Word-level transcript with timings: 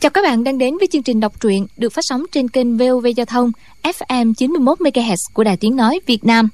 Chào 0.00 0.10
các 0.10 0.22
bạn 0.22 0.44
đang 0.44 0.58
đến 0.58 0.78
với 0.78 0.88
chương 0.92 1.02
trình 1.02 1.20
đọc 1.20 1.40
truyện 1.40 1.66
được 1.76 1.92
phát 1.92 2.02
sóng 2.04 2.22
trên 2.32 2.48
kênh 2.48 2.78
VOV 2.78 3.06
Giao 3.16 3.26
thông 3.26 3.52
FM 3.82 4.34
91 4.34 4.80
MHz 4.80 5.14
của 5.34 5.44
Đài 5.44 5.56
Tiếng 5.56 5.76
nói 5.76 6.00
Việt 6.06 6.24
Nam. 6.24 6.48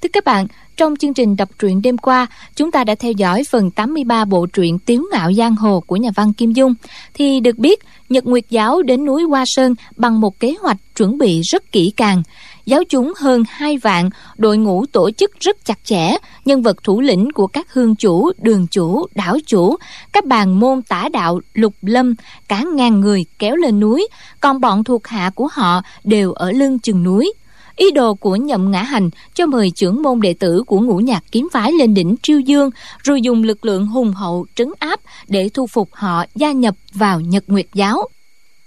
Thưa 0.00 0.08
các 0.12 0.24
bạn, 0.24 0.46
trong 0.78 0.96
chương 0.96 1.14
trình 1.14 1.36
đọc 1.36 1.48
truyện 1.58 1.82
đêm 1.82 1.98
qua, 1.98 2.26
chúng 2.56 2.70
ta 2.70 2.84
đã 2.84 2.94
theo 2.94 3.12
dõi 3.12 3.42
phần 3.50 3.70
83 3.70 4.24
bộ 4.24 4.46
truyện 4.46 4.78
Tiếu 4.78 5.02
ngạo 5.12 5.32
giang 5.32 5.56
hồ 5.56 5.80
của 5.86 5.96
nhà 5.96 6.10
văn 6.14 6.32
Kim 6.32 6.52
Dung. 6.52 6.74
Thì 7.14 7.40
được 7.40 7.58
biết, 7.58 7.78
Nhật 8.08 8.24
Nguyệt 8.24 8.44
Giáo 8.50 8.82
đến 8.82 9.04
núi 9.04 9.22
Hoa 9.22 9.44
Sơn 9.46 9.74
bằng 9.96 10.20
một 10.20 10.40
kế 10.40 10.54
hoạch 10.60 10.76
chuẩn 10.96 11.18
bị 11.18 11.40
rất 11.42 11.72
kỹ 11.72 11.92
càng. 11.96 12.22
Giáo 12.66 12.82
chúng 12.88 13.12
hơn 13.16 13.42
hai 13.48 13.78
vạn, 13.78 14.10
đội 14.36 14.58
ngũ 14.58 14.86
tổ 14.86 15.10
chức 15.10 15.40
rất 15.40 15.64
chặt 15.64 15.78
chẽ, 15.84 16.16
nhân 16.44 16.62
vật 16.62 16.82
thủ 16.82 17.00
lĩnh 17.00 17.28
của 17.34 17.46
các 17.46 17.72
hương 17.72 17.96
chủ, 17.96 18.30
đường 18.42 18.66
chủ, 18.70 19.06
đảo 19.14 19.36
chủ, 19.46 19.76
các 20.12 20.24
bàn 20.24 20.60
môn 20.60 20.82
tả 20.82 21.08
đạo, 21.12 21.40
lục 21.54 21.74
lâm, 21.82 22.14
cả 22.48 22.64
ngàn 22.74 23.00
người 23.00 23.24
kéo 23.38 23.56
lên 23.56 23.80
núi, 23.80 24.08
còn 24.40 24.60
bọn 24.60 24.84
thuộc 24.84 25.06
hạ 25.06 25.30
của 25.34 25.48
họ 25.52 25.82
đều 26.04 26.32
ở 26.32 26.52
lưng 26.52 26.78
chừng 26.78 27.02
núi. 27.02 27.32
Ý 27.78 27.90
đồ 27.90 28.14
của 28.14 28.36
nhậm 28.36 28.70
ngã 28.70 28.82
hành 28.82 29.10
cho 29.34 29.46
mời 29.46 29.70
trưởng 29.70 30.02
môn 30.02 30.20
đệ 30.20 30.34
tử 30.34 30.62
của 30.66 30.80
ngũ 30.80 30.96
nhạc 30.96 31.24
kiếm 31.32 31.48
phái 31.52 31.72
lên 31.72 31.94
đỉnh 31.94 32.14
Triêu 32.22 32.40
Dương, 32.40 32.70
rồi 33.02 33.22
dùng 33.22 33.42
lực 33.42 33.64
lượng 33.64 33.86
hùng 33.86 34.12
hậu 34.12 34.46
trấn 34.54 34.68
áp 34.78 35.00
để 35.28 35.48
thu 35.54 35.66
phục 35.66 35.88
họ 35.92 36.24
gia 36.34 36.52
nhập 36.52 36.74
vào 36.94 37.20
Nhật 37.20 37.44
Nguyệt 37.46 37.66
Giáo. 37.74 38.08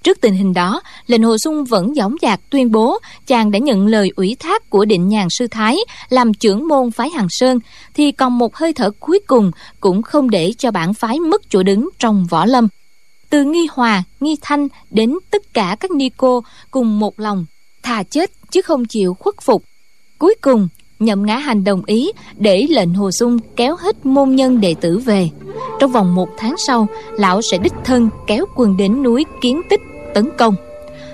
Trước 0.03 0.21
tình 0.21 0.33
hình 0.33 0.53
đó, 0.53 0.81
lệnh 1.07 1.23
Hồ 1.23 1.37
Sung 1.37 1.65
vẫn 1.65 1.93
dõng 1.95 2.15
dạc 2.21 2.39
tuyên 2.49 2.71
bố 2.71 2.97
chàng 3.27 3.51
đã 3.51 3.59
nhận 3.59 3.87
lời 3.87 4.11
ủy 4.15 4.35
thác 4.39 4.69
của 4.69 4.85
định 4.85 5.07
nhàn 5.07 5.27
sư 5.29 5.47
Thái 5.51 5.77
làm 6.09 6.33
trưởng 6.33 6.67
môn 6.67 6.91
phái 6.91 7.09
Hằng 7.09 7.29
Sơn, 7.29 7.59
thì 7.93 8.11
còn 8.11 8.37
một 8.37 8.55
hơi 8.55 8.73
thở 8.73 8.91
cuối 8.99 9.19
cùng 9.27 9.51
cũng 9.79 10.01
không 10.01 10.29
để 10.29 10.53
cho 10.57 10.71
bản 10.71 10.93
phái 10.93 11.19
mất 11.19 11.41
chỗ 11.49 11.63
đứng 11.63 11.89
trong 11.99 12.25
võ 12.29 12.45
lâm. 12.45 12.67
Từ 13.29 13.43
Nghi 13.43 13.67
Hòa, 13.71 14.03
Nghi 14.19 14.35
Thanh 14.41 14.67
đến 14.91 15.17
tất 15.31 15.53
cả 15.53 15.75
các 15.79 15.91
ni 15.91 16.09
cô 16.17 16.43
cùng 16.71 16.99
một 16.99 17.19
lòng, 17.19 17.45
thà 17.83 18.03
chết 18.03 18.31
chứ 18.51 18.61
không 18.61 18.85
chịu 18.85 19.13
khuất 19.13 19.35
phục. 19.41 19.63
Cuối 20.19 20.35
cùng, 20.41 20.67
nhậm 20.99 21.25
ngã 21.25 21.37
hành 21.37 21.63
đồng 21.63 21.85
ý 21.85 22.11
để 22.37 22.65
lệnh 22.69 22.93
hồ 22.93 23.11
sung 23.11 23.37
kéo 23.55 23.75
hết 23.75 24.05
môn 24.05 24.35
nhân 24.35 24.61
đệ 24.61 24.75
tử 24.81 24.97
về. 24.97 25.29
Trong 25.79 25.91
vòng 25.91 26.15
một 26.15 26.29
tháng 26.37 26.55
sau 26.57 26.87
lão 27.11 27.41
sẽ 27.41 27.57
đích 27.57 27.73
thân 27.85 28.09
kéo 28.27 28.45
quân 28.55 28.77
đến 28.77 29.03
núi 29.03 29.25
kiến 29.41 29.61
tích 29.69 29.81
tấn 30.13 30.29
công. 30.37 30.55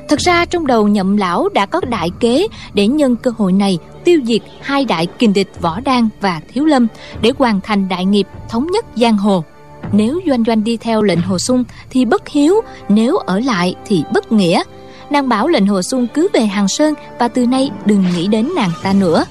Thật 0.10 0.20
ra 0.20 0.46
trong 0.46 0.68
đầu 0.68 0.88
nhậm 0.88 1.18
lão 1.18 1.50
đã 1.50 1.66
có 1.66 1.82
đại 1.90 2.10
kế 2.20 2.48
để 2.74 2.88
nhân 2.88 3.16
cơ 3.16 3.32
hội 3.38 3.54
này 3.54 3.78
tiêu 4.04 4.20
diệt 4.26 4.42
hai 4.62 4.86
đại 4.86 5.08
kình 5.20 5.34
địch 5.34 5.50
võ 5.62 5.80
đan 5.80 6.10
và 6.22 6.42
thiếu 6.54 6.66
lâm 6.66 6.88
để 7.22 7.32
hoàn 7.38 7.62
thành 7.62 7.90
đại 7.90 8.06
nghiệp 8.06 8.28
thống 8.50 8.68
nhất 8.72 8.86
giang 8.96 9.18
hồ. 9.18 9.44
Nếu 9.92 10.20
doanh 10.28 10.44
doanh 10.44 10.64
đi 10.64 10.78
theo 10.78 11.02
lệnh 11.02 11.22
hồ 11.22 11.40
sung 11.40 11.64
thì 11.90 12.06
bất 12.06 12.28
hiếu 12.28 12.62
nếu 12.90 13.18
ở 13.18 13.40
lại 13.40 13.76
thì 13.86 14.04
bất 14.14 14.32
nghĩa 14.32 14.64
nàng 15.10 15.30
bảo 15.30 15.48
lệnh 15.48 15.68
hồ 15.68 15.82
xuân 15.82 16.08
cứ 16.14 16.28
về 16.34 16.46
hàng 16.46 16.68
sơn 16.68 16.94
và 17.20 17.28
từ 17.28 17.46
nay 17.46 17.70
đừng 17.86 18.06
nghĩ 18.16 18.28
đến 18.28 18.50
nàng 18.56 18.72
ta 18.84 18.94
nữa. 18.94 19.26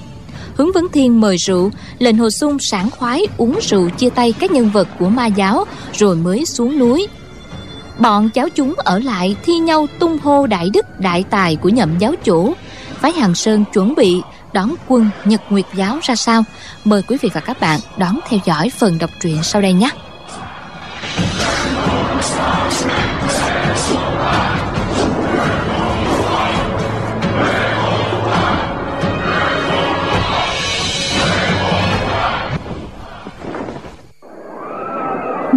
Hướng 0.55 0.71
vấn 0.71 0.87
thiên 0.93 1.21
mời 1.21 1.37
rượu, 1.37 1.71
lệnh 1.99 2.17
hồ 2.17 2.29
xuân 2.29 2.57
sảng 2.59 2.89
khoái 2.89 3.27
uống 3.37 3.59
rượu 3.61 3.89
chia 3.89 4.09
tay 4.09 4.33
các 4.39 4.51
nhân 4.51 4.69
vật 4.69 4.87
của 4.99 5.09
ma 5.09 5.25
giáo, 5.25 5.65
rồi 5.93 6.15
mới 6.15 6.45
xuống 6.45 6.79
núi. 6.79 7.07
Bọn 7.99 8.29
cháu 8.29 8.49
chúng 8.49 8.73
ở 8.77 8.99
lại 8.99 9.35
thi 9.45 9.57
nhau 9.57 9.87
tung 9.99 10.17
hô 10.23 10.47
đại 10.47 10.69
đức, 10.73 10.99
đại 10.99 11.23
tài 11.29 11.55
của 11.55 11.69
nhậm 11.69 11.97
giáo 11.99 12.13
chủ. 12.23 12.53
Phái 12.99 13.11
hàng 13.11 13.35
sơn 13.35 13.63
chuẩn 13.73 13.95
bị 13.95 14.21
đón 14.53 14.75
quân 14.87 15.09
nhật 15.25 15.41
nguyệt 15.49 15.65
giáo 15.75 15.99
ra 16.01 16.15
sao? 16.15 16.43
Mời 16.85 17.01
quý 17.01 17.17
vị 17.21 17.29
và 17.33 17.41
các 17.41 17.59
bạn 17.59 17.79
đón 17.97 18.19
theo 18.29 18.39
dõi 18.45 18.71
phần 18.77 18.97
đọc 18.97 19.09
truyện 19.21 19.43
sau 19.43 19.61
đây 19.61 19.73
nhé. 19.73 19.89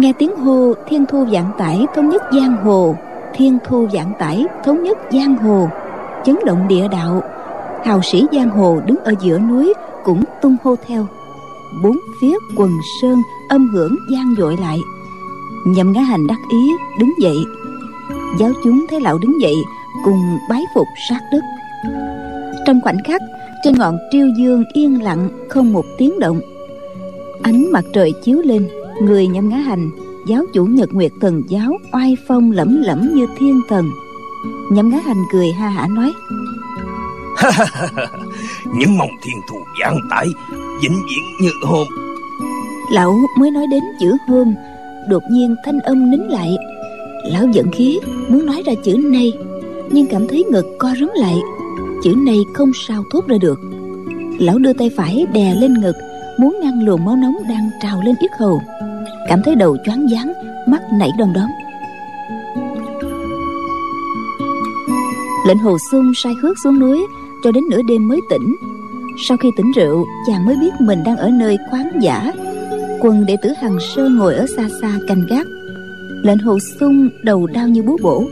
Nghe 0.01 0.13
tiếng 0.13 0.35
hô, 0.35 0.73
thiên 0.87 1.05
thu 1.05 1.25
vạn 1.31 1.51
tải 1.57 1.85
thống 1.95 2.09
nhất 2.09 2.21
giang 2.33 2.57
hồ. 2.63 2.95
Thiên 3.33 3.57
thu 3.65 3.87
vạn 3.91 4.13
tải 4.19 4.45
thống 4.63 4.83
nhất 4.83 4.97
giang 5.11 5.37
hồ. 5.37 5.69
Chấn 6.25 6.35
động 6.45 6.67
địa 6.67 6.87
đạo. 6.87 7.21
Hào 7.85 8.01
sĩ 8.01 8.25
giang 8.31 8.49
hồ 8.49 8.79
đứng 8.85 8.97
ở 9.03 9.13
giữa 9.21 9.39
núi 9.39 9.73
cũng 10.03 10.23
tung 10.41 10.55
hô 10.63 10.75
theo. 10.87 11.05
Bốn 11.83 11.97
phía 12.21 12.35
quần 12.57 12.71
sơn 13.01 13.21
âm 13.49 13.67
hưởng 13.67 13.95
gian 14.11 14.35
dội 14.37 14.57
lại. 14.61 14.79
Nhậm 15.67 15.91
ngã 15.91 16.01
hành 16.01 16.27
đắc 16.27 16.39
ý 16.51 16.71
đứng 16.99 17.13
dậy. 17.21 17.37
Giáo 18.39 18.51
chúng 18.63 18.85
thấy 18.89 19.01
lão 19.01 19.17
đứng 19.17 19.41
dậy, 19.41 19.55
cùng 20.05 20.37
bái 20.49 20.63
phục 20.75 20.87
sát 21.09 21.19
đất 21.31 21.41
trong 22.65 22.81
khoảnh 22.81 22.97
khắc, 23.03 23.21
trên 23.63 23.73
ngọn 23.77 23.97
triêu 24.11 24.27
dương 24.37 24.63
yên 24.73 25.03
lặng 25.03 25.29
không 25.49 25.73
một 25.73 25.85
tiếng 25.97 26.19
động. 26.19 26.41
Ánh 27.43 27.71
mặt 27.71 27.85
trời 27.93 28.13
chiếu 28.23 28.41
lên 28.45 28.67
người 29.05 29.27
nhâm 29.27 29.49
ngã 29.49 29.57
hành 29.57 29.91
giáo 30.25 30.45
chủ 30.53 30.65
nhật 30.65 30.93
nguyệt 30.93 31.11
thần 31.21 31.43
giáo 31.47 31.71
oai 31.93 32.17
phong 32.27 32.51
lẫm 32.51 32.81
lẫm 32.81 33.15
như 33.15 33.27
thiên 33.37 33.61
thần. 33.69 33.89
Nhâm 34.71 34.89
ngã 34.89 34.97
hành 35.05 35.23
cười 35.31 35.51
ha 35.51 35.69
hả 35.69 35.87
nói 35.87 36.11
những 38.77 38.97
mong 38.97 39.09
thiên 39.23 39.35
thù 39.49 39.55
giảng 39.81 39.99
tải 40.09 40.27
vĩnh 40.81 41.01
viễn 41.09 41.23
như 41.41 41.49
hôm. 41.65 41.87
Lão 42.91 43.19
mới 43.37 43.51
nói 43.51 43.67
đến 43.71 43.83
chữ 43.99 44.17
hôm 44.27 44.53
đột 45.09 45.23
nhiên 45.31 45.55
thanh 45.65 45.79
âm 45.79 46.11
nín 46.11 46.19
lại. 46.19 46.57
Lão 47.25 47.47
giận 47.53 47.71
khí 47.71 47.99
muốn 48.29 48.45
nói 48.45 48.63
ra 48.65 48.73
chữ 48.83 48.97
nay 48.97 49.33
nhưng 49.91 50.07
cảm 50.07 50.27
thấy 50.27 50.43
ngực 50.51 50.65
co 50.79 50.93
rúm 50.99 51.09
lại. 51.15 51.35
Chữ 52.03 52.13
này 52.17 52.37
không 52.53 52.71
sao 52.87 53.03
thốt 53.13 53.27
ra 53.27 53.37
được. 53.41 53.59
Lão 54.39 54.57
đưa 54.57 54.73
tay 54.73 54.91
phải 54.97 55.25
đè 55.33 55.55
lên 55.55 55.73
ngực 55.73 55.95
muốn 56.37 56.59
ngăn 56.61 56.85
luồng 56.85 57.05
máu 57.05 57.15
nóng 57.15 57.35
đang 57.49 57.69
trào 57.81 58.01
lên 58.01 58.15
yết 58.19 58.31
hầu 58.39 58.61
cảm 59.27 59.41
thấy 59.45 59.55
đầu 59.55 59.77
choáng 59.85 60.07
váng, 60.11 60.33
mắt 60.67 60.81
nảy 60.93 61.09
đom 61.17 61.33
đóm. 61.33 61.49
Lệnh 65.47 65.57
hồ 65.57 65.77
sung 65.91 66.11
sai 66.15 66.33
hước 66.41 66.57
xuống 66.63 66.79
núi, 66.79 67.05
cho 67.43 67.51
đến 67.51 67.63
nửa 67.69 67.81
đêm 67.87 68.07
mới 68.07 68.19
tỉnh. 68.29 68.55
Sau 69.27 69.37
khi 69.37 69.49
tỉnh 69.57 69.71
rượu, 69.75 70.05
chàng 70.27 70.45
mới 70.45 70.55
biết 70.55 70.71
mình 70.79 71.03
đang 71.05 71.17
ở 71.17 71.29
nơi 71.29 71.57
khoáng 71.69 71.89
giả. 72.01 72.31
Quân 72.99 73.25
đệ 73.25 73.37
tử 73.41 73.49
hằng 73.61 73.77
sơn 73.95 74.17
ngồi 74.17 74.35
ở 74.35 74.45
xa 74.57 74.69
xa 74.81 74.99
canh 75.07 75.25
gác. 75.29 75.47
Lệnh 76.23 76.37
hồ 76.37 76.57
sung 76.79 77.09
đầu 77.23 77.47
đau 77.47 77.67
như 77.67 77.83
búa 77.83 77.97
bổ. 78.01 78.23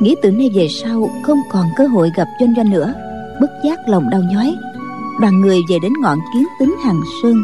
Nghĩ 0.00 0.14
từ 0.22 0.30
nay 0.30 0.50
về 0.54 0.68
sau, 0.68 1.10
không 1.22 1.38
còn 1.52 1.66
cơ 1.76 1.86
hội 1.86 2.10
gặp 2.16 2.26
doanh 2.40 2.54
doanh 2.56 2.70
nữa. 2.70 2.92
Bất 3.40 3.50
giác 3.64 3.88
lòng 3.88 4.10
đau 4.10 4.22
nhói. 4.32 4.56
Đoàn 5.20 5.40
người 5.40 5.58
về 5.70 5.76
đến 5.82 5.92
ngọn 6.02 6.18
kiến 6.34 6.44
tính 6.60 6.74
hằng 6.84 7.00
sơn 7.22 7.42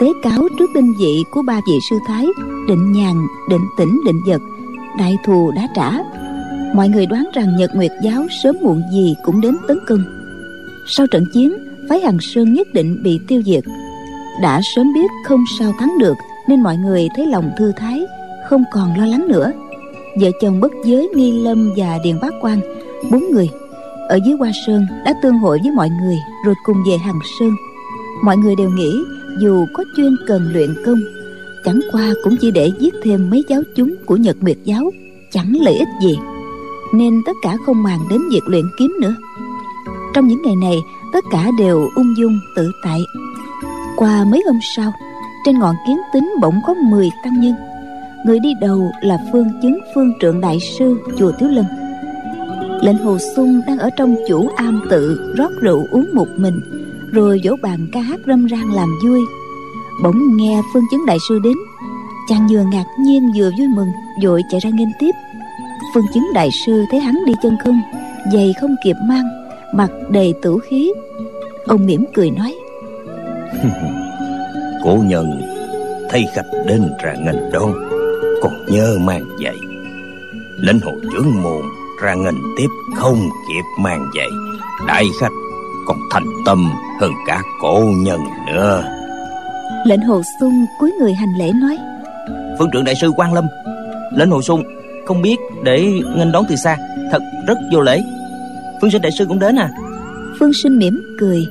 tế 0.00 0.06
cáo 0.22 0.48
trước 0.58 0.70
đinh 0.74 0.94
vị 0.98 1.24
của 1.30 1.42
ba 1.42 1.60
vị 1.66 1.78
sư 1.90 1.96
thái, 2.06 2.26
định 2.68 2.92
nhàn, 2.92 3.26
định 3.50 3.66
tĩnh, 3.78 4.00
định 4.06 4.20
vật. 4.26 4.42
Đại 4.98 5.16
thù 5.24 5.50
đã 5.50 5.68
trả. 5.74 5.90
Mọi 6.74 6.88
người 6.88 7.06
đoán 7.06 7.24
rằng 7.34 7.56
nhật 7.56 7.70
nguyệt 7.74 7.90
giáo 8.02 8.26
sớm 8.42 8.56
muộn 8.62 8.82
gì 8.92 9.14
cũng 9.24 9.40
đến 9.40 9.56
tấn 9.68 9.78
công. 9.88 10.04
Sau 10.86 11.06
trận 11.06 11.24
chiến, 11.34 11.52
phái 11.88 12.00
hằng 12.00 12.18
sơn 12.20 12.52
nhất 12.52 12.66
định 12.74 13.02
bị 13.02 13.20
tiêu 13.28 13.42
diệt. 13.46 13.64
Đã 14.42 14.60
sớm 14.76 14.92
biết 14.94 15.10
không 15.24 15.44
sao 15.58 15.72
thắng 15.78 15.98
được, 15.98 16.16
nên 16.48 16.62
mọi 16.62 16.76
người 16.76 17.08
thấy 17.16 17.26
lòng 17.26 17.50
thư 17.58 17.72
thái, 17.76 18.04
không 18.48 18.64
còn 18.72 18.98
lo 18.98 19.06
lắng 19.06 19.28
nữa. 19.28 19.52
Vợ 20.20 20.30
chồng 20.40 20.60
bất 20.60 20.72
giới 20.84 21.08
nghi 21.14 21.32
lâm 21.32 21.70
và 21.76 21.98
điền 22.04 22.20
bác 22.20 22.34
quan, 22.40 22.60
bốn 23.10 23.30
người, 23.30 23.50
ở 24.08 24.18
dưới 24.26 24.36
hoa 24.38 24.50
sơn 24.66 24.86
đã 25.04 25.14
tương 25.22 25.38
hội 25.38 25.58
với 25.62 25.72
mọi 25.72 25.90
người 25.90 26.16
rồi 26.46 26.54
cùng 26.64 26.76
về 26.86 26.96
hằng 26.96 27.18
sơn. 27.40 27.50
Mọi 28.24 28.36
người 28.36 28.56
đều 28.56 28.70
nghĩ 28.70 29.04
dù 29.38 29.66
có 29.72 29.84
chuyên 29.96 30.16
cần 30.26 30.50
luyện 30.52 30.74
công, 30.86 31.00
chẳng 31.64 31.80
qua 31.92 32.14
cũng 32.24 32.36
chỉ 32.40 32.50
để 32.50 32.70
giết 32.78 32.94
thêm 33.02 33.30
mấy 33.30 33.44
giáo 33.48 33.62
chúng 33.76 33.94
của 34.06 34.16
nhật 34.16 34.36
nguyệt 34.40 34.58
giáo, 34.64 34.90
chẳng 35.30 35.52
lợi 35.60 35.74
ích 35.74 35.88
gì. 36.02 36.18
Nên 36.94 37.22
tất 37.26 37.32
cả 37.42 37.56
không 37.66 37.82
màng 37.82 38.00
đến 38.10 38.20
việc 38.30 38.42
luyện 38.46 38.64
kiếm 38.78 38.96
nữa. 39.00 39.14
Trong 40.14 40.28
những 40.28 40.42
ngày 40.42 40.56
này, 40.56 40.76
tất 41.12 41.24
cả 41.30 41.50
đều 41.58 41.88
ung 41.94 42.16
dung 42.16 42.38
tự 42.56 42.70
tại. 42.82 43.00
Qua 43.96 44.24
mấy 44.24 44.42
hôm 44.46 44.58
sau, 44.76 44.92
trên 45.46 45.58
ngọn 45.58 45.74
kiến 45.86 45.98
tính 46.12 46.34
bỗng 46.40 46.60
có 46.66 46.74
10 46.74 47.10
tăng 47.24 47.40
nhân. 47.40 47.54
Người 48.26 48.38
đi 48.38 48.54
đầu 48.60 48.90
là 49.02 49.18
phương 49.32 49.48
chứng 49.62 49.78
phương 49.94 50.12
trượng 50.20 50.40
đại 50.40 50.58
sư, 50.78 50.96
chùa 51.18 51.32
thiếu 51.38 51.48
lâm. 51.48 51.64
Lệnh 52.82 52.98
hồ 52.98 53.18
xuân 53.36 53.62
đang 53.66 53.78
ở 53.78 53.90
trong 53.96 54.14
chủ 54.28 54.48
am 54.56 54.82
tự 54.90 55.34
rót 55.36 55.50
rượu 55.60 55.86
uống 55.90 56.06
một 56.14 56.28
mình 56.36 56.60
rồi 57.12 57.40
vỗ 57.44 57.56
bàn 57.62 57.86
ca 57.92 58.00
hát 58.00 58.20
râm 58.26 58.46
ran 58.46 58.72
làm 58.72 58.88
vui. 59.04 59.20
Bỗng 60.02 60.36
nghe 60.36 60.60
phương 60.72 60.84
chứng 60.90 61.06
đại 61.06 61.18
sư 61.28 61.38
đến, 61.44 61.56
chàng 62.28 62.46
vừa 62.50 62.62
ngạc 62.72 62.84
nhiên 63.00 63.32
vừa 63.36 63.50
vui 63.58 63.68
mừng, 63.68 63.88
vội 64.22 64.42
chạy 64.50 64.60
ra 64.60 64.70
nghênh 64.70 64.88
tiếp. 64.98 65.10
Phương 65.94 66.04
chứng 66.14 66.32
đại 66.34 66.50
sư 66.66 66.84
thấy 66.90 67.00
hắn 67.00 67.18
đi 67.26 67.32
chân 67.42 67.56
không, 67.64 67.80
giày 68.32 68.54
không 68.60 68.74
kịp 68.84 68.96
mang 69.08 69.24
mặt 69.74 69.90
đầy 70.10 70.34
tử 70.42 70.58
khí. 70.68 70.92
Ông 71.66 71.86
mỉm 71.86 72.04
cười 72.14 72.30
nói 72.30 72.54
cổ 74.84 74.98
nhân, 75.04 75.42
thấy 76.10 76.24
khách 76.34 76.46
đến 76.66 76.82
ra 77.04 77.14
ngành 77.14 77.50
đón 77.52 77.72
còn 78.42 78.52
nhớ 78.68 78.96
mang 79.00 79.24
giày. 79.44 79.56
Lãnh 80.58 80.80
hồ 80.80 80.92
trưởng 81.12 81.42
môn 81.42 81.62
ra 82.02 82.14
ngành 82.14 82.38
tiếp 82.56 82.68
không 82.96 83.28
kịp 83.48 83.82
mang 83.82 84.10
giày. 84.16 84.28
Đại 84.86 85.04
khách 85.20 85.32
còn 85.86 85.98
thành 86.10 86.26
tâm 86.46 86.70
hơn 87.00 87.12
cả 87.26 87.42
cổ 87.60 87.84
nhân 87.96 88.20
nữa. 88.46 88.84
Lệnh 89.86 90.00
hồ 90.00 90.22
sung 90.40 90.66
cúi 90.78 90.92
người 91.00 91.14
hành 91.14 91.32
lễ 91.38 91.52
nói 91.52 91.78
phương 92.58 92.70
trưởng 92.72 92.84
đại 92.84 92.94
sư 93.00 93.10
quan 93.16 93.34
lâm 93.34 93.46
lệnh 94.16 94.30
hồ 94.30 94.42
sung 94.42 94.62
không 95.06 95.22
biết 95.22 95.36
để 95.64 96.02
nghênh 96.16 96.32
đón 96.32 96.44
từ 96.48 96.56
xa 96.56 96.76
thật 97.12 97.22
rất 97.46 97.58
vô 97.72 97.80
lễ. 97.80 98.02
Phương 98.80 98.90
sinh 98.90 99.02
đại 99.02 99.12
sư 99.18 99.24
cũng 99.28 99.38
đến 99.38 99.56
à? 99.56 99.70
Phương 100.40 100.52
sinh 100.52 100.78
mỉm 100.78 101.02
cười. 101.18 101.46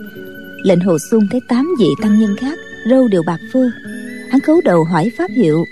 Lệnh 0.64 0.80
hồ 0.80 0.98
sung 1.12 1.28
thấy 1.32 1.42
tám 1.48 1.70
vị 1.80 1.88
tăng 2.02 2.20
nhân 2.20 2.36
khác 2.40 2.58
râu 2.90 3.08
đều 3.08 3.24
bạc 3.24 3.40
phơ. 3.54 3.70
Hắn 4.32 4.42
khấu 4.42 4.62
đầu 4.66 4.84
hỏi 4.84 5.12
pháp 5.18 5.32
hiệu 5.36 5.66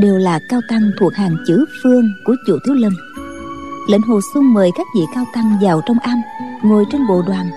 đều 0.00 0.18
là 0.18 0.40
cao 0.48 0.60
tăng 0.68 0.90
thuộc 1.00 1.14
hàng 1.14 1.36
chữ 1.46 1.64
phương 1.82 2.12
của 2.24 2.36
chùa 2.46 2.58
thiếu 2.66 2.74
lâm. 2.74 2.92
Lệnh 3.88 4.02
hồ 4.02 4.20
sung 4.34 4.54
mời 4.54 4.70
các 4.74 4.86
vị 4.94 5.02
cao 5.14 5.24
tăng 5.34 5.58
vào 5.62 5.80
trong 5.86 5.98
am 5.98 6.20
ngồi 6.62 6.84
trên 6.92 7.06
bộ 7.06 7.22
đoàn 7.26 7.50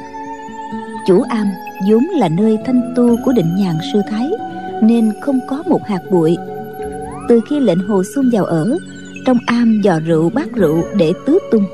chủ 1.08 1.22
am 1.22 1.48
vốn 1.90 2.04
là 2.04 2.30
nơi 2.30 2.58
thanh 2.66 2.94
tu 2.96 3.18
của 3.26 3.32
định 3.32 3.56
nhàn 3.56 3.76
sư 3.94 4.02
thái 4.10 4.32
nên 4.82 5.12
không 5.22 5.40
có 5.48 5.64
một 5.68 5.82
hạt 5.88 6.02
bụi. 6.12 6.38
Từ 7.30 7.42
khi 7.50 7.60
lệnh 7.60 7.80
hồ 7.80 8.04
sung 8.16 8.26
vào 8.34 8.46
ở 8.46 8.78
trong 9.26 9.38
am 9.46 9.82
dò 9.84 10.00
rượu 10.06 10.30
bát 10.30 10.52
rượu 10.56 10.84
để 10.96 11.14
tứ 11.26 11.40
tung. 11.52 11.66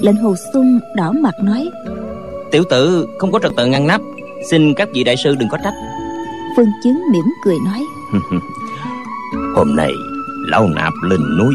Lệnh 0.00 0.16
hồ 0.16 0.34
sung 0.52 0.78
đỏ 0.96 1.12
mặt 1.12 1.34
nói 1.42 1.70
tiểu 2.50 2.64
tử 2.70 3.06
không 3.18 3.32
có 3.32 3.38
trật 3.42 3.52
tự 3.56 3.66
ngăn 3.66 3.86
nắp 3.86 4.00
xin 4.50 4.74
các 4.74 4.88
vị 4.94 5.04
đại 5.04 5.16
sư 5.16 5.34
đừng 5.38 5.48
có 5.48 5.58
trách. 5.64 5.74
Phương 6.56 6.70
chứng 6.84 7.02
mỉm 7.12 7.24
cười 7.44 7.56
nói 7.64 7.82
hôm 9.56 9.76
nay 9.76 9.92
lão 10.46 10.68
nạp 10.68 10.92
lên 11.02 11.20
núi 11.38 11.54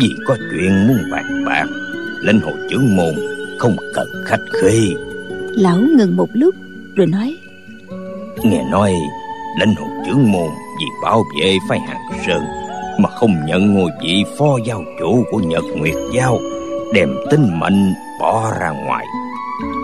vì 0.00 0.14
có 0.26 0.36
chuyện 0.50 0.86
muốn 0.86 0.98
bàn 1.10 1.44
bạc 1.46 1.66
lên 2.20 2.40
hồ 2.40 2.52
trưởng 2.70 2.96
môn 2.96 3.14
không 3.58 3.76
cần 3.94 4.08
khách 4.26 4.40
khí 4.62 4.94
lão 5.56 5.80
ngừng 5.96 6.16
một 6.16 6.28
lúc 6.32 6.54
rồi 6.96 7.06
nói. 7.06 7.36
Nghe 8.42 8.64
nói 8.70 8.94
lãnh 9.58 9.74
hồ 9.74 9.86
trưởng 10.06 10.32
môn 10.32 10.50
vì 10.78 10.86
bảo 11.02 11.24
vệ 11.40 11.58
phái 11.68 11.80
hàng 11.80 12.00
sơn 12.26 12.42
mà 12.98 13.08
không 13.08 13.30
nhận 13.46 13.74
ngôi 13.74 13.90
vị 14.02 14.24
phó 14.38 14.58
giao 14.66 14.84
chủ 15.00 15.24
của 15.30 15.38
nhật 15.38 15.64
nguyệt 15.76 15.94
giao 16.12 16.38
đem 16.94 17.08
tính 17.30 17.58
mệnh 17.58 17.94
bỏ 18.20 18.52
ra 18.60 18.70
ngoài. 18.70 19.06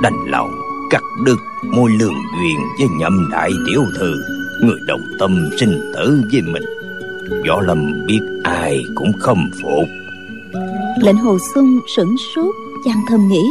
Đành 0.03 0.27
lòng 0.27 0.51
cắt 0.91 1.03
đứt 1.25 1.39
môi 1.63 1.91
lương 1.91 2.15
duyên 2.15 2.57
với 2.79 2.89
nhậm 2.99 3.29
đại 3.33 3.51
tiểu 3.67 3.83
thư 3.99 4.15
người 4.63 4.79
đồng 4.87 5.03
tâm 5.19 5.51
sinh 5.61 5.93
tử 5.95 6.23
với 6.33 6.43
mình. 6.43 6.65
Võ 7.49 7.61
lâm 7.61 8.07
biết 8.07 8.21
ai 8.45 8.81
cũng 8.95 9.13
khâm 9.21 9.51
phục. 9.63 9.89
Lệnh 11.03 11.17
hồ 11.17 11.39
xuân 11.55 11.81
sửng 11.97 12.17
sốt 12.35 12.55
chàng 12.85 13.03
thầm 13.09 13.29
nghĩ. 13.29 13.43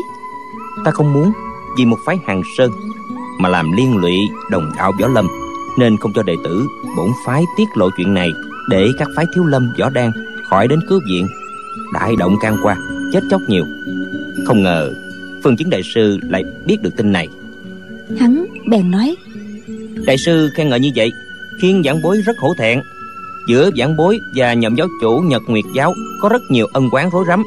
Ta 0.85 0.91
không 0.91 1.13
muốn 1.13 1.31
vì 1.77 1.85
một 1.85 1.97
phái 2.05 2.17
hàng 2.27 2.41
sơn 2.57 2.71
mà 3.39 3.49
làm 3.49 3.71
liên 3.71 3.97
lụy 3.97 4.17
đồng 4.49 4.71
đạo 4.77 4.91
võ 5.01 5.07
lâm 5.07 5.27
nên 5.77 5.97
không 5.97 6.13
cho 6.13 6.23
đệ 6.23 6.35
tử 6.43 6.67
bổn 6.97 7.07
phái 7.25 7.43
tiết 7.57 7.67
lộ 7.75 7.89
chuyện 7.97 8.13
này 8.13 8.29
để 8.69 8.87
các 8.97 9.07
phái 9.15 9.25
thiếu 9.35 9.45
lâm 9.45 9.73
võ 9.79 9.89
đan 9.89 10.11
khỏi 10.49 10.67
đến 10.67 10.79
cứu 10.87 10.99
viện. 11.09 11.27
Đại 11.93 12.15
động 12.19 12.35
can 12.41 12.57
qua 12.63 12.75
chết 13.13 13.23
chóc 13.29 13.41
nhiều. 13.47 13.63
Không 14.45 14.63
ngờ 14.63 14.91
phương 15.43 15.57
chứng 15.57 15.69
đại 15.69 15.81
sư 15.83 16.19
lại 16.29 16.43
biết 16.65 16.77
được 16.81 16.95
tin 16.97 17.11
này. 17.11 17.27
Hắn 18.19 18.45
bèn 18.69 18.91
nói 18.91 19.15
đại 20.05 20.17
sư 20.17 20.49
khen 20.55 20.69
ngợi 20.69 20.79
như 20.79 20.89
vậy 20.95 21.11
khiến 21.61 21.81
giảng 21.85 22.01
bối 22.01 22.21
rất 22.25 22.37
hổ 22.39 22.53
thẹn. 22.57 22.81
Giữa 23.47 23.69
giảng 23.77 23.97
bối 23.97 24.19
và 24.35 24.53
nhậm 24.53 24.75
giáo 24.75 24.87
chủ 25.01 25.19
nhật 25.19 25.41
nguyệt 25.47 25.65
giáo 25.75 25.93
có 26.21 26.29
rất 26.29 26.41
nhiều 26.49 26.67
ân 26.73 26.89
oán 26.89 27.09
rối 27.09 27.25
rắm 27.27 27.43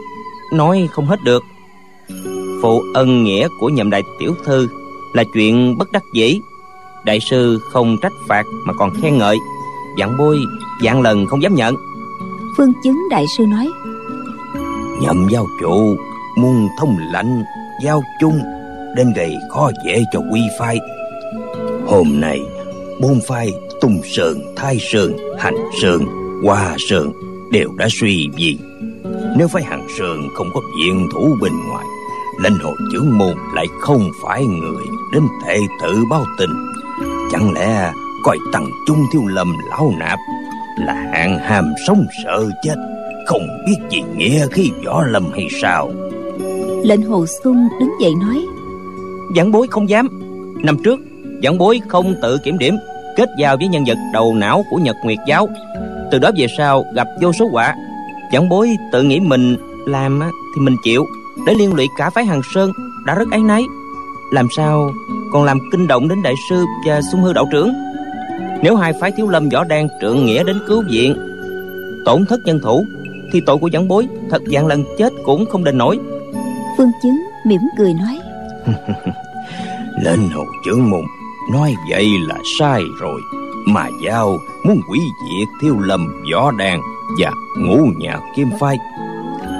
nói 0.52 0.88
không 0.92 1.06
hết 1.06 1.18
được 1.24 1.42
phụ 2.64 2.84
ân 2.94 3.24
nghĩa 3.24 3.48
của 3.60 3.68
nhậm 3.68 3.90
đại 3.90 4.02
tiểu 4.18 4.34
thư 4.44 4.68
là 5.12 5.24
chuyện 5.24 5.78
bất 5.78 5.92
đắc 5.92 6.02
dĩ. 6.12 6.40
Đại 7.04 7.20
sư 7.20 7.58
không 7.72 7.96
trách 8.02 8.12
phạt 8.28 8.44
mà 8.66 8.72
còn 8.78 8.90
khen 9.02 9.18
ngợi. 9.18 9.36
Dặn 9.98 10.16
bôi 10.18 10.38
dạng 10.84 11.02
lần 11.02 11.26
không 11.26 11.42
dám 11.42 11.54
nhận. 11.54 11.74
Phương 12.56 12.72
chứng 12.84 13.08
đại 13.10 13.24
sư 13.36 13.44
nói. 13.46 13.68
Nhậm 15.00 15.28
giao 15.30 15.46
chủ 15.60 15.96
muôn 16.38 16.68
thông 16.78 16.96
lãnh 17.12 17.42
giao 17.84 18.02
chung 18.20 18.38
nên 18.96 19.12
gây 19.16 19.36
khó 19.50 19.70
dễ 19.86 20.04
cho 20.12 20.20
quy 20.32 20.40
phái 20.58 20.78
hôm 21.86 22.20
nay 22.20 22.40
bốn 23.00 23.20
phái 23.28 23.52
tung 23.80 24.00
sơn 24.04 24.54
thái 24.56 24.78
sơn 24.80 25.12
hành 25.38 25.56
sơn 25.82 26.04
hoa 26.44 26.76
sơn 26.88 27.12
đều 27.50 27.68
đã 27.76 27.88
suy 27.90 28.28
vì. 28.36 28.58
Nếu 29.36 29.48
phái 29.48 29.62
hàng 29.62 29.86
sơn 29.98 30.28
không 30.34 30.50
có 30.54 30.60
viện 30.78 31.08
thủ 31.12 31.36
bên 31.40 31.52
ngoài 31.68 31.86
Linh 32.38 32.58
hồ 32.62 32.70
trưởng 32.92 33.18
môn 33.18 33.34
lại 33.54 33.66
không 33.80 34.10
phải 34.22 34.44
người 34.44 34.84
đến 35.12 35.22
thệ 35.44 35.56
tự 35.82 36.04
báo 36.10 36.24
tình. 36.38 36.50
Chẳng 37.32 37.52
lẽ 37.52 37.92
coi 38.24 38.38
tăng 38.52 38.70
trung 38.86 38.98
thiếu 39.12 39.22
lầm 39.26 39.52
lão 39.70 39.92
nạp 39.98 40.18
Là 40.78 40.94
hạng 41.12 41.38
hàm 41.38 41.74
sống 41.86 42.06
sợ 42.24 42.50
chết 42.62 42.76
Không 43.26 43.46
biết 43.66 43.76
gì 43.90 44.02
nghĩa 44.16 44.46
khi 44.50 44.70
võ 44.86 45.02
lâm 45.02 45.24
hay 45.32 45.48
sao? 45.62 45.90
Lệnh 46.84 47.02
hồ 47.02 47.26
xuân 47.42 47.68
đứng 47.80 47.92
dậy 48.00 48.12
nói 48.20 48.46
Giảng 49.36 49.52
bối 49.52 49.66
không 49.70 49.88
dám. 49.88 50.08
Năm 50.62 50.76
trước 50.84 51.00
giảng 51.42 51.58
bối 51.58 51.80
không 51.88 52.14
tự 52.22 52.38
kiểm 52.38 52.58
điểm 52.58 52.76
Kết 53.16 53.28
giao 53.38 53.56
với 53.56 53.68
nhân 53.68 53.84
vật 53.86 53.98
đầu 54.12 54.34
não 54.34 54.64
của 54.70 54.76
Nhật 54.76 54.96
Nguyệt 55.04 55.18
Giáo. 55.26 55.48
Từ 56.10 56.18
đó 56.18 56.30
về 56.36 56.46
sau 56.58 56.84
gặp 56.94 57.08
vô 57.20 57.32
số 57.32 57.48
quả. 57.52 57.74
Giảng 58.32 58.48
bối 58.48 58.70
tự 58.92 59.02
nghĩ 59.02 59.20
mình 59.20 59.56
làm 59.86 60.20
thì 60.54 60.60
mình 60.60 60.76
chịu 60.84 61.06
để 61.46 61.54
liên 61.54 61.74
lụy 61.74 61.88
cả 61.98 62.10
phái 62.10 62.24
hàng 62.24 62.40
sơn 62.54 62.72
đã 63.06 63.14
rất 63.14 63.28
áy 63.30 63.40
náy. 63.40 63.64
Làm 64.32 64.48
sao 64.56 64.92
còn 65.32 65.44
làm 65.44 65.58
kinh 65.72 65.86
động 65.86 66.08
đến 66.08 66.22
đại 66.22 66.34
sư 66.48 66.64
và 66.86 67.00
sung 67.12 67.22
hư 67.22 67.32
đạo 67.32 67.48
trưởng? 67.52 67.72
Nếu 68.62 68.76
hai 68.76 68.92
phái 69.00 69.10
thiếu 69.10 69.28
lâm 69.28 69.48
võ 69.48 69.64
đan 69.64 69.88
trượng 70.00 70.26
nghĩa 70.26 70.44
đến 70.44 70.58
cứu 70.68 70.82
viện 70.90 71.16
tổn 72.04 72.26
thất 72.26 72.40
nhân 72.44 72.60
thủ 72.62 72.86
thì 73.32 73.40
tội 73.46 73.58
của 73.58 73.70
giảng 73.72 73.88
bối 73.88 74.06
thật 74.30 74.42
dạng 74.46 74.66
lần 74.66 74.84
chết 74.98 75.12
cũng 75.24 75.46
không 75.46 75.64
đền 75.64 75.78
nổi. 75.78 75.98
Phương 76.78 76.90
chứng 77.02 77.16
mỉm 77.46 77.60
cười 77.78 77.94
nói. 77.94 78.20
Lên 80.04 80.18
hồ 80.34 80.44
trưởng 80.64 80.90
môn 80.90 81.02
nói 81.52 81.74
vậy 81.90 82.06
là 82.28 82.36
sai 82.58 82.82
rồi. 83.00 83.20
Mà 83.66 83.88
giao 84.04 84.38
muốn 84.64 84.80
quỷ 84.90 84.98
diệt 85.22 85.48
thiếu 85.62 85.78
lâm 85.78 86.22
võ 86.32 86.50
đan 86.50 86.80
và 87.20 87.30
ngũ 87.58 87.86
nhạc 87.98 88.20
kim 88.36 88.48
phái. 88.60 88.76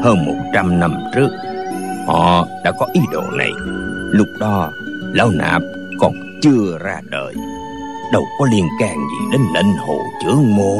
Hơn 0.02 0.24
một 0.26 0.36
trăm 0.54 0.80
năm 0.80 0.94
trước 1.14 1.28
Họ 2.06 2.46
đã 2.64 2.72
có 2.72 2.86
ý 2.92 3.00
đồ 3.12 3.22
này. 3.32 3.50
Lúc 4.10 4.28
đó 4.40 4.70
Lão 5.12 5.30
Nạp 5.30 5.62
còn 6.00 6.12
chưa 6.42 6.78
ra 6.80 7.00
đời. 7.10 7.34
Đâu 8.12 8.22
có 8.38 8.46
liên 8.52 8.68
can 8.80 8.96
gì 8.96 9.26
đến 9.32 9.40
lệnh 9.54 9.76
hồ 9.76 9.98
trưởng 10.24 10.56
môn. 10.56 10.78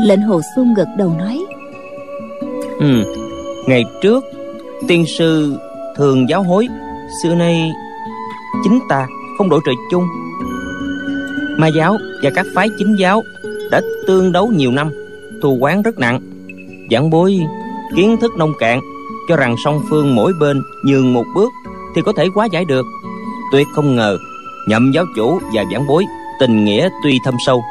Lệnh 0.00 0.22
hồ 0.22 0.40
xuân 0.54 0.74
gật 0.74 0.88
đầu 0.96 1.14
nói 1.18 1.40
Ừ 2.80 3.04
Ngày 3.66 3.84
trước 4.02 4.24
Tiên 4.88 5.04
sư 5.06 5.58
thường 5.96 6.28
giáo 6.28 6.42
hối 6.42 6.68
Xưa 7.22 7.34
nay 7.34 7.72
Chính 8.64 8.80
ta 8.88 9.06
không 9.38 9.48
đổi 9.48 9.60
trời 9.66 9.74
chung. 9.90 10.04
Ma 11.58 11.68
giáo 11.76 11.96
và 12.22 12.30
các 12.34 12.46
phái 12.54 12.68
chính 12.78 12.96
giáo 12.98 13.22
Đã 13.70 13.80
tương 14.06 14.32
đấu 14.32 14.46
nhiều 14.46 14.70
năm 14.70 14.90
Thù 15.42 15.56
quán 15.60 15.82
rất 15.82 15.98
nặng 15.98 16.20
Giảng 16.90 17.10
bối 17.10 17.40
kiến 17.96 18.16
thức 18.20 18.32
nông 18.36 18.52
cạn 18.58 18.80
cho 19.28 19.36
rằng 19.36 19.54
song 19.64 19.82
phương 19.90 20.14
mỗi 20.14 20.32
bên 20.40 20.62
nhường 20.82 21.14
một 21.14 21.24
bước 21.34 21.52
thì 21.94 22.02
có 22.02 22.12
thể 22.16 22.28
quá 22.34 22.46
giải 22.46 22.64
được. 22.64 22.86
Tuyệt 23.52 23.66
không 23.74 23.96
ngờ 23.96 24.18
nhậm 24.68 24.92
giáo 24.94 25.04
chủ 25.16 25.38
và 25.54 25.64
giảng 25.72 25.86
bối 25.86 26.04
tình 26.40 26.64
nghĩa 26.64 26.88
tuy 27.02 27.18
thâm 27.24 27.34
sâu. 27.46 27.62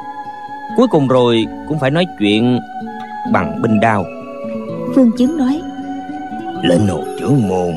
Cuối 0.77 0.87
cùng 0.91 1.07
rồi 1.07 1.45
cũng 1.67 1.79
phải 1.79 1.91
nói 1.91 2.05
chuyện 2.19 2.59
bằng 3.33 3.61
binh 3.61 3.79
đao. 3.79 4.05
Phương 4.95 5.11
chứng 5.17 5.37
nói 5.37 5.61
lệnh 6.63 6.87
hồ 6.87 7.03
trưởng 7.19 7.47
môn 7.47 7.73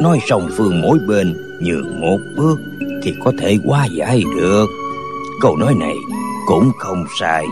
nói 0.00 0.18
song 0.28 0.48
phương 0.56 0.80
mỗi 0.80 0.98
bên 1.08 1.36
nhường 1.60 2.00
một 2.00 2.18
bước 2.36 2.60
thì 3.02 3.14
có 3.24 3.32
thể 3.38 3.58
quá 3.66 3.86
giải 3.98 4.22
được. 4.36 4.66
Câu 5.40 5.56
nói 5.56 5.74
này 5.80 5.94
cũng 6.46 6.70
không 6.78 7.04
sai. 7.20 7.46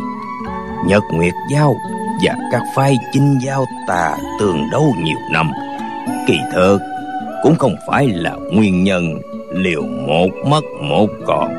Nhật 0.86 1.02
nguyệt 1.12 1.34
giao 1.52 1.74
và 2.24 2.34
các 2.52 2.62
phái 2.74 2.96
chinh 3.12 3.38
giao 3.46 3.64
tà 3.86 4.16
tường 4.40 4.62
đấu 4.72 4.94
nhiều 5.02 5.18
năm. 5.32 5.50
Kỳ 6.26 6.38
thực 6.54 6.78
cũng 7.42 7.54
không 7.54 7.74
phải 7.86 8.08
là 8.08 8.36
nguyên 8.52 8.84
nhân 8.84 9.04
liều 9.52 9.82
một 9.82 10.28
mất 10.46 10.64
một 10.82 11.06
còn, 11.26 11.54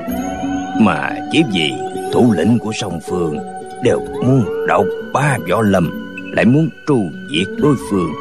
mà 0.80 1.10
chỉ 1.32 1.44
vì 1.54 1.74
thủ 2.14 2.34
lĩnh 2.38 2.60
của 2.60 2.72
song 2.74 3.00
phương 3.10 3.38
đều 3.84 4.00
muốn 4.26 4.46
độc 4.68 4.86
ba 5.14 5.38
võ 5.50 5.62
lâm, 5.62 5.90
lại 6.36 6.46
muốn 6.46 6.70
tru 6.88 7.00
diệt 7.32 7.48
đối 7.58 7.76
phương. 7.90 8.12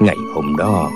Ngày 0.00 0.16
hôm 0.34 0.56
đó, 0.56 0.90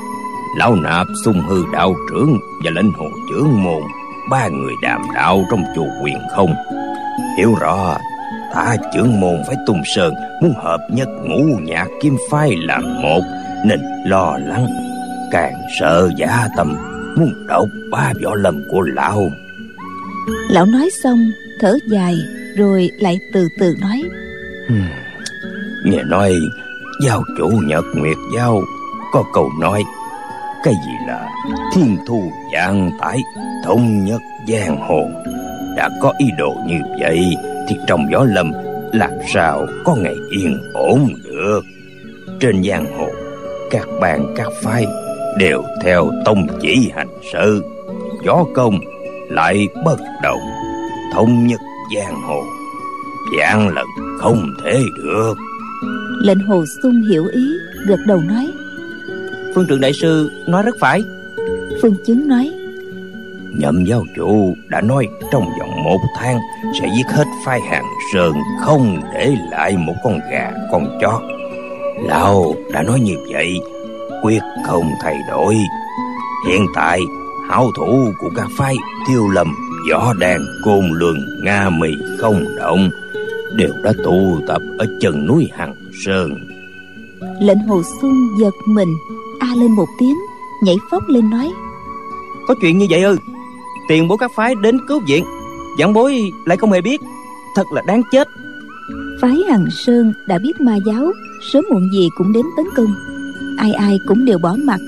lão 0.58 0.74
nạp 0.74 1.06
xung 1.24 1.40
hư 1.40 1.64
đạo 1.72 1.94
trưởng 2.10 2.38
và 2.64 2.70
lãnh 2.74 2.92
hồ 2.98 3.06
trưởng 3.30 3.64
môn, 3.64 3.82
ba 4.30 4.48
người 4.48 4.72
đàm 4.82 5.00
đạo 5.14 5.44
trong 5.50 5.62
chùa 5.76 5.88
quyền 6.02 6.18
không, 6.30 6.54
hiểu 7.38 7.54
rõ 7.60 7.96
ta 8.54 8.76
trưởng 8.94 9.20
môn 9.20 9.42
phải 9.46 9.56
tung 9.66 9.82
sơn 9.94 10.14
muốn 10.42 10.54
hợp 10.56 10.78
nhất 10.90 11.08
ngũ 11.22 11.58
nhạc 11.62 11.86
kim 12.00 12.16
phái 12.30 12.50
làm 12.56 13.02
một 13.02 13.20
nên 13.64 13.80
lo 14.06 14.38
lắng 14.46 14.66
càng 15.30 15.54
sợ 15.80 16.10
giả 16.16 16.48
tâm 16.56 16.76
muốn 17.16 17.46
độc 17.46 17.68
ba 17.90 18.12
võ 18.24 18.34
lâm 18.34 18.62
của 18.70 18.80
lão. 18.80 19.30
Lão 20.50 20.66
nói 20.66 20.90
xong 21.02 21.18
thở 21.60 21.78
dài 21.90 22.14
rồi 22.56 22.90
lại 22.98 23.18
từ 23.32 23.48
từ 23.58 23.74
nói. 23.80 24.02
Nghe 25.84 26.02
nói 26.02 26.34
giao 27.04 27.22
chủ 27.38 27.48
nhật 27.48 27.84
nguyệt 27.94 28.16
giao 28.36 28.62
có 29.12 29.24
câu 29.32 29.50
nói 29.60 29.82
cái 30.64 30.74
gì 30.74 31.06
là 31.06 31.28
thiên 31.74 31.96
thu 32.06 32.32
dạng 32.54 32.90
tải 33.00 33.18
thống 33.64 34.04
nhất 34.04 34.20
giang 34.48 34.76
hồ 34.88 35.08
đã 35.76 35.88
có 36.00 36.12
ý 36.18 36.26
đồ 36.38 36.56
như 36.66 36.78
vậy 37.00 37.34
thì 37.68 37.76
trong 37.86 38.06
võ 38.12 38.24
lâm 38.24 38.52
làm 38.92 39.10
sao 39.34 39.66
có 39.84 39.94
ngày 39.94 40.16
yên 40.30 40.58
ổn 40.72 41.08
được? 41.24 41.60
Trên 42.40 42.62
giang 42.62 42.98
hồ 42.98 43.08
các 43.70 43.88
bang 44.00 44.34
các 44.36 44.48
phái 44.62 44.86
đều 45.38 45.62
theo 45.82 46.10
tông 46.24 46.46
chỉ 46.60 46.90
hành 46.94 47.08
sự. 47.32 47.62
Võ 48.26 48.44
công 48.54 48.80
lại 49.30 49.68
bất 49.84 49.98
động 50.22 50.40
thống 51.14 51.46
nhất 51.46 51.60
giang 51.96 52.22
hồ. 52.22 52.42
Dạng 53.38 53.74
lần 53.74 53.86
không 54.18 54.54
thể 54.64 54.80
được. 54.96 55.34
Lệnh 56.22 56.40
hồ 56.40 56.64
sung 56.82 57.02
hiểu 57.10 57.24
ý 57.32 57.48
gật 57.86 57.98
đầu 58.06 58.20
nói. 58.20 58.50
Phương 59.54 59.66
trượng 59.68 59.80
đại 59.80 59.92
sư 59.92 60.30
nói 60.46 60.62
rất 60.62 60.74
phải. 60.80 61.04
Phương 61.82 61.94
chứng 62.06 62.28
nói 62.28 62.52
nhậm 63.58 63.84
giáo 63.84 64.04
chủ 64.16 64.56
đã 64.68 64.80
nói 64.80 65.08
trong 65.32 65.44
vòng 65.58 65.84
một 65.84 65.98
tháng 66.16 66.38
sẽ 66.80 66.88
giết 66.96 67.06
hết 67.06 67.24
phái 67.44 67.60
hàng 67.60 67.84
sơn 68.12 68.32
không 68.60 69.00
để 69.14 69.36
lại 69.50 69.76
một 69.76 69.94
con 70.04 70.18
gà 70.30 70.50
con 70.72 70.98
chó. 71.00 71.20
Lão 72.02 72.54
đã 72.72 72.82
nói 72.82 73.00
như 73.00 73.16
vậy 73.32 73.60
quyết 74.22 74.42
không 74.66 74.90
thay 75.02 75.16
đổi. 75.28 75.56
Hiện 76.48 76.66
tại 76.74 77.00
hảo 77.48 77.70
thủ 77.76 78.12
của 78.18 78.30
các 78.36 78.46
phái 78.58 78.74
tiêu 79.08 79.28
lầm 79.28 79.54
võ 79.90 80.14
đàn 80.14 80.40
côn 80.64 80.90
lường 80.92 81.44
nga 81.44 81.70
mì 81.70 81.88
không 82.18 82.44
động 82.56 82.90
đều 83.56 83.72
đã 83.84 83.92
tụ 84.04 84.38
tập 84.48 84.62
ở 84.78 84.86
chân 85.00 85.26
núi 85.26 85.50
hằng 85.52 85.74
sơn. 86.04 86.30
Lệnh 87.40 87.58
hồ 87.58 87.82
xuân 88.00 88.28
giật 88.40 88.54
mình 88.66 88.94
a 89.40 89.54
lên 89.56 89.70
một 89.70 89.88
tiếng 89.98 90.16
nhảy 90.62 90.76
phóc 90.90 91.02
lên 91.08 91.30
nói 91.30 91.52
có 92.46 92.54
chuyện 92.60 92.78
như 92.78 92.86
vậy 92.90 93.02
ư 93.02 93.16
tiền 93.88 94.08
bối 94.08 94.18
các 94.20 94.30
phái 94.36 94.54
đến 94.62 94.78
cứu 94.88 95.00
viện. 95.08 95.24
Giảng 95.78 95.92
bối 95.92 96.30
lại 96.46 96.56
không 96.56 96.72
hề 96.72 96.80
biết. 96.80 97.00
Thật 97.56 97.72
là 97.72 97.82
đáng 97.86 98.02
chết. 98.12 98.28
Phái 99.20 99.36
hằng 99.48 99.66
sơn 99.70 100.12
đã 100.26 100.38
biết 100.38 100.60
ma 100.60 100.76
giáo 100.86 101.12
sớm 101.52 101.64
muộn 101.70 101.90
gì 101.92 102.08
cũng 102.16 102.32
đến 102.32 102.46
tấn 102.56 102.66
công. 102.76 102.94
Ai 103.58 103.72
ai 103.72 103.98
cũng 104.06 104.24
đều 104.24 104.38
bỏ 104.38 104.56
mặt. 104.64 104.80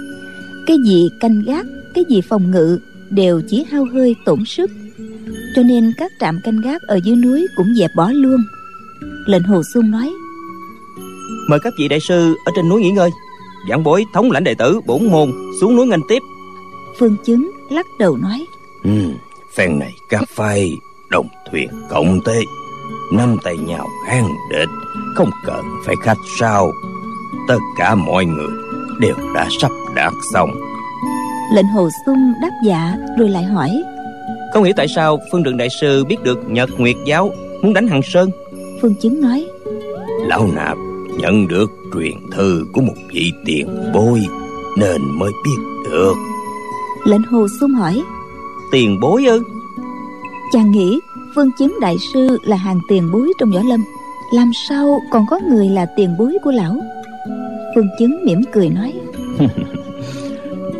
Cái 0.66 0.76
gì 0.84 1.08
canh 1.20 1.42
gác 1.42 1.66
cái 1.94 2.04
gì 2.08 2.20
phòng 2.20 2.50
ngự 2.50 2.78
đều 3.10 3.42
chỉ 3.48 3.64
hao 3.70 3.84
hơi 3.92 4.16
tổn 4.24 4.44
sức. 4.44 4.70
Cho 5.56 5.62
nên 5.62 5.92
các 5.98 6.12
trạm 6.20 6.40
canh 6.44 6.60
gác 6.60 6.82
ở 6.82 7.00
dưới 7.04 7.16
núi 7.16 7.46
cũng 7.56 7.74
dẹp 7.74 7.90
bỏ 7.96 8.10
luôn. 8.14 8.40
Lệnh 9.26 9.42
hồ 9.42 9.62
xuân 9.74 9.90
nói 9.90 10.12
mời 11.48 11.60
các 11.60 11.72
vị 11.78 11.88
đại 11.88 12.00
sư 12.00 12.34
ở 12.44 12.52
trên 12.56 12.68
núi 12.68 12.82
nghỉ 12.82 12.90
ngơi. 12.90 13.10
Giảng 13.70 13.84
bối 13.84 14.04
thống 14.14 14.30
lãnh 14.30 14.44
đệ 14.44 14.54
tử 14.54 14.80
bổn 14.86 15.10
môn 15.10 15.32
xuống 15.60 15.76
núi 15.76 15.86
nghênh 15.86 16.08
tiếp. 16.08 16.22
Phương 16.98 17.16
chứng 17.24 17.50
lắc 17.70 17.86
đầu 17.98 18.16
nói 18.16 18.46
ừ, 18.84 19.12
phen 19.54 19.78
này 19.78 19.92
các 20.08 20.24
phái 20.28 20.70
đồng 21.10 21.28
thuyền 21.50 21.68
cộng 21.90 22.20
tế 22.24 22.40
năm 23.12 23.36
tay 23.44 23.56
nhau 23.56 23.88
kháng 24.06 24.28
địch 24.50 24.68
không 25.14 25.30
cần 25.46 25.64
phải 25.86 25.94
khách 26.02 26.18
sao. 26.38 26.72
Tất 27.48 27.58
cả 27.78 27.94
mọi 27.94 28.24
người 28.24 28.48
đều 29.00 29.14
đã 29.34 29.48
sắp 29.60 29.70
đạt 29.94 30.12
xong. 30.32 30.50
Lệnh 31.54 31.66
hồ 31.66 31.88
xuân 32.06 32.34
đáp 32.42 32.50
dạ 32.66 32.94
rồi 33.18 33.28
lại 33.28 33.44
hỏi. 33.44 33.82
Không 34.54 34.64
hiểu 34.64 34.72
tại 34.76 34.86
sao 34.96 35.20
phương 35.32 35.44
trượng 35.44 35.56
đại 35.56 35.68
sư 35.80 36.04
biết 36.04 36.16
được 36.22 36.38
nhật 36.48 36.70
nguyệt 36.78 36.96
giáo 37.06 37.32
muốn 37.62 37.72
đánh 37.72 37.86
hằng 37.86 38.02
sơn. 38.02 38.30
Phương 38.82 38.94
chứng 38.94 39.20
nói. 39.20 39.46
Lão 40.26 40.48
nạp 40.54 40.76
nhận 41.18 41.48
được 41.48 41.70
truyền 41.94 42.30
thư 42.32 42.64
của 42.72 42.80
một 42.80 42.94
vị 43.12 43.32
tiền 43.44 43.92
bối 43.94 44.26
nên 44.78 45.02
mới 45.18 45.32
biết 45.44 45.90
được. 45.90 46.14
Lệnh 47.04 47.22
hồ 47.22 47.46
xuân 47.60 47.70
hỏi 47.70 48.02
tiền 48.74 49.00
bối 49.00 49.24
ư? 49.24 49.42
Chàng 50.52 50.70
nghĩ 50.70 51.00
phương 51.34 51.50
chứng 51.58 51.80
đại 51.80 51.96
sư 52.12 52.38
là 52.44 52.56
hàng 52.56 52.80
tiền 52.88 53.12
bối 53.12 53.32
trong 53.38 53.50
võ 53.50 53.60
lâm. 53.64 53.84
Làm 54.32 54.50
sao 54.68 55.00
còn 55.10 55.26
có 55.30 55.40
người 55.48 55.68
là 55.68 55.86
tiền 55.96 56.16
bối 56.18 56.36
của 56.44 56.50
lão? 56.50 56.76
Phương 57.74 57.88
chứng 57.98 58.24
mỉm 58.24 58.40
cười 58.52 58.68
nói. 58.68 58.92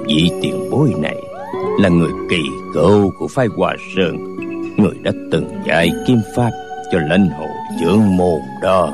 Vị 0.07 0.31
tiền 0.43 0.71
bối 0.71 0.95
này 0.99 1.17
là 1.81 1.89
người 1.89 2.11
kỳ 2.31 2.43
cựu 2.75 3.11
của 3.11 3.29
phái 3.29 3.47
hòa 3.57 3.77
sơn 3.97 4.17
người 4.77 4.95
đã 5.03 5.13
từng 5.31 5.49
dạy 5.67 5.91
kim 6.07 6.19
pháp 6.37 6.51
cho 6.93 6.99
lãnh 6.99 7.29
hồ 7.39 7.47
trưởng 7.81 8.17
môn 8.17 8.41
đó. 8.63 8.93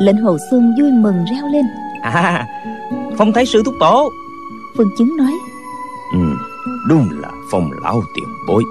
Lệnh 0.00 0.16
hồ 0.16 0.36
xuân 0.50 0.74
vui 0.80 0.90
mừng 0.92 1.24
reo 1.32 1.48
lên. 1.52 1.64
À 2.02 2.46
phong 3.16 3.32
thái 3.32 3.46
sư 3.46 3.62
thúc 3.64 3.74
tổ. 3.80 4.10
Phương 4.76 4.90
chứng 4.98 5.16
nói. 5.16 5.32
Ừ, 6.12 6.20
đúng 6.88 7.08
là 7.10 7.37
phong 7.50 7.70
lão 7.82 8.02
tiền 8.14 8.28
bối. 8.46 8.64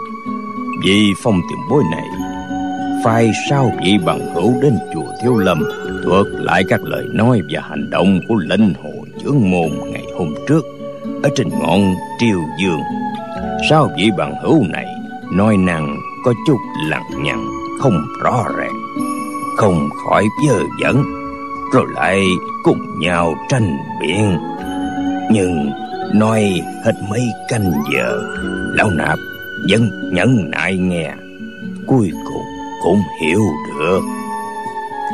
Vì 0.84 1.14
phong 1.24 1.42
tiền 1.50 1.60
bối 1.70 1.84
này, 1.92 2.06
phải 3.04 3.32
sao 3.50 3.72
vị 3.84 3.98
bằng 4.06 4.34
hữu 4.34 4.54
đến 4.62 4.78
chùa 4.94 5.12
thiếu 5.24 5.38
lâm 5.38 5.64
thuật 6.04 6.26
lại 6.32 6.64
các 6.70 6.82
lời 6.84 7.06
nói 7.14 7.42
và 7.54 7.62
hành 7.62 7.90
động 7.90 8.20
của 8.28 8.36
linh 8.36 8.74
hồ 8.84 8.92
trưởng 9.24 9.52
môn 9.52 9.70
ngày 9.92 10.06
hôm 10.18 10.34
trước 10.48 10.66
ở 11.24 11.30
trên 11.36 11.50
ngọn 11.50 11.96
triều 12.20 12.40
dương. 12.60 12.80
Sao 13.70 13.90
vị 13.98 14.12
bằng 14.18 14.34
hữu 14.44 14.64
này, 14.70 14.86
nói 15.32 15.58
năng 15.58 15.98
có 16.26 16.34
chút 16.48 16.58
lằng 16.90 17.24
nhằng, 17.24 17.48
không 17.80 18.06
rõ 18.24 18.44
ràng, 18.58 18.74
không 19.58 19.90
khỏi 20.04 20.26
dơ 20.48 20.60
dẫn 20.82 21.04
rồi 21.74 21.86
lại 21.94 22.24
cùng 22.64 23.00
nhau 23.00 23.34
tranh 23.50 23.78
biện. 24.02 24.38
Nhưng 25.32 25.72
nói 26.14 26.62
hết 26.86 26.94
mấy 27.10 27.22
canh 27.48 27.72
giờ 27.94 28.22
lão 28.74 28.90
nạp 28.90 29.20
vẫn 29.70 29.90
nhẫn 30.14 30.52
nại 30.52 30.78
nghe. 30.78 31.14
Cuối 31.88 32.12
cùng 32.26 32.44
cũng 32.84 33.02
hiểu 33.22 33.40
được. 33.80 34.02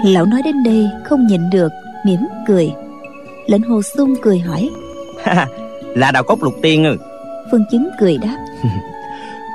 Lão 0.05 0.25
nói 0.25 0.41
đến 0.45 0.63
đây 0.63 0.89
không 1.03 1.27
nhịn 1.27 1.49
được 1.49 1.71
mỉm 2.05 2.19
cười. 2.47 2.71
Lệnh 3.47 3.61
hồ 3.61 3.81
sung 3.81 4.13
cười 4.21 4.39
hỏi. 4.39 4.69
Là 5.95 6.11
đào 6.11 6.23
cốc 6.23 6.43
lục 6.43 6.53
tiên 6.61 6.83
ư? 6.83 6.97
Phương 7.51 7.63
chứng 7.71 7.89
cười 7.99 8.17
đáp. 8.17 8.37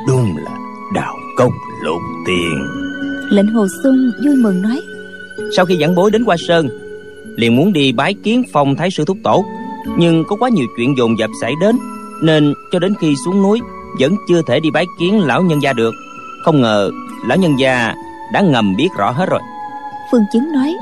Đúng 0.09 0.37
là 0.37 0.59
đào 0.95 1.15
cốc 1.37 1.53
lục 1.83 2.03
tiên. 2.27 2.67
Lệnh 3.31 3.47
hồ 3.47 3.67
sung 3.83 4.11
vui 4.25 4.37
mừng 4.37 4.63
nói. 4.63 4.81
Sau 5.57 5.67
khi 5.67 5.79
giảng 5.81 5.95
bối 5.95 6.11
đến 6.11 6.25
qua 6.25 6.37
sơn 6.49 6.69
liền 7.37 7.57
muốn 7.57 7.73
đi 7.73 7.93
bái 7.93 8.15
kiến 8.15 8.43
phong 8.53 8.77
thái 8.77 8.91
sư 8.91 9.05
thúc 9.05 9.19
tổ 9.25 9.45
nhưng 9.97 10.25
có 10.25 10.37
quá 10.37 10.49
nhiều 10.49 10.67
chuyện 10.77 10.97
dồn 10.97 11.19
dập 11.19 11.31
xảy 11.41 11.53
đến 11.61 11.79
nên 12.23 12.55
cho 12.73 12.79
đến 12.79 12.95
khi 13.01 13.15
xuống 13.25 13.43
núi 13.43 13.61
vẫn 14.01 14.17
chưa 14.29 14.43
thể 14.43 14.61
đi 14.61 14.71
bái 14.71 14.87
kiến 14.99 15.21
lão 15.21 15.43
nhân 15.43 15.63
gia 15.63 15.73
được. 15.73 15.95
Không 16.45 16.61
ngờ 16.61 16.91
lão 17.27 17.39
nhân 17.39 17.59
gia 17.59 17.95
đã 18.33 18.41
ngầm 18.41 18.77
biết 18.77 18.89
rõ 18.99 19.11
hết 19.11 19.29
rồi. 19.29 19.41
Phương 20.13 20.25
chứng 20.33 20.53
nói 20.53 20.75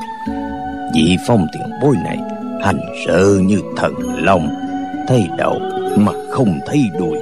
vị 0.95 1.17
phong 1.27 1.47
tiền 1.53 1.63
bối 1.83 1.97
này 2.05 2.19
hành 2.65 2.81
sự 3.07 3.39
như 3.39 3.61
thần 3.77 3.95
long 4.25 4.49
thấy 5.09 5.29
đầu 5.39 5.61
mà 5.97 6.13
không 6.31 6.59
thấy 6.67 6.83
đuôi. 6.99 7.19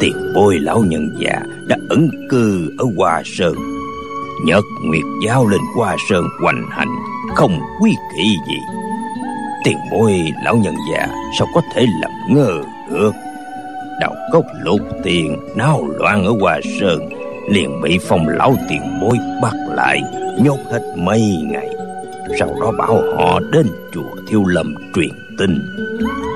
Tiền 0.00 0.32
bối 0.34 0.58
lão 0.60 0.84
nhân 0.88 1.16
già 1.18 1.40
đã 1.66 1.76
ẩn 1.88 2.10
cư 2.28 2.70
ở 2.78 2.84
hoa 2.96 3.22
sơn. 3.24 3.54
Nhật 4.44 4.64
nguyệt 4.84 5.04
giao 5.26 5.46
lên 5.46 5.60
hoa 5.76 5.96
sơn 6.08 6.24
hoành 6.42 6.66
hành 6.70 6.88
không 7.34 7.60
quy 7.80 7.90
kỵ 8.16 8.36
gì 8.48 8.58
tiền 9.64 9.78
bối 9.90 10.32
lão 10.44 10.56
nhân 10.56 10.74
già 10.92 11.06
sao 11.38 11.48
có 11.54 11.60
thể 11.74 11.86
làm 12.02 12.10
ngơ 12.28 12.62
được? 12.90 13.12
Đào 14.00 14.14
cốc 14.32 14.44
lục 14.62 14.80
tiền 15.02 15.36
náo 15.56 15.86
loạn 15.98 16.24
ở 16.24 16.32
hoa 16.40 16.60
sơn 16.80 17.08
liền 17.48 17.80
bị 17.80 17.98
phong 18.08 18.28
lão 18.28 18.56
tiền 18.68 18.82
bối 19.00 19.16
bắt 19.42 19.54
lại 19.68 20.02
nhốt 20.38 20.58
hết 20.70 20.94
mấy 20.96 21.22
ngày. 21.50 21.68
Sau 22.38 22.48
đó 22.60 22.72
bảo 22.78 23.02
họ 23.16 23.40
đến 23.52 23.66
chùa 23.94 24.16
thiêu 24.28 24.44
lâm 24.46 24.74
truyền 24.94 25.10
tin. 25.38 25.58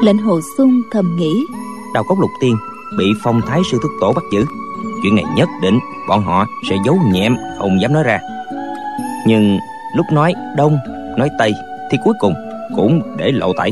Lệnh 0.03 0.19
hồ 0.19 0.41
sung 0.59 0.83
thầm 0.93 1.17
nghĩ. 1.17 1.45
Đào 1.95 2.05
cốc 2.09 2.19
lục 2.21 2.31
tiên 2.41 2.57
bị 2.99 3.05
phong 3.23 3.41
thái 3.49 3.61
sư 3.71 3.79
thúc 3.83 3.93
tổ 4.01 4.13
bắt 4.13 4.25
giữ. 4.33 4.45
Chuyện 5.03 5.15
này 5.15 5.25
nhất 5.37 5.49
định 5.63 5.79
bọn 6.09 6.23
họ 6.23 6.47
sẽ 6.71 6.77
giấu 6.87 6.99
nhẹm 7.13 7.37
không 7.59 7.81
dám 7.81 7.93
nói 7.93 8.03
ra. 8.03 8.21
Nhưng 9.27 9.59
lúc 9.97 10.07
nói 10.13 10.35
đông 10.57 10.79
nói 11.17 11.31
tây 11.39 11.55
thì 11.91 11.99
cuối 12.05 12.15
cùng 12.19 12.35
cũng 12.77 13.17
để 13.17 13.33
lộ 13.33 13.53
tẩy. 13.53 13.71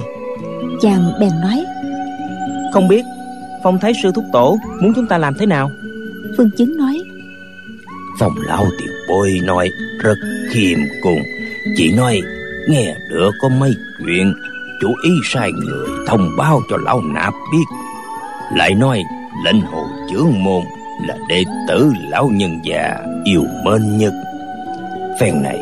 Chàng 0.81 1.13
bèn 1.21 1.31
nói 1.43 1.65
không 2.73 2.89
biết 2.89 3.05
phong 3.63 3.79
thái 3.79 3.93
sư 4.03 4.13
thúc 4.15 4.25
tổ 4.33 4.59
muốn 4.81 4.93
chúng 4.97 5.07
ta 5.07 5.19
làm 5.19 5.35
thế 5.35 5.47
nào? 5.47 5.71
Phương 6.37 6.51
chứng 6.51 6.77
nói 6.77 7.03
phong 8.19 8.33
lão 8.47 8.65
tiền 8.79 8.89
bối 9.09 9.41
nói 9.45 9.71
rất 10.03 10.19
khiêm 10.51 10.79
cùng 11.03 11.23
chỉ 11.77 11.93
nói 11.93 12.21
nghe 12.69 12.95
được 13.11 13.31
có 13.41 13.49
mấy 13.49 13.75
chuyện 13.99 14.35
chủ 14.81 14.89
ý 15.05 15.11
sai 15.25 15.53
người 15.53 15.89
thông 16.07 16.31
báo 16.39 16.61
cho 16.71 16.77
lão 16.77 17.01
nạp 17.03 17.35
biết. 17.53 17.77
Lại 18.57 18.75
nói 18.75 19.03
lệnh 19.45 19.61
hồ 19.61 19.87
chướng 20.11 20.45
môn 20.45 20.63
là 21.07 21.17
đệ 21.29 21.45
tử 21.69 21.93
lão 22.09 22.29
nhân 22.33 22.61
già 22.65 22.97
yêu 23.25 23.45
mến 23.65 23.99
nhất. 23.99 24.13
Phen 25.21 25.43
này 25.43 25.59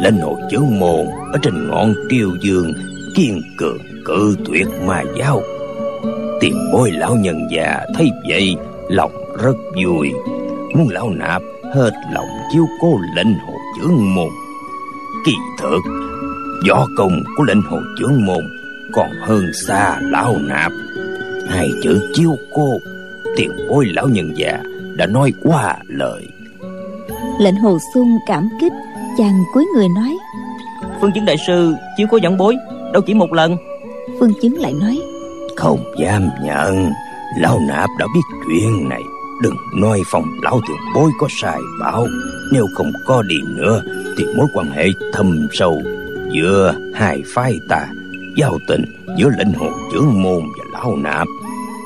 lệnh 0.00 0.20
hồi 0.20 0.40
chướng 0.50 0.78
môn 0.78 1.06
ở 1.32 1.38
trên 1.42 1.68
ngọn 1.68 1.94
triều 2.10 2.30
dương, 2.40 2.72
kiên 3.16 3.42
cường 3.56 3.78
cự 4.04 4.36
tuyệt 4.44 4.66
ma 4.86 5.02
giáo. 5.18 5.42
Tiền 6.40 6.54
bối 6.72 6.90
lão 6.90 7.14
nhân 7.14 7.48
già, 7.50 7.80
thấy 7.94 8.10
vậy, 8.28 8.56
lòng 8.88 9.12
rất 9.42 9.56
vui. 9.84 10.12
Muốn 10.74 10.88
lão 10.88 11.10
nạp, 11.10 11.42
hết 11.74 11.90
lòng 12.12 12.28
chiếu 12.52 12.64
cố 12.80 12.98
lệnh 13.16 13.34
hồ 13.34 13.54
chướng 13.78 14.14
môn 14.14 14.28
kỳ 15.24 15.32
thực, 15.58 15.80
võ 16.68 16.86
công 16.96 17.22
của 17.36 17.44
lệnh 17.44 17.62
hồ 17.62 17.78
chướng 17.98 18.26
môn 18.26 18.44
còn 18.92 19.10
hơn 19.20 19.52
xa 19.66 19.98
lão 20.00 20.36
nạp. 20.38 20.72
Hai 21.48 21.70
chữ 21.82 22.10
chiếu 22.14 22.36
cô 22.52 22.80
tiền 23.36 23.50
bối 23.68 23.86
lão 23.94 24.08
nhân 24.08 24.32
già 24.36 24.58
đã 24.96 25.06
nói 25.06 25.32
qua 25.42 25.78
lời 25.88 26.28
lệnh 27.40 27.56
hồ 27.56 27.78
sung 27.94 28.18
cảm 28.26 28.48
kích 28.60 28.72
chàng 29.18 29.44
cúi 29.52 29.68
người 29.74 29.88
nói. 29.88 30.18
Phương 31.00 31.12
chứng 31.14 31.24
đại 31.24 31.36
sư 31.46 31.74
chiếu 31.96 32.06
cố 32.10 32.16
dẫn 32.16 32.38
bối 32.38 32.56
đâu 32.92 33.02
chỉ 33.06 33.14
một 33.14 33.32
lần. 33.32 33.56
Phương 34.20 34.32
chứng 34.42 34.58
lại 34.58 34.72
nói. 34.72 35.00
Không 35.56 35.84
dám 35.98 36.28
nhận 36.44 36.92
lão 37.38 37.58
nạp 37.68 37.90
đã 37.98 38.06
biết 38.14 38.20
chuyện 38.46 38.88
này. 38.88 39.02
Đừng 39.42 39.56
nói 39.76 40.00
phòng 40.06 40.24
lão 40.42 40.60
tiền 40.68 40.76
bối 40.94 41.10
có 41.20 41.26
sai 41.30 41.58
bảo. 41.80 42.06
Nếu 42.52 42.66
không 42.74 42.92
có 43.06 43.22
đi 43.22 43.36
nữa 43.56 43.82
thì 44.18 44.24
mối 44.36 44.46
quan 44.54 44.70
hệ 44.70 44.88
thâm 45.12 45.48
sâu 45.52 45.82
giữa 46.32 46.74
hai 46.94 47.22
phái 47.34 47.58
ta 47.68 47.86
giao 48.36 48.58
tình 48.68 48.84
giữa 49.18 49.28
lệnh 49.38 49.52
hồ 49.52 49.68
chướng 49.92 50.22
môn 50.22 50.42
và 50.58 50.64
lão 50.72 50.96
nạp 50.96 51.26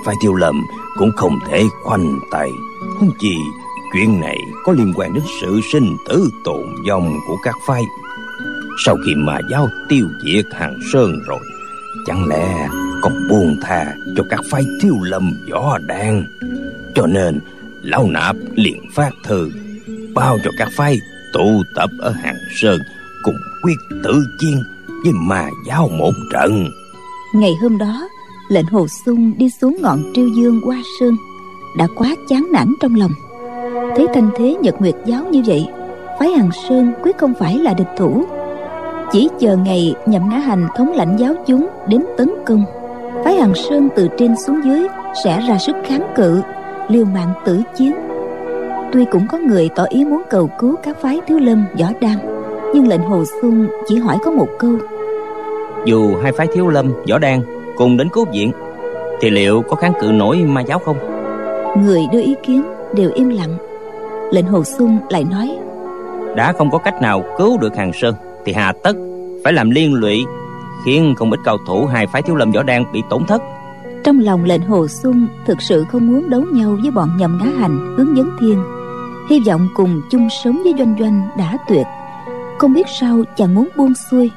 phải 0.05 0.15
tiêu 0.23 0.35
lầm 0.35 0.63
cũng 0.99 1.11
không 1.17 1.39
thể 1.49 1.65
khoanh 1.83 2.19
tay. 2.31 2.51
Không 2.99 3.11
chỉ 3.19 3.37
chuyện 3.93 4.21
này 4.21 4.37
có 4.65 4.73
liên 4.73 4.93
quan 4.97 5.15
đến 5.15 5.23
sự 5.41 5.61
sinh 5.73 5.97
tử 6.09 6.31
tồn 6.45 6.67
vong 6.89 7.19
của 7.29 7.37
các 7.43 7.55
phái. 7.67 7.83
Sau 8.85 8.97
khi 9.07 9.15
mà 9.17 9.39
giao 9.51 9.69
tiêu 9.89 10.07
diệt 10.25 10.45
hàng 10.53 10.79
sơn 10.93 11.13
rồi, 11.27 11.41
chẳng 12.07 12.29
lẽ 12.29 12.69
còn 13.03 13.13
buông 13.31 13.57
tha 13.63 13.95
cho 14.17 14.25
các 14.31 14.41
phái 14.51 14.65
tiêu 14.83 14.95
lâm 15.03 15.33
võ 15.51 15.79
đan? 15.79 16.25
Cho 16.95 17.07
nên, 17.07 17.41
lão 17.83 18.09
nạp 18.11 18.37
liền 18.55 18.81
phát 18.95 19.11
thư, 19.25 19.51
bao 20.15 20.39
cho 20.45 20.51
các 20.59 20.69
phái 20.77 20.99
tụ 21.33 21.63
tập 21.77 21.91
ở 22.01 22.11
hàng 22.11 22.37
sơn 22.61 22.81
cùng 23.23 23.37
quyết 23.63 23.77
tử 24.05 24.25
chiến 24.39 24.63
với 25.05 25.13
mà 25.13 25.49
giáo 25.67 25.89
một 25.99 26.13
trận. 26.33 26.71
Ngày 27.35 27.53
hôm 27.63 27.79
đó, 27.79 28.09
lệnh 28.49 28.67
hồ 28.67 28.87
sung 29.07 29.39
đi 29.39 29.51
xuống 29.61 29.77
ngọn 29.81 30.13
triêu 30.15 30.29
dương 30.29 30.61
qua 30.65 30.83
sơn, 31.01 31.17
đã 31.77 31.87
quá 31.97 32.15
chán 32.29 32.49
nản 32.53 32.75
trong 32.81 32.95
lòng 32.95 33.11
thấy 33.97 34.07
thanh 34.15 34.31
thế 34.37 34.57
nhật 34.61 34.75
nguyệt 34.81 34.95
giáo 35.05 35.25
như 35.31 35.43
vậy 35.47 35.69
phái 36.19 36.31
hằng 36.31 36.51
sơn 36.69 36.93
quyết 37.03 37.19
không 37.19 37.35
phải 37.35 37.59
là 37.59 37.75
địch 37.75 37.91
thủ. 37.97 38.25
Chỉ 39.13 39.29
chờ 39.39 39.57
ngày 39.57 39.95
nhậm 40.07 40.29
ngã 40.29 40.39
hành 40.39 40.67
thống 40.77 40.93
lãnh 40.93 41.17
giáo 41.19 41.35
chúng 41.47 41.69
đến 41.89 42.05
tấn 42.17 42.31
công 42.47 42.65
phái 43.25 43.35
hằng 43.35 43.55
sơn 43.55 43.89
từ 43.97 44.09
trên 44.19 44.37
xuống 44.37 44.61
dưới 44.65 44.87
sẽ 45.25 45.41
ra 45.49 45.59
sức 45.59 45.77
kháng 45.85 46.13
cự 46.17 46.43
liều 46.89 47.05
mạng 47.05 47.33
tử 47.45 47.63
chiến. 47.77 47.95
Tuy 48.93 49.05
cũng 49.11 49.27
có 49.29 49.39
người 49.39 49.69
tỏ 49.75 49.85
ý 49.85 50.05
muốn 50.05 50.23
cầu 50.31 50.51
cứu 50.59 50.77
các 50.83 50.97
phái 51.01 51.21
thiếu 51.27 51.39
lâm 51.39 51.65
võ 51.81 51.87
đan 52.01 52.17
nhưng 52.75 52.89
lệnh 52.89 53.03
hồ 53.03 53.25
xuân 53.41 53.69
chỉ 53.87 53.99
hỏi 53.99 54.17
có 54.25 54.31
một 54.31 54.49
câu. 54.59 54.73
Dù 55.85 56.17
hai 56.23 56.33
phái 56.33 56.47
thiếu 56.55 56.69
lâm 56.69 56.93
võ 57.11 57.19
đan 57.19 57.41
cùng 57.77 57.97
đến 57.97 58.09
cứu 58.13 58.25
viện 58.33 58.53
thì 59.21 59.31
liệu 59.31 59.63
có 59.63 59.77
kháng 59.77 59.93
cự 60.01 60.07
nổi 60.07 60.37
ma 60.37 60.61
giáo 60.61 60.79
không? 60.79 60.97
Người 61.85 62.03
đưa 62.13 62.21
ý 62.21 62.35
kiến 62.43 62.63
đều 62.95 63.11
im 63.15 63.29
lặng 63.29 63.57
lệnh 64.35 64.47
hồ 64.47 64.65
xuân 64.65 64.99
lại 65.09 65.25
nói 65.25 65.57
đã 66.37 66.53
không 66.53 66.71
có 66.71 66.79
cách 66.79 67.03
nào 67.03 67.23
cứu 67.39 67.59
được 67.59 67.77
hàng 67.77 67.93
sơn 67.93 68.15
thì 68.45 68.53
hà 68.53 68.73
tất 68.83 68.97
phải 69.45 69.53
làm 69.53 69.71
liên 69.71 69.95
lụy 69.95 70.25
khiến 70.85 71.15
không 71.17 71.31
ít 71.31 71.41
cao 71.45 71.59
thủ 71.67 71.85
hai 71.87 72.07
phái 72.07 72.23
thiếu 72.23 72.37
lâm 72.37 72.53
võ 72.53 72.63
đan 72.63 72.93
bị 72.93 73.03
tổn 73.11 73.27
thất. 73.27 73.43
Trong 74.05 74.21
lòng 74.21 74.45
lệnh 74.45 74.63
hồ 74.63 74.89
xuân 74.89 75.29
thực 75.47 75.63
sự 75.63 75.85
không 75.93 76.07
muốn 76.07 76.31
đấu 76.31 76.43
nhau 76.53 76.77
với 76.83 76.91
bọn 76.91 77.17
nhầm 77.17 77.39
ngã 77.43 77.51
hành 77.61 77.95
hướng 77.99 78.17
dẫn 78.17 78.31
thiên. 78.41 78.65
Hy 79.31 79.41
vọng 79.47 79.69
cùng 79.75 80.01
chung 80.11 80.29
sống 80.45 80.61
với 80.65 80.75
doanh 80.79 80.97
doanh 81.01 81.29
đã 81.39 81.59
tuyệt. 81.69 81.87
Không 82.59 82.73
biết 82.73 82.87
sao 83.01 83.23
chàng 83.37 83.55
muốn 83.55 83.69
buông 83.77 83.93
xuôi. 84.11 84.31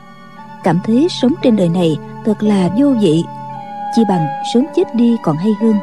Cảm 0.64 0.80
thấy 0.86 1.08
sống 1.22 1.34
trên 1.44 1.56
đời 1.56 1.70
này 1.70 1.98
thật 2.26 2.44
là 2.44 2.70
vô 2.80 2.94
vị. 3.02 3.24
Chỉ 3.96 4.02
bằng 4.10 4.28
sớm 4.54 4.66
chết 4.76 4.96
đi 4.96 5.18
còn 5.24 5.38
hay 5.38 5.52
hơn 5.62 5.74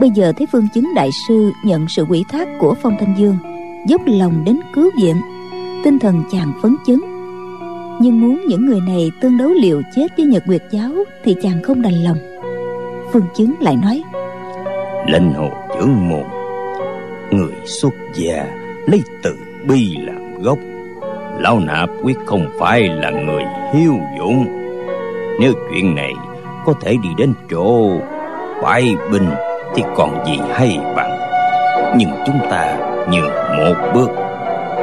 bây 0.00 0.10
giờ 0.10 0.32
thấy 0.36 0.46
phương 0.52 0.68
chứng 0.74 0.94
đại 0.94 1.10
sư 1.28 1.52
nhận 1.64 1.88
sự 1.88 2.02
quỷ 2.08 2.24
thác 2.28 2.48
của 2.58 2.74
phong 2.82 2.96
thanh 3.00 3.14
dương, 3.18 3.36
dốc 3.86 4.00
lòng 4.06 4.44
đến 4.44 4.58
cứu 4.74 4.90
viện. 4.96 5.16
Tinh 5.84 5.98
thần 5.98 6.22
chàng 6.32 6.52
phấn 6.62 6.76
chấn. 6.86 7.00
Nhưng 8.00 8.20
muốn 8.20 8.40
những 8.48 8.66
người 8.66 8.80
này 8.80 9.10
tương 9.20 9.36
đấu 9.36 9.48
liều 9.60 9.82
chết 9.94 10.06
với 10.16 10.26
nhật 10.26 10.46
nguyệt 10.46 10.62
giáo 10.70 10.90
thì 11.24 11.36
chàng 11.42 11.62
không 11.62 11.82
đành 11.82 12.04
lòng. 12.04 12.18
Phương 13.12 13.24
chứng 13.36 13.54
lại 13.60 13.76
nói 13.76 14.02
linh 15.06 15.32
hồ 15.34 15.48
chướng 15.74 16.08
môn, 16.08 16.24
người 17.30 17.52
xuất 17.64 17.94
gia 18.14 18.46
lấy 18.86 19.02
từ 19.22 19.36
bi 19.68 19.96
làm 19.96 20.42
gốc. 20.42 20.58
Lão 21.38 21.60
nạp 21.60 21.88
quyết 22.02 22.18
không 22.26 22.48
phải 22.58 22.82
là 22.82 23.10
người 23.10 23.42
hiếu 23.74 23.94
dụng. 24.18 24.46
Nếu 25.40 25.52
chuyện 25.70 25.94
này 25.94 26.12
có 26.64 26.72
thể 26.80 26.96
đi 27.02 27.08
đến 27.18 27.32
chỗ 27.50 27.90
phải 28.62 28.94
binh 29.12 29.28
thì 29.76 29.82
còn 29.96 30.24
gì 30.26 30.40
hay 30.54 30.78
bằng. 30.96 31.18
Nhưng 31.96 32.10
chúng 32.26 32.38
ta 32.50 32.76
nhường 33.08 33.32
một 33.58 33.74
bước, 33.94 34.10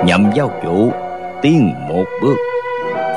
nhậm 0.06 0.32
giao 0.34 0.52
chủ 0.64 0.92
tiến 1.42 1.74
một 1.88 2.04
bước. 2.22 2.36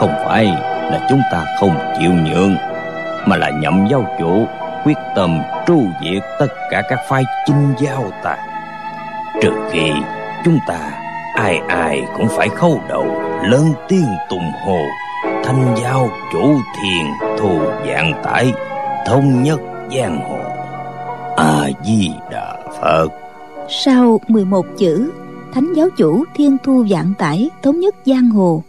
Không 0.01 0.12
phải 0.25 0.45
là 0.91 1.07
chúng 1.09 1.21
ta 1.33 1.45
không 1.61 1.79
chịu 1.99 2.11
nhượng 2.11 2.57
mà 3.27 3.37
là 3.37 3.51
nhậm 3.51 3.87
giao 3.91 4.05
chủ 4.19 4.47
quyết 4.85 4.97
tâm 5.15 5.39
tru 5.67 5.83
diệt 6.03 6.23
tất 6.39 6.47
cả 6.71 6.83
các 6.89 6.99
phái 7.09 7.25
chinh 7.47 7.75
giao 7.79 8.05
ta. 8.23 8.37
Trừ 9.43 9.51
khi 9.71 9.91
chúng 10.45 10.59
ta 10.69 10.79
ai 11.35 11.61
ai 11.69 12.03
cũng 12.17 12.29
phải 12.29 12.49
khâu 12.49 12.81
đầu, 12.89 13.07
lớn 13.43 13.73
tiếng 13.89 14.17
tùng 14.29 14.53
hồ, 14.67 14.79
thanh 15.45 15.75
giao 15.83 16.09
chủ 16.33 16.57
thiền 16.77 17.07
thù 17.39 17.61
dạng 17.89 18.12
tải 18.25 18.53
thông 19.07 19.43
nhất 19.43 19.61
giang 19.91 20.21
hồ 20.29 20.46
a 21.37 21.70
di 21.87 22.09
đà 22.31 22.59
phật. 22.81 23.09
Sau 23.68 24.20
11 24.29 24.66
chữ 24.79 25.11
thánh 25.53 25.72
giáo 25.77 25.88
chủ 25.96 26.25
thiên 26.35 26.57
thu 26.64 26.87
dạng 26.90 27.12
tải 27.18 27.49
thống 27.62 27.81
nhất 27.81 27.94
giang 28.07 28.31
hồ 28.31 28.62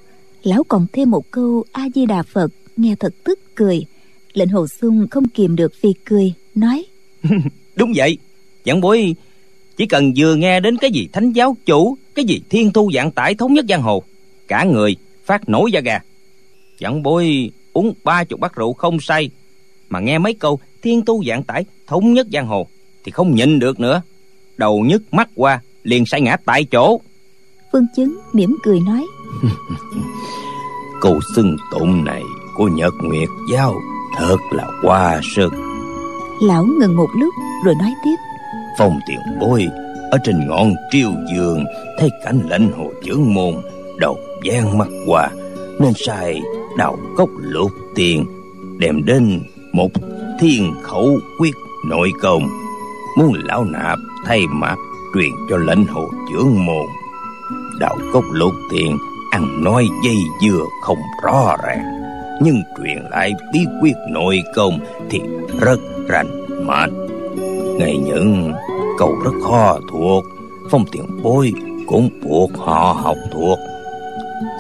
lão 0.43 0.63
còn 0.63 0.88
thêm 0.93 1.12
một 1.12 1.32
câu 1.32 1.63
a 1.71 1.88
di 1.95 2.06
đà 2.06 2.23
phật 2.23 2.51
nghe 2.77 2.95
thật 2.99 3.13
tức 3.23 3.39
cười. 3.56 3.86
Lệnh 4.34 4.49
hồ 4.49 4.67
sung 4.67 5.08
không 5.12 5.27
kìm 5.27 5.56
được 5.56 5.73
vì 5.82 5.93
cười 6.06 6.34
nói 6.56 6.86
đúng 7.75 7.93
vậy 7.95 8.17
chẳng 8.65 8.82
bối 8.82 9.15
chỉ 9.77 9.86
cần 9.86 10.13
vừa 10.17 10.36
nghe 10.36 10.60
đến 10.60 10.77
cái 10.77 10.91
gì 10.91 11.08
thánh 11.13 11.32
giáo 11.32 11.58
chủ 11.65 11.97
cái 12.15 12.25
gì 12.25 12.41
thiên 12.49 12.73
thu 12.73 12.91
dạng 12.93 13.12
tải 13.12 13.36
thống 13.36 13.53
nhất 13.53 13.65
giang 13.69 13.82
hồ 13.82 14.03
cả 14.47 14.63
người 14.63 14.95
phát 15.25 15.49
nổi 15.49 15.71
da 15.71 15.80
gà. 15.80 15.99
Chẳng 16.80 17.03
bối 17.03 17.51
uống 17.73 17.93
ba 18.03 18.23
chục 18.23 18.39
bát 18.39 18.56
rượu 18.56 18.73
không 18.73 18.99
say 18.99 19.30
mà 19.89 19.99
nghe 19.99 20.17
mấy 20.17 20.34
câu 20.34 20.60
thiên 20.82 21.06
tu 21.06 21.23
dạng 21.25 21.43
tải 21.43 21.65
thống 21.88 22.13
nhất 22.13 22.28
giang 22.34 22.47
hồ 22.47 22.67
thì 23.04 23.12
không 23.12 23.36
nhịn 23.36 23.60
được 23.60 23.80
nữa. 23.80 24.02
Đầu 24.58 24.80
nhức 24.80 25.13
mắt 25.13 25.30
qua 25.36 25.62
liền 25.84 26.06
say 26.06 26.21
ngã 26.21 26.38
tại 26.45 26.63
chỗ. 26.63 27.02
Phương 27.71 27.86
chứng 27.95 28.19
mỉm 28.34 28.58
cười 28.63 28.80
nói. 28.80 29.06
Câu 31.02 31.19
xưng 31.36 31.58
tụng 31.71 32.06
này 32.06 32.23
của 32.56 32.67
nhật 32.67 32.93
nguyệt 33.02 33.30
giao 33.52 33.76
thật 34.17 34.38
là 34.52 34.67
qua 34.82 35.21
sức 35.36 35.54
lão 36.41 36.65
ngừng 36.65 36.95
một 36.95 37.08
lúc 37.19 37.34
rồi 37.65 37.76
nói 37.76 37.93
tiếp. 38.04 38.15
Phong 38.78 39.00
tiền 39.08 39.19
bối 39.39 39.67
ở 40.12 40.17
trên 40.23 40.47
ngọn 40.47 40.73
triều 40.91 41.12
dương 41.36 41.65
thấy 41.97 42.10
cảnh 42.26 42.41
lệnh 42.50 42.71
hồ 42.71 42.91
chướng 43.04 43.34
môn 43.34 43.54
đầu 43.97 44.17
gian 44.43 44.78
mắt 44.78 44.88
qua 45.06 45.30
nên 45.80 45.93
sai 45.95 46.41
đào 46.78 46.97
cốc 47.15 47.30
lục 47.39 47.71
tiền 47.95 48.26
đem 48.78 49.06
đến 49.06 49.39
một 49.73 49.91
thiên 50.39 50.73
khẩu 50.84 51.19
quyết 51.39 51.54
nội 51.89 52.12
công. 52.21 52.43
Muốn 53.17 53.34
lão 53.43 53.63
nạp 53.63 54.00
thay 54.26 54.41
mặt 54.47 54.76
truyền 55.13 55.32
cho 55.50 55.58
lệnh 55.58 55.86
hồ 55.86 56.10
trưởng 56.32 56.65
môn. 56.65 56.86
Đạo 57.80 57.97
cốc 58.13 58.23
lục 58.32 58.54
tiền, 58.71 58.97
ăn 59.32 59.63
nói 59.63 59.88
dây 60.06 60.15
dưa 60.41 60.63
không 60.82 60.97
rõ 61.23 61.56
ràng. 61.63 61.84
Nhưng 62.41 62.62
truyền 62.78 63.04
lại 63.12 63.32
bí 63.54 63.60
quyết 63.82 63.93
nội 64.10 64.43
công 64.56 64.80
thì 65.10 65.21
rất 65.60 65.80
rành 66.08 66.45
mạch. 66.67 66.91
Ngay 67.80 67.97
những 67.97 68.54
câu 68.97 69.15
rất 69.23 69.32
khó 69.43 69.80
thuộc, 69.91 70.26
phong 70.71 70.86
tiền 70.91 71.06
bối 71.23 71.54
cũng 71.88 72.10
buộc 72.23 72.52
họ 72.58 72.97
học 73.04 73.17
thuộc. 73.32 73.60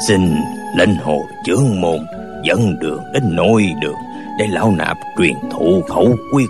Xin 0.07 0.35
lệnh 0.77 0.95
hồ 0.95 1.21
trưởng 1.45 1.81
môn 1.81 1.99
dẫn 2.43 2.79
đường 2.79 3.03
đến 3.13 3.23
nội 3.35 3.65
đường 3.81 3.95
để 4.39 4.45
lão 4.49 4.73
nạp 4.77 4.97
truyền 5.17 5.33
thụ 5.51 5.81
khẩu 5.87 6.15
quyết 6.31 6.47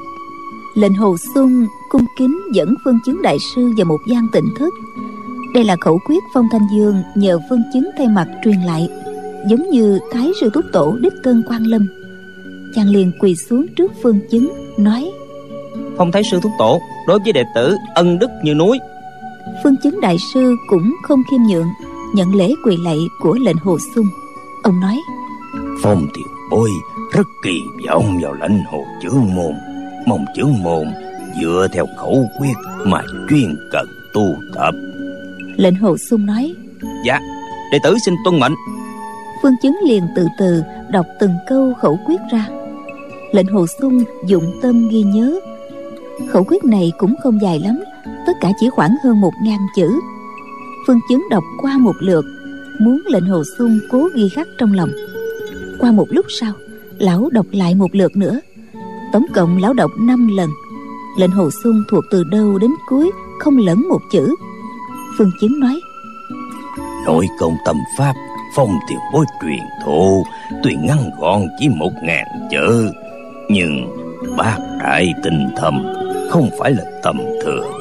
lệnh 0.77 0.93
hồ 0.93 1.17
sung 1.35 1.65
cung 1.89 2.05
kính 2.17 2.39
dẫn 2.53 2.75
phương 2.85 2.99
chứng 3.05 3.21
đại 3.21 3.37
sư 3.55 3.71
vào 3.77 3.85
một 3.85 3.99
gian 4.07 4.27
tịnh 4.33 4.49
thất 4.55 4.73
đây 5.53 5.63
là 5.63 5.75
khẩu 5.81 5.99
quyết 6.07 6.23
phong 6.33 6.47
thanh 6.51 6.67
dương 6.73 6.95
nhờ 7.15 7.39
phương 7.49 7.63
chứng 7.73 7.89
thay 7.97 8.07
mặt 8.07 8.27
truyền 8.43 8.61
lại 8.61 8.89
giống 9.49 9.69
như 9.69 9.99
thái 10.11 10.31
sư 10.41 10.49
túc 10.53 10.65
tổ 10.73 10.97
đích 11.01 11.13
thân 11.23 11.43
quan 11.49 11.63
lâm. 11.63 11.87
Chàng 12.75 12.89
liền 12.89 13.11
quỳ 13.19 13.35
xuống 13.35 13.65
trước 13.77 13.91
phương 14.03 14.19
chứng 14.31 14.49
nói 14.77 15.11
phong 15.97 16.11
thái 16.11 16.23
sư 16.31 16.39
thúc 16.43 16.51
tổ 16.59 16.79
đối 17.07 17.19
với 17.19 17.33
đệ 17.33 17.43
tử 17.55 17.75
ân 17.95 18.19
đức 18.19 18.29
như 18.43 18.53
núi. 18.53 18.79
Phương 19.63 19.75
chứng 19.83 20.01
đại 20.01 20.17
sư 20.33 20.55
cũng 20.67 20.95
không 21.03 21.23
khiêm 21.31 21.39
nhượng 21.49 21.67
nhận 22.13 22.35
lễ 22.35 22.53
quỳ 22.65 22.77
lạy 22.77 22.99
của 23.19 23.33
lệnh 23.33 23.57
hồ 23.57 23.77
sung 23.95 24.05
ông 24.63 24.79
nói 24.79 25.01
phong 25.81 26.07
tiền 26.13 26.27
bối 26.51 26.69
rất 27.11 27.27
kỳ 27.43 27.59
vọng 27.87 28.19
vào 28.21 28.33
lãnh 28.33 28.63
hồ 28.71 28.85
chướng 29.01 29.35
môn 29.35 29.53
mong 30.07 30.25
chướng 30.35 30.53
môn 30.63 30.87
dựa 31.41 31.67
theo 31.71 31.85
khẩu 31.97 32.29
quyết 32.39 32.53
mà 32.85 33.01
chuyên 33.29 33.55
cần 33.71 33.87
tu 34.13 34.35
tập. 34.55 34.73
Lệnh 35.57 35.75
hồ 35.75 35.97
sung 35.97 36.25
nói 36.25 36.55
dạ 37.05 37.19
đệ 37.71 37.79
tử 37.83 37.97
xin 38.05 38.13
tuân 38.23 38.39
mệnh. 38.39 38.53
Phương 39.43 39.53
chứng 39.61 39.77
liền 39.87 40.03
từ 40.15 40.27
từ 40.39 40.63
đọc 40.91 41.05
từng 41.19 41.31
câu 41.47 41.73
khẩu 41.73 41.99
quyết 42.05 42.19
ra. 42.31 42.47
Lệnh 43.31 43.47
hồ 43.47 43.65
sung 43.81 44.03
dụng 44.27 44.59
tâm 44.61 44.87
ghi 44.89 45.03
nhớ. 45.03 45.39
Khẩu 46.27 46.43
quyết 46.43 46.63
này 46.63 46.91
cũng 46.97 47.15
không 47.23 47.41
dài 47.41 47.59
lắm 47.59 47.79
tất 48.27 48.33
cả 48.41 48.51
chỉ 48.59 48.69
khoảng 48.69 48.95
hơn 49.03 49.21
một 49.21 49.33
ngàn 49.43 49.59
chữ. 49.75 49.99
Phương 50.87 50.99
chứng 51.09 51.23
đọc 51.29 51.43
qua 51.61 51.77
một 51.77 51.95
lượt 51.99 52.25
muốn 52.79 53.01
lệnh 53.05 53.25
hồ 53.25 53.43
sung 53.57 53.79
cố 53.91 54.09
ghi 54.15 54.29
khắc 54.29 54.47
trong 54.57 54.73
lòng. 54.73 54.89
Qua 55.79 55.91
một 55.91 56.07
lúc 56.09 56.25
sau 56.39 56.53
lão 56.99 57.29
đọc 57.31 57.45
lại 57.51 57.75
một 57.75 57.95
lượt 57.95 58.17
nữa 58.17 58.39
tổng 59.13 59.25
cộng 59.33 59.57
lão 59.57 59.73
đọc 59.73 59.91
năm 59.97 60.27
lần. 60.27 60.49
Lệnh 61.17 61.31
hồ 61.31 61.49
xuân 61.63 61.83
thuộc 61.89 62.03
từ 62.11 62.23
đầu 62.23 62.57
đến 62.57 62.71
cuối 62.87 63.11
không 63.39 63.57
lẫn 63.57 63.87
một 63.89 64.01
chữ. 64.11 64.35
Phương 65.17 65.31
chiến 65.41 65.59
nói, 65.59 65.81
nội 67.05 67.27
công 67.39 67.55
tâm 67.65 67.75
pháp, 67.97 68.13
phong 68.55 68.69
tiền 68.89 68.97
bối 69.13 69.25
truyền 69.41 69.63
thụ, 69.85 70.25
tuy 70.63 70.75
ngắn 70.75 71.09
gọn 71.19 71.41
chỉ 71.59 71.69
một 71.69 71.91
ngàn 72.03 72.25
chữ, 72.51 72.91
nhưng 73.49 73.97
bác 74.37 74.57
đại 74.79 75.13
tinh 75.23 75.47
thầm 75.57 75.83
không 76.29 76.49
phải 76.59 76.71
là 76.71 76.83
tầm 77.03 77.17
thường. 77.43 77.71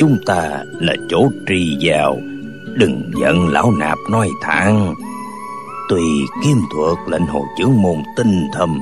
Chúng 0.00 0.16
ta 0.26 0.64
là 0.80 0.94
chỗ 1.08 1.28
tri 1.48 1.76
vào 1.80 2.16
đừng 2.74 3.10
giận 3.20 3.48
lão 3.48 3.70
nạp 3.70 3.98
nói 4.10 4.28
thẳng. 4.42 4.94
Tuy 5.88 6.02
kim 6.44 6.56
thuật 6.74 6.98
lệnh 7.06 7.26
hồ 7.26 7.44
chướng 7.58 7.82
môn 7.82 7.96
tinh 8.16 8.48
thầm 8.52 8.80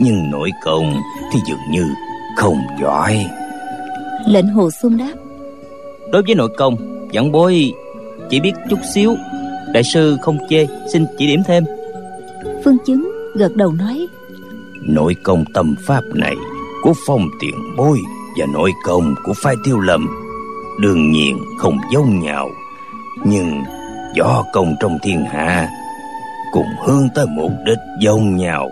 nhưng 0.00 0.30
nội 0.30 0.50
công 0.64 0.96
thì 1.32 1.40
dường 1.48 1.70
như 1.70 1.84
không 2.36 2.58
giỏi. 2.80 3.26
Lệnh 4.26 4.48
hồ 4.48 4.70
xuân 4.70 4.96
đáp. 4.96 5.12
Đối 6.12 6.22
với 6.22 6.34
nội 6.34 6.48
công 6.56 6.76
dẫn 7.12 7.32
bối 7.32 7.72
chỉ 8.30 8.40
biết 8.40 8.52
chút 8.70 8.78
xíu. 8.94 9.14
Đại 9.72 9.82
sư 9.92 10.16
không 10.20 10.38
chê 10.48 10.66
xin 10.92 11.06
chỉ 11.18 11.26
điểm 11.26 11.42
thêm. 11.46 11.64
Phương 12.64 12.76
chứng 12.86 13.10
gật 13.34 13.56
đầu 13.56 13.72
nói. 13.72 14.06
Nội 14.82 15.16
công 15.22 15.44
tâm 15.54 15.74
pháp 15.86 16.02
này 16.14 16.34
của 16.82 16.92
phong 17.06 17.26
tiền 17.40 17.54
bối 17.76 17.98
và 18.38 18.46
nội 18.46 18.70
công 18.84 19.14
của 19.24 19.32
phái 19.42 19.54
tiêu 19.64 19.80
lâm 19.80 20.06
đương 20.80 21.10
nhiên 21.10 21.38
không 21.58 21.78
giống 21.92 22.20
nhau. 22.20 22.48
Nhưng 23.24 23.62
võ 24.18 24.44
công 24.52 24.74
trong 24.80 24.98
thiên 25.02 25.24
hạ 25.24 25.68
cùng 26.52 26.66
hướng 26.86 27.08
tới 27.14 27.26
mục 27.26 27.52
đích 27.64 27.78
giống 28.00 28.36
nhau 28.36 28.70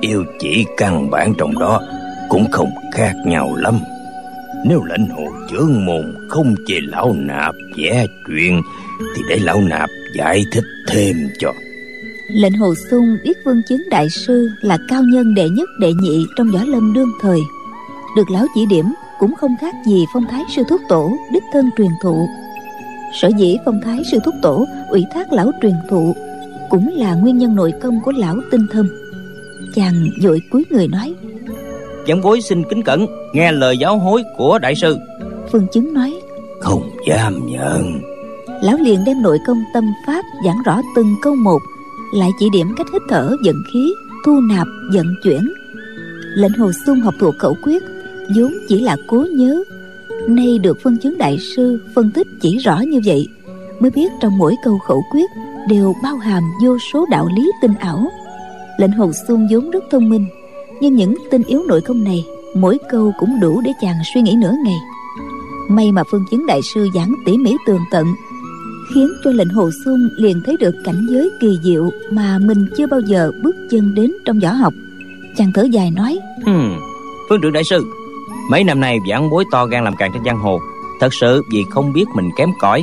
yêu 0.00 0.24
chỉ 0.38 0.66
căn 0.76 1.10
bản 1.10 1.34
trong 1.38 1.58
đó 1.58 1.80
cũng 2.28 2.50
không 2.50 2.70
khác 2.92 3.12
nhau 3.26 3.54
lắm. 3.56 3.78
Nếu 4.64 4.84
lãnh 4.84 5.08
hồ 5.08 5.22
chướng 5.50 5.86
môn 5.86 6.28
không 6.28 6.54
chê 6.66 6.74
lão 6.80 7.14
nạp 7.18 7.54
vẽ 7.76 8.06
chuyện, 8.26 8.62
thì 9.16 9.22
để 9.28 9.38
lão 9.42 9.60
nạp 9.60 9.88
giải 10.16 10.44
thích 10.52 10.64
thêm 10.88 11.16
cho. 11.38 11.52
Lệnh 12.28 12.52
hồ 12.52 12.74
sung 12.90 13.16
biết 13.24 13.38
vương 13.44 13.62
chứng 13.68 13.82
đại 13.90 14.10
sư 14.10 14.48
là 14.60 14.78
cao 14.88 15.02
nhân 15.02 15.34
đệ 15.34 15.48
nhất 15.48 15.68
đệ 15.80 15.92
nhị 15.92 16.26
trong 16.36 16.50
võ 16.50 16.64
lâm 16.64 16.92
đương 16.92 17.12
thời. 17.20 17.40
Được 18.16 18.30
lão 18.30 18.46
chỉ 18.54 18.66
điểm 18.66 18.84
cũng 19.18 19.34
không 19.34 19.56
khác 19.60 19.74
gì 19.86 20.04
phong 20.14 20.24
thái 20.30 20.42
sư 20.56 20.62
thúc 20.68 20.80
tổ, 20.88 21.16
đích 21.32 21.42
thân 21.52 21.70
truyền 21.76 21.90
thụ. 22.02 22.28
Sở 23.20 23.30
dĩ 23.38 23.56
phong 23.64 23.80
thái 23.84 24.02
sư 24.10 24.18
thúc 24.24 24.34
tổ 24.42 24.66
ủy 24.88 25.04
thác 25.14 25.32
lão 25.32 25.52
truyền 25.62 25.74
thụ 25.90 26.16
cũng 26.70 26.88
là 26.96 27.14
nguyên 27.14 27.38
nhân 27.38 27.54
nội 27.54 27.72
công 27.82 28.00
của 28.00 28.12
lão 28.12 28.36
tinh 28.50 28.66
thâm 28.72 28.88
chàng 29.74 30.08
vội 30.22 30.42
cúi 30.50 30.64
người 30.70 30.88
nói. 30.88 31.14
Giảng 32.08 32.20
bối 32.22 32.40
xin 32.40 32.62
kính 32.70 32.82
cẩn 32.82 33.06
nghe 33.32 33.52
lời 33.52 33.78
giáo 33.78 33.98
hối 33.98 34.22
của 34.36 34.58
đại 34.58 34.74
sư. 34.74 34.98
Phương 35.52 35.66
chứng 35.72 35.94
nói 35.94 36.20
không 36.60 36.82
dám 37.08 37.46
nhận. 37.46 38.00
Lão 38.62 38.76
liền 38.80 39.04
đem 39.04 39.22
nội 39.22 39.38
công 39.46 39.62
tâm 39.74 39.84
pháp 40.06 40.24
giảng 40.44 40.62
rõ 40.64 40.80
từng 40.96 41.14
câu 41.22 41.34
một 41.34 41.58
lại 42.14 42.30
chỉ 42.38 42.48
điểm 42.52 42.74
cách 42.76 42.86
hít 42.92 43.02
thở 43.08 43.36
vận 43.44 43.56
khí 43.72 43.92
thu 44.26 44.40
nạp 44.40 44.66
vận 44.94 45.06
chuyển. 45.24 45.52
Lệnh 46.34 46.52
hồ 46.52 46.70
xuân 46.86 47.00
học 47.00 47.14
thuộc 47.20 47.34
khẩu 47.38 47.56
quyết 47.62 47.82
vốn 48.36 48.52
chỉ 48.68 48.80
là 48.80 48.96
cố 49.08 49.26
nhớ. 49.36 49.62
Nay 50.28 50.58
được 50.58 50.78
phân 50.82 50.96
chứng 50.98 51.18
đại 51.18 51.38
sư 51.56 51.82
phân 51.94 52.10
tích 52.10 52.26
chỉ 52.40 52.58
rõ 52.58 52.80
như 52.80 53.00
vậy 53.04 53.28
mới 53.80 53.90
biết 53.90 54.12
trong 54.20 54.38
mỗi 54.38 54.56
câu 54.64 54.78
khẩu 54.78 55.02
quyết 55.12 55.30
đều 55.68 55.94
bao 56.02 56.16
hàm 56.16 56.42
vô 56.64 56.78
số 56.92 57.06
đạo 57.10 57.28
lý 57.36 57.50
tinh 57.62 57.74
ảo 57.80 58.10
lệnh 58.80 58.92
hồ 58.92 59.10
xuân 59.28 59.48
vốn 59.50 59.70
rất 59.70 59.84
thông 59.90 60.08
minh 60.08 60.26
nhưng 60.80 60.96
những 60.96 61.14
tin 61.30 61.42
yếu 61.42 61.62
nội 61.68 61.80
công 61.80 62.04
này 62.04 62.24
mỗi 62.54 62.78
câu 62.90 63.12
cũng 63.18 63.40
đủ 63.40 63.60
để 63.64 63.70
chàng 63.80 63.96
suy 64.14 64.22
nghĩ 64.22 64.34
nửa 64.38 64.52
ngày. 64.64 64.78
May 65.68 65.92
mà 65.92 66.02
phương 66.10 66.24
chứng 66.30 66.46
đại 66.46 66.60
sư 66.74 66.88
giảng 66.94 67.14
tỉ 67.26 67.38
mỉ 67.38 67.56
tường 67.66 67.80
tận 67.90 68.06
khiến 68.94 69.08
cho 69.24 69.30
lệnh 69.30 69.48
hồ 69.48 69.70
xuân 69.84 70.08
liền 70.16 70.42
thấy 70.46 70.56
được 70.60 70.74
cảnh 70.84 71.06
giới 71.10 71.30
kỳ 71.40 71.58
diệu 71.62 71.90
mà 72.10 72.38
mình 72.38 72.66
chưa 72.76 72.86
bao 72.86 73.00
giờ 73.00 73.32
bước 73.42 73.56
chân 73.70 73.94
đến 73.94 74.12
trong 74.24 74.40
võ 74.40 74.52
học. 74.52 74.72
Chàng 75.36 75.52
thở 75.54 75.62
dài 75.62 75.90
nói 75.90 76.18
hmm, 76.44 76.78
phương 77.28 77.40
trưởng 77.42 77.52
đại 77.52 77.64
sư 77.64 77.84
mấy 78.50 78.64
năm 78.64 78.80
nay 78.80 78.98
giảng 79.10 79.30
bối 79.30 79.44
to 79.50 79.66
gan 79.66 79.84
làm 79.84 79.96
càng 79.96 80.10
trên 80.14 80.24
giang 80.24 80.38
hồ 80.38 80.60
thật 81.00 81.14
sự 81.20 81.42
vì 81.52 81.64
không 81.70 81.92
biết 81.92 82.04
mình 82.14 82.30
kém 82.36 82.48
cỏi 82.60 82.82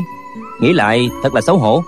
nghĩ 0.61 0.73
lại 0.73 1.09
thật 1.23 1.33
là 1.33 1.41
xấu 1.41 1.57
hổ. 1.57 1.83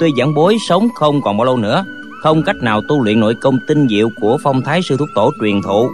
Tuy 0.00 0.12
giảng 0.18 0.34
bối 0.34 0.56
sống 0.68 0.88
không 0.94 1.22
còn 1.22 1.36
bao 1.36 1.44
lâu 1.44 1.56
nữa 1.56 1.84
không 2.22 2.42
cách 2.42 2.56
nào 2.56 2.82
tu 2.88 3.04
luyện 3.04 3.20
nội 3.20 3.34
công 3.34 3.58
tinh 3.66 3.86
diệu 3.88 4.10
của 4.20 4.38
phong 4.42 4.62
thái 4.62 4.82
sư 4.82 4.96
thúc 4.96 5.08
tổ 5.14 5.32
truyền 5.40 5.62
thụ. 5.62 5.90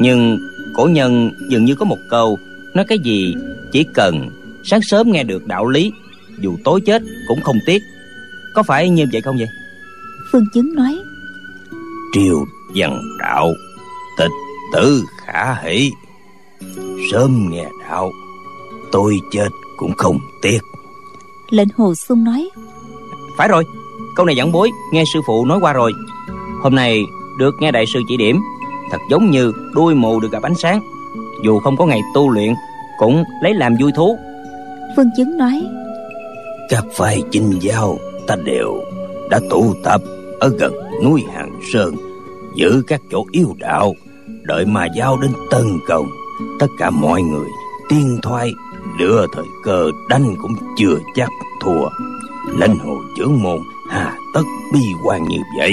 Nhưng 0.00 0.38
cổ 0.74 0.86
nhân 0.86 1.30
dường 1.48 1.64
như 1.64 1.74
có 1.74 1.84
một 1.84 1.98
câu 2.10 2.38
nói 2.74 2.84
cái 2.88 2.98
gì 2.98 3.34
chỉ 3.72 3.84
cần 3.94 4.28
sáng 4.64 4.82
sớm 4.82 5.12
nghe 5.12 5.24
được 5.24 5.46
đạo 5.46 5.68
lý 5.68 5.92
dù 6.38 6.56
tối 6.64 6.80
chết 6.80 7.02
cũng 7.28 7.40
không 7.40 7.56
tiếc. 7.66 7.82
Có 8.54 8.62
phải 8.62 8.90
như 8.90 9.06
vậy 9.12 9.20
không 9.20 9.36
vậy? 9.36 9.48
Phương 10.32 10.44
chứng 10.54 10.74
nói. 10.74 10.98
Triều 12.14 12.44
văn 12.76 13.00
đạo 13.18 13.52
tịch 14.18 14.30
tử 14.72 15.02
khả 15.16 15.54
hỷ. 15.54 15.90
Sớm 17.12 17.48
nghe 17.50 17.66
đạo 17.88 18.10
tôi 18.92 19.20
chết 19.32 19.48
cũng 19.76 19.92
không 19.96 20.18
tiếc. 20.42 20.58
Lệnh 21.50 21.68
hồ 21.76 21.94
sung 21.94 22.24
nói. 22.24 22.50
Phải 23.36 23.48
rồi 23.48 23.64
câu 24.16 24.26
này 24.26 24.36
giảng 24.36 24.52
bối 24.52 24.70
nghe 24.92 25.04
sư 25.12 25.20
phụ 25.26 25.44
nói 25.44 25.58
qua 25.60 25.72
rồi. 25.72 25.92
Hôm 26.62 26.74
nay 26.74 27.04
được 27.38 27.54
nghe 27.60 27.70
đại 27.70 27.84
sư 27.86 28.00
chỉ 28.08 28.16
điểm 28.16 28.40
thật 28.90 28.98
giống 29.10 29.30
như 29.30 29.52
đuôi 29.74 29.94
mù 29.94 30.20
được 30.20 30.32
gặp 30.32 30.42
ánh 30.42 30.54
sáng. 30.54 30.80
Dù 31.44 31.58
không 31.58 31.76
có 31.76 31.86
ngày 31.86 32.00
tu 32.14 32.30
luyện 32.30 32.54
cũng 32.98 33.24
lấy 33.42 33.54
làm 33.54 33.76
vui 33.80 33.92
thú. 33.96 34.18
Phương 34.96 35.10
chứng 35.16 35.36
nói 35.36 35.62
các 36.68 36.84
phái 36.92 37.22
chinh 37.30 37.52
giao 37.60 37.98
ta 38.26 38.36
đều 38.44 38.80
đã 39.30 39.40
tụ 39.50 39.74
tập 39.84 40.00
ở 40.40 40.48
gần 40.58 40.74
núi 41.04 41.24
hàng 41.34 41.60
sơn 41.72 41.94
giữ 42.54 42.82
các 42.86 43.00
chỗ 43.10 43.24
yêu 43.30 43.54
đạo 43.58 43.94
đợi 44.42 44.66
mà 44.66 44.86
giao 44.96 45.16
đến 45.16 45.30
tân 45.50 45.62
công. 45.88 46.06
Tất 46.58 46.66
cả 46.78 46.90
mọi 46.90 47.22
người 47.22 47.48
tiên 47.88 48.18
thoái 48.22 48.52
lựa 48.98 49.26
thời 49.32 49.44
cơ 49.64 49.90
đánh 50.08 50.34
cũng 50.42 50.54
chưa 50.76 50.98
chắc 51.14 51.30
thua. 51.60 51.88
Lãnh 52.58 52.78
hồ 52.78 52.96
trưởng 53.16 53.42
môn 53.42 53.58
hà, 53.92 54.12
tất 54.34 54.42
bi 54.72 54.80
quan 55.04 55.24
như 55.28 55.38
vậy. 55.58 55.72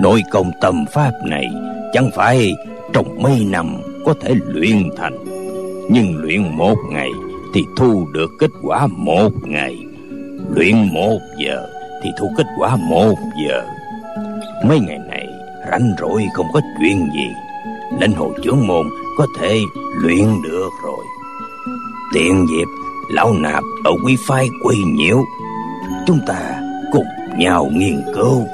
Nội 0.00 0.22
công 0.30 0.50
tâm 0.60 0.84
pháp 0.94 1.10
này 1.24 1.46
chẳng 1.92 2.10
phải 2.14 2.52
trong 2.92 3.22
mấy 3.22 3.46
năm 3.50 3.76
có 4.04 4.14
thể 4.20 4.34
luyện 4.46 4.90
thành. 4.96 5.18
Nhưng 5.90 6.16
luyện 6.16 6.56
một 6.56 6.76
ngày 6.90 7.10
thì 7.54 7.64
thu 7.76 8.06
được 8.12 8.30
kết 8.38 8.50
quả 8.62 8.86
một 8.86 9.30
ngày. 9.42 9.78
Luyện 10.54 10.88
một 10.92 11.18
giờ 11.38 11.66
thì 12.02 12.10
thu 12.18 12.30
kết 12.36 12.46
quả 12.58 12.76
một 12.76 13.14
giờ. 13.46 13.62
Mấy 14.66 14.80
ngày 14.80 14.98
này 15.10 15.28
rảnh 15.70 15.94
rỗi 16.00 16.26
không 16.34 16.46
có 16.52 16.60
chuyện 16.80 17.08
gì. 17.14 17.28
Nên 18.00 18.12
hồ 18.12 18.32
trưởng 18.42 18.66
môn 18.66 18.86
có 19.18 19.26
thể 19.40 19.60
luyện 20.02 20.42
được 20.42 20.70
rồi. 20.84 21.04
Tiện 22.14 22.46
dịp 22.50 22.66
lão 23.08 23.32
nạp 23.32 23.62
ở 23.84 23.92
quy 24.04 24.16
phái 24.28 24.48
quay 24.62 24.76
nhiễu, 24.94 25.18
chúng 26.06 26.18
ta 26.26 26.60
cùng 26.92 27.06
nhau 27.38 27.70
nghiên 27.74 28.02
cứu 28.14 28.46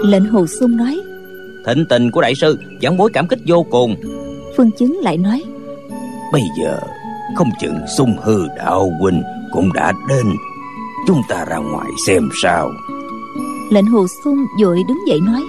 lệnh 0.00 0.24
hồ 0.24 0.46
sung 0.46 0.76
nói 0.76 1.00
thịnh 1.66 1.84
tình 1.88 2.10
của 2.10 2.20
đại 2.20 2.34
sư 2.34 2.58
giảng 2.82 2.96
bối 2.96 3.10
cảm 3.12 3.28
kích 3.28 3.38
vô 3.46 3.66
cùng. 3.70 3.96
Phương 4.56 4.70
chứng 4.78 4.98
lại 5.02 5.16
nói 5.16 5.42
bây 6.32 6.42
giờ 6.60 6.78
không 7.36 7.50
chừng 7.60 7.74
sung 7.96 8.16
hư 8.22 8.46
đạo 8.56 8.90
huynh 9.00 9.22
cũng 9.50 9.72
đã 9.72 9.92
đến. 10.08 10.26
Chúng 11.06 11.22
ta 11.28 11.44
ra 11.44 11.56
ngoài 11.56 11.86
xem 12.06 12.28
sao. 12.42 12.70
Lệnh 13.70 13.86
hồ 13.86 14.06
sung 14.24 14.38
vội 14.62 14.78
đứng 14.88 14.98
dậy 15.08 15.20
nói 15.20 15.42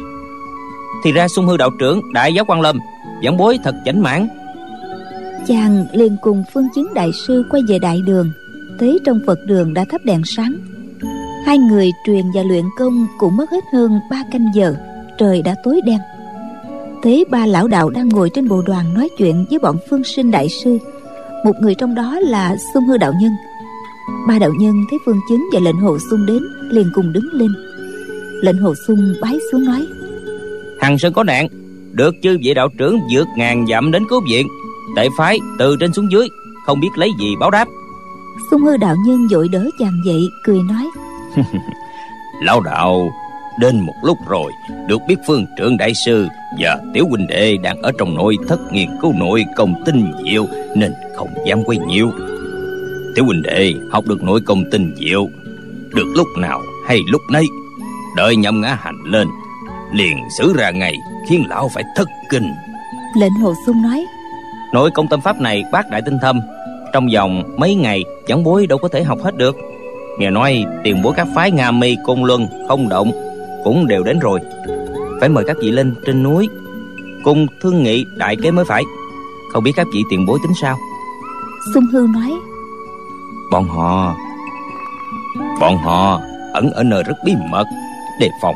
thì 1.04 1.12
ra 1.12 1.28
sung 1.28 1.46
hư 1.46 1.58
đạo 1.58 1.70
trưởng 1.80 2.13
đại 2.13 2.34
giáo 2.34 2.46
quan 2.46 2.62
lâm 2.62 2.80
giảng 3.24 3.38
bối 3.38 3.60
thật 3.63 3.76
chảnh 3.86 4.02
mãn. 4.02 4.28
Chàng 5.48 5.86
liền 5.94 6.18
cùng 6.22 6.44
phương 6.54 6.68
chứng 6.76 6.94
đại 6.94 7.12
sư 7.28 7.44
quay 7.50 7.62
về 7.68 7.80
đại 7.80 8.02
đường. 8.06 8.32
Thấy 8.80 9.00
trong 9.06 9.20
phật 9.28 9.39
đường 9.46 9.74
đã 9.74 9.86
thắp 9.89 10.02
đèn 10.06 10.22
sáng 10.26 10.56
hai 11.46 11.58
người 11.58 11.92
truyền 12.06 12.26
và 12.34 12.44
luyện 12.44 12.66
công 12.78 13.08
cũng 13.18 13.38
mất 13.38 13.52
hết 13.52 13.64
hơn 13.74 14.00
ba 14.10 14.24
canh 14.32 14.52
giờ 14.54 14.76
trời 15.18 15.42
đã 15.42 15.56
tối 15.64 15.82
đen. 15.86 16.00
Thấy 17.04 17.26
ba 17.30 17.46
lão 17.46 17.68
đạo 17.68 17.90
đang 17.90 18.10
ngồi 18.10 18.30
trên 18.30 18.48
bộ 18.48 18.62
đoàn 18.62 18.94
nói 18.94 19.10
chuyện 19.18 19.46
với 19.50 19.60
bọn 19.60 19.78
phương 19.90 20.04
sinh 20.04 20.32
đại 20.32 20.50
sư. 20.50 20.78
Một 21.46 21.54
người 21.62 21.76
trong 21.76 21.96
đó 21.96 22.20
là 22.20 22.56
xung 22.74 22.86
hư 22.86 22.98
đạo 22.98 23.14
nhân. 23.22 23.32
Ba 24.28 24.40
đạo 24.40 24.52
nhân 24.60 24.74
thấy 24.90 25.00
phương 25.06 25.20
chứng 25.30 25.50
và 25.54 25.60
lệnh 25.60 25.78
hồ 25.78 25.98
sung 26.12 26.26
đến 26.26 26.44
liền 26.70 26.92
cùng 26.94 27.14
đứng 27.14 27.30
lên. 27.34 27.50
Lệnh 28.42 28.58
hồ 28.58 28.74
sung 28.88 29.14
bái 29.22 29.38
xuống 29.52 29.66
nói 29.66 29.88
hằng 30.84 31.00
sơn 31.00 31.14
có 31.14 31.24
nạn 31.24 31.48
được 31.92 32.16
chư 32.24 32.38
vị 32.44 32.54
đạo 32.54 32.70
trưởng 32.78 33.00
vượt 33.12 33.28
ngàn 33.38 33.66
dặm 33.70 33.92
đến 33.92 34.04
cứu 34.10 34.22
viện. 34.30 34.48
Đại 34.96 35.10
phái 35.18 35.40
từ 35.60 35.76
trên 35.80 35.94
xuống 35.94 36.12
dưới 36.12 36.28
không 36.66 36.80
biết 36.80 36.90
lấy 36.96 37.10
gì 37.20 37.36
báo 37.40 37.52
đáp. 37.52 37.68
Xung 38.52 38.62
hư 38.62 38.78
đạo 38.78 38.96
nhân 39.06 39.28
vội 39.32 39.48
đỡ 39.52 39.70
chàng 39.80 40.02
dậy 40.06 40.22
cười 40.44 40.60
nói 40.64 40.88
lão 42.41 42.62
đạo 42.62 43.12
đến 43.60 43.80
một 43.80 43.93
lúc 44.04 44.17
rồi 44.28 44.52
được 44.88 45.02
biết 45.08 45.15
phương 45.28 45.46
trưởng 45.58 45.78
đại 45.78 45.91
sư 46.06 46.28
và 46.60 46.80
tiểu 46.93 47.08
huynh 47.10 47.28
đệ 47.28 47.58
đang 47.63 47.82
ở 47.82 47.91
trong 48.00 48.15
nội 48.15 48.38
thất 48.48 48.60
nghiên 48.72 48.89
cứu 49.02 49.13
nội 49.13 49.46
công 49.56 49.84
tinh 49.86 50.12
diệu 50.24 50.48
nên 50.76 50.93
không 51.15 51.30
dám 51.46 51.63
quay 51.63 51.78
nhiều 51.78 52.12
tiểu 53.15 53.26
huynh 53.26 53.41
đệ 53.41 53.74
học 53.91 54.06
được 54.08 54.24
nội 54.24 54.41
công 54.46 54.63
tinh 54.72 54.96
diệu 55.00 55.28
được 55.89 56.13
lúc 56.15 56.28
nào 56.38 56.62
hay 56.88 57.00
lúc 57.08 57.22
nấy 57.32 57.46
đợi 58.15 58.36
nhậm 58.36 58.62
ngã 58.62 58.78
hành 58.82 58.98
lên 59.06 59.28
liền 59.93 60.17
xử 60.38 60.54
ra 60.54 60.72
ngày 60.72 60.96
khiến 61.30 61.43
lão 61.50 61.69
phải 61.69 61.84
thất 61.96 62.08
kinh. 62.30 62.54
Lệnh 63.15 63.34
hồ 63.34 63.54
sung 63.65 63.82
nói 63.82 64.06
nội 64.74 64.91
công 64.91 65.08
tâm 65.08 65.22
pháp 65.22 65.41
này 65.41 65.63
bác 65.72 65.89
đại 65.89 66.02
tinh 66.06 66.17
thâm 66.22 66.41
trong 66.93 67.08
vòng 67.13 67.43
mấy 67.58 67.76
ngày 67.76 68.04
chẳng 68.28 68.43
bối 68.43 68.67
đâu 68.67 68.78
có 68.78 68.88
thể 68.88 69.04
học 69.04 69.19
hết 69.24 69.36
được 69.36 69.56
nghe 70.17 70.30
nói 70.30 70.65
tiền 70.84 71.02
bối 71.02 71.13
các 71.17 71.28
phái 71.36 71.52
nga 71.52 71.71
mi 71.71 71.97
côn 72.04 72.21
luân 72.23 72.47
không 72.67 72.89
động 72.89 73.12
cũng 73.63 73.88
đều 73.88 74.04
đến 74.04 74.19
rồi. 74.19 74.39
Phải 75.19 75.30
mời 75.30 75.43
các 75.47 75.58
vị 75.62 75.71
lên 75.71 75.93
trên 76.06 76.23
núi 76.23 76.49
cùng 77.23 77.47
thương 77.62 77.84
nghị 77.84 78.06
đại 78.17 78.36
kế 78.43 78.52
mới 78.52 78.65
phải. 78.65 78.84
Không 79.54 79.63
biết 79.63 79.71
các 79.76 79.88
vị 79.93 79.99
tiền 80.10 80.26
bối 80.26 80.39
tính 80.43 80.54
sao? 80.62 80.78
Xung 81.73 81.86
hư 81.86 82.08
nói. 82.13 82.32
Bọn 83.52 83.63
họ 83.63 84.15
bọn 85.60 85.78
họ 85.78 86.21
ẩn 86.54 86.71
ở 86.71 86.84
nơi 86.84 87.04
rất 87.04 87.15
bí 87.26 87.36
mật 87.49 87.65
đề 88.19 88.30
phòng 88.41 88.56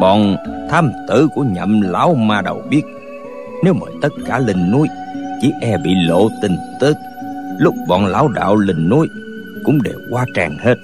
bọn 0.00 0.36
tham 0.70 0.92
tử 1.08 1.28
của 1.34 1.42
nhậm 1.42 1.80
lão 1.80 2.14
ma 2.14 2.42
đầu 2.42 2.62
biết. 2.70 2.82
Nếu 3.64 3.74
mời 3.74 3.90
tất 4.02 4.12
cả 4.26 4.38
lên 4.38 4.70
núi 4.70 4.88
chỉ 5.40 5.52
e 5.60 5.76
bị 5.84 5.94
lộ 5.94 6.28
tin 6.42 6.56
tức 6.80 6.96
lúc 7.58 7.74
bọn 7.88 8.06
lão 8.06 8.28
đạo 8.28 8.56
lên 8.56 8.88
núi 8.88 9.08
cũng 9.64 9.82
đều 9.82 10.00
qua 10.10 10.24
tràn 10.34 10.56
hết 10.58 10.74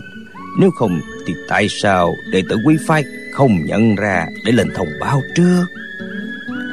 nếu 0.61 0.71
không 0.71 1.01
thì 1.27 1.35
tại 1.49 1.67
sao 1.69 2.15
đệ 2.33 2.43
tử 2.49 2.57
quý 2.67 2.77
phái 2.87 3.05
không 3.33 3.65
nhận 3.65 3.95
ra 3.95 4.27
để 4.45 4.53
lên 4.53 4.69
thông 4.75 4.89
báo 5.01 5.21
trước? 5.35 5.65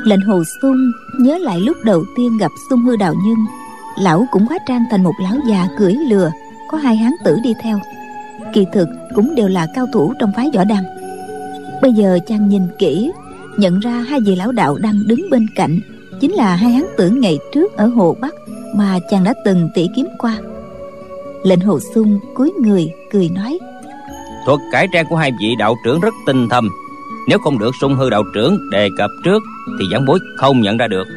Lệnh 0.04 0.22
hồ 0.22 0.43
sung 0.62 0.91
nhớ 1.19 1.38
lại 1.38 1.60
lúc 1.60 1.78
đầu 1.84 2.06
tiên 2.15 2.38
gặp 2.38 2.52
sung 2.69 2.82
hư 2.82 2.96
đạo 2.96 3.13
nhân, 3.26 3.38
lão 4.00 4.26
cũng 4.32 4.46
hóa 4.46 4.58
trang 4.67 4.84
thành 4.91 5.04
một 5.04 5.13
lão 5.22 5.38
già 5.48 5.67
cưỡi 5.78 5.93
lừa, 5.93 6.32
có 6.69 6.78
hai 6.78 6.96
hán 6.96 7.12
tử 7.26 7.38
đi 7.43 7.54
theo. 7.62 7.80
Kỳ 8.54 8.65
thực 8.74 8.88
cũng 9.15 9.36
đều 9.36 9.48
là 9.48 9.67
cao 9.76 9.88
thủ 9.93 10.13
trong 10.19 10.32
phái 10.36 10.50
võ 10.56 10.63
đăng. 10.63 10.84
Bây 11.82 11.93
giờ 11.93 12.19
chàng 12.28 12.50
nhìn 12.50 12.62
kỹ, 12.80 13.12
nhận 13.58 13.80
ra 13.80 13.91
hai 13.91 14.19
vị 14.19 14.36
lão 14.36 14.52
đạo 14.52 14.78
đang 14.78 15.08
đứng 15.08 15.30
bên 15.30 15.46
cạnh, 15.56 15.80
chính 16.19 16.34
là 16.34 16.56
hai 16.56 16.72
hán 16.72 16.86
tử 16.98 17.10
ngày 17.10 17.39
trước 17.54 17.78
ở 17.78 17.88
hồ 17.88 18.17
bắc 18.22 18.34
mà 18.76 19.00
chàng 19.10 19.24
đã 19.24 19.34
từng 19.46 19.69
tỉ 19.76 19.89
kiếm 19.96 20.08
qua. 20.17 20.38
Lệnh 21.43 21.60
hồ 21.60 21.80
sung 21.96 22.19
cúi 22.36 22.52
người, 22.52 22.91
cười 23.12 23.30
nói 23.30 23.60
thuật 24.45 24.60
cải 24.71 24.88
trang 24.93 25.06
của 25.10 25.15
hai 25.15 25.32
vị 25.39 25.56
đạo 25.60 25.75
trưởng 25.84 25.99
rất 25.99 26.13
tinh 26.25 26.49
thâm. 26.49 26.69
Nếu 27.27 27.39
không 27.39 27.60
được 27.60 27.71
sung 27.82 27.95
hư 27.95 28.10
đạo 28.10 28.23
trưởng 28.34 28.69
đề 28.71 28.89
cập 28.97 29.10
trước 29.23 29.43
thì 29.79 29.86
giảng 29.91 30.06
bối 30.06 30.19
không 30.38 30.62
nhận 30.62 30.77
ra 30.77 30.88
được. 30.88 31.08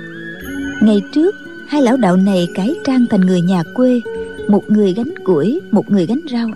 Ngày 0.83 1.03
trước 1.15 1.35
hai 1.69 1.83
lão 1.83 1.97
đạo 1.97 2.17
này 2.17 2.49
cải 2.55 2.75
trang 2.85 3.07
thành 3.11 3.21
người 3.21 3.41
nhà 3.41 3.63
quê 3.75 4.01
một 4.49 4.63
người 4.69 4.93
gánh 4.93 5.15
củi 5.25 5.61
một 5.71 5.91
người 5.91 6.07
gánh 6.07 6.21
rau. 6.33 6.49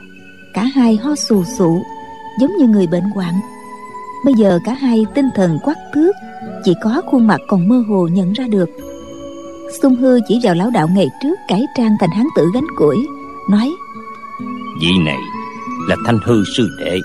Cả 0.55 0.63
hai 0.63 0.97
ho 0.97 1.15
sù 1.15 1.45
sụ 1.59 1.83
giống 2.41 2.51
như 2.59 2.67
người 2.67 2.87
bệnh 2.87 3.05
hoạn. 3.15 3.35
Bây 4.25 4.35
giờ 4.35 4.59
cả 4.65 4.75
hai 4.75 5.07
tinh 5.15 5.29
thần 5.35 5.59
quắc 5.65 5.77
thước 5.95 6.13
chỉ 6.65 6.75
có 6.83 7.03
khuôn 7.07 7.27
mặt 7.27 7.41
còn 7.49 7.69
mơ 7.69 7.83
hồ 7.89 8.09
nhận 8.13 8.33
ra 8.33 8.45
được. 8.51 8.69
Xung 9.83 9.97
hư 9.97 10.19
chỉ 10.29 10.41
vào 10.43 10.55
lão 10.55 10.71
đạo 10.71 10.89
ngày 10.95 11.09
trước 11.23 11.39
cải 11.49 11.67
trang 11.77 11.97
thành 12.01 12.11
hán 12.11 12.27
tử 12.37 12.47
gánh 12.55 12.67
củi 12.77 13.07
nói 13.51 13.71
vị 14.81 14.93
này 15.05 15.19
là 15.89 15.97
thanh 16.07 16.19
hư 16.25 16.45
sư 16.45 16.71
đệ. 16.79 17.01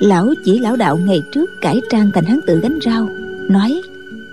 Lão 0.00 0.34
chỉ 0.44 0.58
lão 0.58 0.76
đạo 0.76 0.96
ngày 0.96 1.22
trước 1.32 1.50
cải 1.60 1.80
trang 1.90 2.10
thành 2.14 2.24
hán 2.24 2.40
tử 2.46 2.60
gánh 2.62 2.78
rau 2.82 3.08
nói 3.48 3.82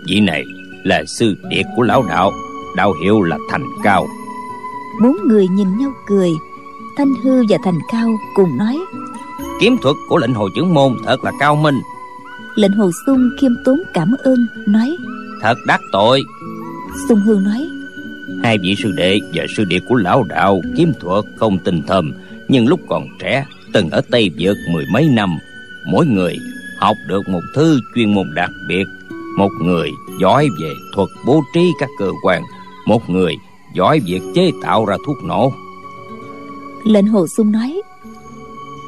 vị 0.07 0.19
này 0.19 0.45
là 0.83 1.03
sư 1.05 1.35
điệt 1.49 1.65
của 1.75 1.81
lão 1.83 2.03
đạo 2.09 2.31
đạo 2.75 2.93
hiệu 3.03 3.21
là 3.21 3.37
thành 3.49 3.63
cao. 3.83 4.07
Bốn 5.01 5.15
người 5.27 5.47
nhìn 5.47 5.77
nhau 5.77 5.93
cười 6.07 6.29
thanh 6.97 7.13
hư 7.23 7.43
và 7.49 7.57
thành 7.63 7.79
cao 7.91 8.09
cùng 8.35 8.57
nói 8.57 8.79
kiếm 9.61 9.77
thuật 9.81 9.95
của 10.09 10.17
lệnh 10.17 10.33
hồ 10.33 10.49
trưởng 10.55 10.73
môn 10.73 10.95
thật 11.05 11.23
là 11.23 11.31
cao 11.39 11.55
minh. 11.55 11.81
Lệnh 12.55 12.71
hồ 12.71 12.91
sung 13.05 13.29
khiêm 13.41 13.51
tốn 13.65 13.79
cảm 13.93 14.15
ơn 14.23 14.47
nói 14.67 14.97
thật 15.41 15.55
đắc 15.67 15.81
tội. 15.91 16.23
Sung 17.09 17.19
hư 17.19 17.33
nói 17.33 17.69
hai 18.43 18.57
vị 18.57 18.75
sư 18.75 18.91
đệ 18.91 19.19
và 19.33 19.45
sư 19.57 19.63
đệ 19.65 19.79
của 19.79 19.95
lão 19.95 20.23
đạo 20.23 20.61
kiếm 20.75 20.93
thuật 20.99 21.25
không 21.35 21.59
tinh 21.59 21.81
thầm 21.87 22.13
nhưng 22.47 22.67
lúc 22.67 22.79
còn 22.89 23.07
trẻ 23.19 23.45
từng 23.73 23.89
ở 23.89 24.01
tây 24.11 24.31
vượt 24.39 24.57
mười 24.71 24.85
mấy 24.93 25.09
năm 25.09 25.37
mỗi 25.85 26.05
người 26.05 26.37
học 26.79 26.97
được 27.07 27.29
một 27.29 27.41
thứ 27.55 27.79
chuyên 27.95 28.13
môn 28.13 28.33
đặc 28.35 28.49
biệt. 28.67 28.83
Một 29.37 29.49
người 29.61 29.91
giỏi 30.19 30.49
về 30.61 30.69
thuật 30.95 31.09
bố 31.25 31.43
trí 31.53 31.71
các 31.79 31.89
cơ 31.99 32.11
quan 32.23 32.43
một 32.85 33.09
người 33.09 33.35
giỏi 33.73 33.99
việc 34.05 34.21
chế 34.35 34.51
tạo 34.61 34.85
ra 34.85 34.95
thuốc 35.05 35.23
nổ. 35.23 35.51
Lệnh 36.85 37.07
hồ 37.07 37.27
sung 37.27 37.51
nói 37.51 37.81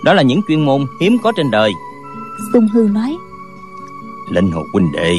đó 0.03 0.13
là 0.13 0.21
những 0.21 0.41
chuyên 0.47 0.65
môn 0.65 0.85
hiếm 1.01 1.17
có 1.23 1.31
trên 1.37 1.51
đời. 1.51 1.71
Sung 2.53 2.67
hư 2.67 2.87
nói 2.93 3.15
lệnh 4.31 4.51
hồ 4.51 4.63
huynh 4.73 4.91
đệ 4.91 5.13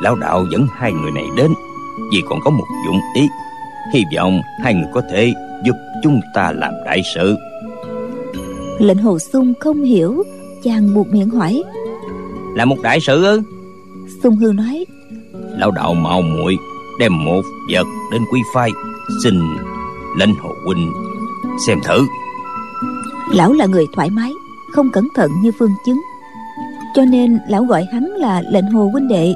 lão 0.00 0.16
đạo 0.16 0.46
dẫn 0.52 0.66
hai 0.76 0.92
người 0.92 1.10
này 1.10 1.24
đến 1.36 1.52
vì 2.12 2.22
còn 2.28 2.40
có 2.44 2.50
một 2.50 2.66
dụng 2.86 3.00
ý. 3.14 3.28
Hy 3.92 4.04
vọng 4.16 4.40
hai 4.64 4.74
người 4.74 4.88
có 4.94 5.02
thể 5.10 5.34
giúp 5.64 5.76
chúng 6.02 6.20
ta 6.34 6.52
làm 6.52 6.72
đại 6.84 7.02
sự 7.14 7.36
lệnh 8.78 8.98
hồ 8.98 9.18
sung 9.18 9.54
không 9.60 9.82
hiểu 9.82 10.22
chàng 10.62 10.94
buộc 10.94 11.08
miệng 11.12 11.30
hỏi. 11.30 11.62
Là 12.54 12.64
một 12.64 12.76
đại 12.82 13.00
sự 13.00 13.24
ư? 13.24 13.42
Sung 14.22 14.36
hư 14.36 14.52
nói. 14.52 14.86
Lão 15.58 15.70
đạo 15.70 15.94
mạo 15.94 16.22
muội 16.22 16.56
đem 16.98 17.24
một 17.24 17.42
vật 17.72 17.86
đến 18.12 18.22
quy 18.32 18.40
phái 18.54 18.70
xin 19.24 19.34
lệnh 20.18 20.34
hồ 20.34 20.50
huynh 20.64 20.92
xem 21.66 21.78
thử. 21.84 22.06
Lão 23.34 23.52
là 23.52 23.66
người 23.66 23.86
thoải 23.94 24.10
mái 24.10 24.32
không 24.72 24.90
cẩn 24.90 25.08
thận 25.14 25.30
như 25.42 25.50
phương 25.58 25.74
chứng. 25.86 26.00
Cho 26.94 27.04
nên 27.04 27.38
lão 27.48 27.64
gọi 27.64 27.84
hắn 27.92 28.04
là 28.04 28.42
lệnh 28.50 28.66
hồ 28.66 28.88
huynh 28.92 29.08
đệ 29.08 29.34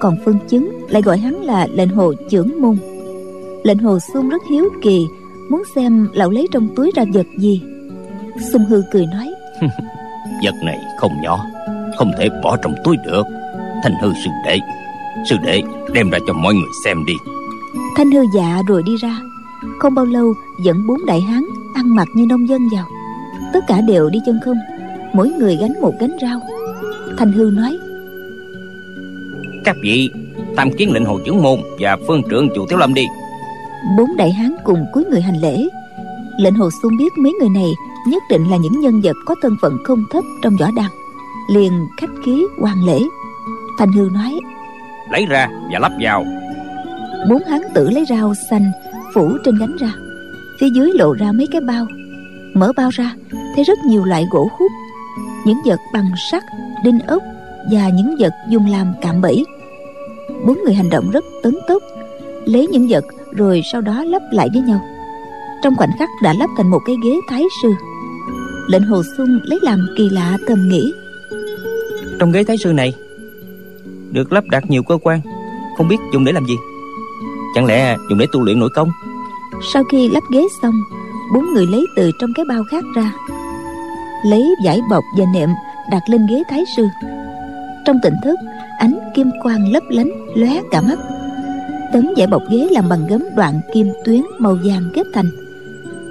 còn 0.00 0.16
phương 0.24 0.38
chứng 0.48 0.70
lại 0.88 1.02
gọi 1.02 1.18
hắn 1.18 1.34
là 1.34 1.66
lệnh 1.72 1.88
hồ 1.88 2.14
trưởng 2.30 2.60
môn. 2.60 2.76
Lệnh 3.62 3.78
hồ 3.78 3.98
sung 4.12 4.28
rất 4.28 4.42
hiếu 4.50 4.68
kỳ 4.82 5.06
muốn 5.50 5.62
xem 5.74 6.08
lão 6.12 6.30
lấy 6.30 6.48
trong 6.52 6.68
túi 6.76 6.90
ra 6.94 7.04
vật 7.12 7.26
gì 7.38 7.62
sung 8.52 8.64
hư 8.64 8.82
cười 8.90 9.06
nói. 9.06 9.34
Vật 10.42 10.54
này 10.64 10.78
không 10.98 11.12
nhỏ 11.22 11.46
không 11.96 12.12
thể 12.18 12.28
bỏ 12.42 12.56
trong 12.56 12.74
túi 12.84 12.96
được. 12.96 13.26
Thanh 13.82 13.92
hư 14.02 14.12
sư 14.24 14.30
đệ 14.44 14.58
sư 15.24 15.36
đệ 15.42 15.62
đem 15.92 16.10
ra 16.10 16.18
cho 16.26 16.32
mọi 16.32 16.54
người 16.54 16.70
xem 16.84 17.04
đi. 17.06 17.14
Thanh 17.96 18.10
hư 18.10 18.22
dạ 18.36 18.62
rồi 18.68 18.82
đi 18.86 18.96
ra. 18.96 19.20
Không 19.78 19.94
bao 19.94 20.04
lâu 20.04 20.34
dẫn 20.64 20.86
bốn 20.86 21.06
đại 21.06 21.20
hán 21.20 21.44
ăn 21.74 21.96
mặc 21.96 22.08
như 22.14 22.26
nông 22.26 22.48
dân 22.48 22.68
vào. 22.72 22.86
Tất 23.52 23.60
cả 23.66 23.80
đều 23.80 24.10
đi 24.10 24.18
chân 24.26 24.40
không. 24.44 24.56
Mỗi 25.12 25.30
người 25.30 25.56
gánh 25.56 25.80
một 25.80 25.94
gánh 26.00 26.16
rau. 26.20 26.40
Thanh 27.18 27.32
hư 27.32 27.50
nói. 27.52 27.78
Các 29.64 29.76
vị 29.82 30.10
tam 30.56 30.72
kiến 30.72 30.92
lệnh 30.92 31.04
hồ 31.04 31.18
trưởng 31.24 31.42
môn 31.42 31.60
và 31.78 31.96
phương 32.06 32.22
trưởng 32.30 32.48
chủ 32.54 32.66
tiếu 32.68 32.78
lâm 32.78 32.94
đi. 32.94 33.06
Bốn 33.98 34.16
đại 34.16 34.32
hán 34.32 34.54
cùng 34.64 34.86
cúi 34.92 35.04
người 35.04 35.20
hành 35.20 35.40
lễ. 35.40 35.68
Lệnh 36.38 36.54
hồ 36.54 36.68
xuân 36.82 36.96
biết 36.98 37.12
mấy 37.18 37.32
người 37.32 37.48
này 37.48 37.70
nhất 38.06 38.22
định 38.30 38.50
là 38.50 38.56
những 38.56 38.80
nhân 38.80 39.00
vật 39.04 39.16
có 39.26 39.34
thân 39.42 39.56
phận 39.62 39.78
không 39.84 40.04
thấp 40.10 40.24
trong 40.42 40.56
võ 40.60 40.66
đăng. 40.76 40.90
Liền 41.50 41.72
khách 42.00 42.10
khí 42.24 42.44
hoàn 42.60 42.84
lễ. 42.84 43.00
Thanh 43.78 43.92
hư 43.92 44.08
nói 44.12 44.40
lấy 45.10 45.26
ra 45.26 45.48
và 45.72 45.78
lắp 45.78 45.92
vào. 46.00 46.24
Bốn 47.30 47.42
hán 47.44 47.60
tử 47.74 47.90
lấy 47.90 48.04
rau 48.08 48.34
xanh 48.50 48.72
phủ 49.14 49.32
trên 49.44 49.58
gánh 49.58 49.76
ra. 49.76 49.92
Phía 50.60 50.68
dưới 50.74 50.92
lộ 50.94 51.12
ra 51.12 51.32
mấy 51.32 51.46
cái 51.52 51.60
bao. 51.60 51.86
Mở 52.54 52.72
bao 52.76 52.90
ra 52.92 53.12
thấy 53.54 53.64
rất 53.64 53.78
nhiều 53.84 54.04
loại 54.04 54.26
gỗ 54.30 54.48
hút. 54.58 54.72
Những 55.44 55.58
vật 55.64 55.80
bằng 55.92 56.10
sắt 56.30 56.42
đinh 56.84 56.98
ốc 57.00 57.22
và 57.70 57.88
những 57.88 58.16
vật 58.18 58.32
dùng 58.48 58.66
làm 58.70 58.92
cạm 59.00 59.20
bẫy. 59.20 59.44
Bốn 60.46 60.58
người 60.64 60.74
hành 60.74 60.90
động 60.90 61.10
rất 61.10 61.24
tấn 61.42 61.54
tốc. 61.68 61.82
Lấy 62.44 62.66
những 62.66 62.86
vật 62.88 63.04
rồi 63.32 63.62
sau 63.72 63.80
đó 63.80 64.04
lắp 64.04 64.22
lại 64.32 64.48
với 64.54 64.62
nhau. 64.62 64.80
Trong 65.62 65.76
khoảnh 65.76 65.90
khắc 65.98 66.08
đã 66.22 66.34
lắp 66.38 66.50
thành 66.56 66.70
một 66.70 66.80
cái 66.86 66.96
ghế 67.04 67.10
thái 67.28 67.42
sư 67.62 67.74
lệnh 68.66 68.82
hồ 68.82 69.02
xuân 69.16 69.40
lấy 69.44 69.58
làm 69.62 69.86
kỳ 69.96 70.08
lạ 70.10 70.38
thầm 70.46 70.68
nghĩ. 70.68 70.92
Trong 72.18 72.32
ghế 72.32 72.44
thái 72.44 72.56
sư 72.58 72.72
này 72.72 72.94
được 74.12 74.32
lắp 74.32 74.44
đặt 74.50 74.70
nhiều 74.70 74.82
cơ 74.82 74.98
quan 75.02 75.20
không 75.76 75.88
biết 75.88 75.96
dùng 76.12 76.24
để 76.24 76.32
làm 76.32 76.46
gì. 76.46 76.54
Chẳng 77.54 77.66
lẽ 77.66 77.96
dùng 78.10 78.18
để 78.18 78.26
tu 78.32 78.42
luyện 78.42 78.58
nội 78.58 78.70
công? 78.74 78.88
Sau 79.72 79.84
khi 79.84 80.08
lắp 80.08 80.22
ghế 80.32 80.42
xong 80.62 80.74
bốn 81.34 81.54
người 81.54 81.66
lấy 81.66 81.86
từ 81.96 82.10
trong 82.20 82.30
cái 82.34 82.44
bao 82.44 82.64
khác 82.70 82.84
ra 82.96 83.12
lấy 84.24 84.54
vải 84.64 84.80
bọc 84.90 85.04
và 85.18 85.24
nệm 85.34 85.50
đặt 85.90 86.02
lên 86.10 86.26
ghế 86.30 86.42
thái 86.50 86.64
sư. 86.76 86.86
Trong 87.84 87.96
tỉnh 88.02 88.14
thức 88.24 88.36
ánh 88.78 88.98
kim 89.14 89.30
quang 89.42 89.72
lấp 89.72 89.82
lánh 89.88 90.10
lóe 90.34 90.60
cả 90.70 90.80
mắt. 90.80 90.98
Tấm 91.92 92.08
vải 92.16 92.26
bọc 92.26 92.42
ghế 92.50 92.68
làm 92.70 92.88
bằng 92.88 93.06
gấm 93.08 93.22
đoạn 93.36 93.60
kim 93.74 93.92
tuyến 94.04 94.22
màu 94.38 94.58
vàng 94.64 94.90
kết 94.94 95.06
thành 95.14 95.30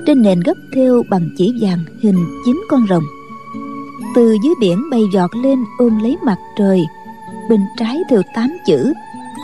trên 0.06 0.22
nền 0.22 0.40
gấp 0.40 0.54
thêu 0.74 1.04
bằng 1.10 1.30
chỉ 1.38 1.54
vàng 1.62 1.80
hình 2.02 2.26
chín 2.46 2.64
con 2.70 2.86
rồng. 2.90 3.04
Từ 4.16 4.38
dưới 4.44 4.54
biển 4.60 4.90
bay 4.92 5.04
giọt 5.14 5.36
lên 5.36 5.60
ôm 5.78 6.00
lấy 6.04 6.18
mặt 6.24 6.38
trời, 6.58 6.86
bên 7.50 7.60
trái 7.78 7.98
thêu 8.10 8.22
tám 8.36 8.58
chữ, 8.68 8.94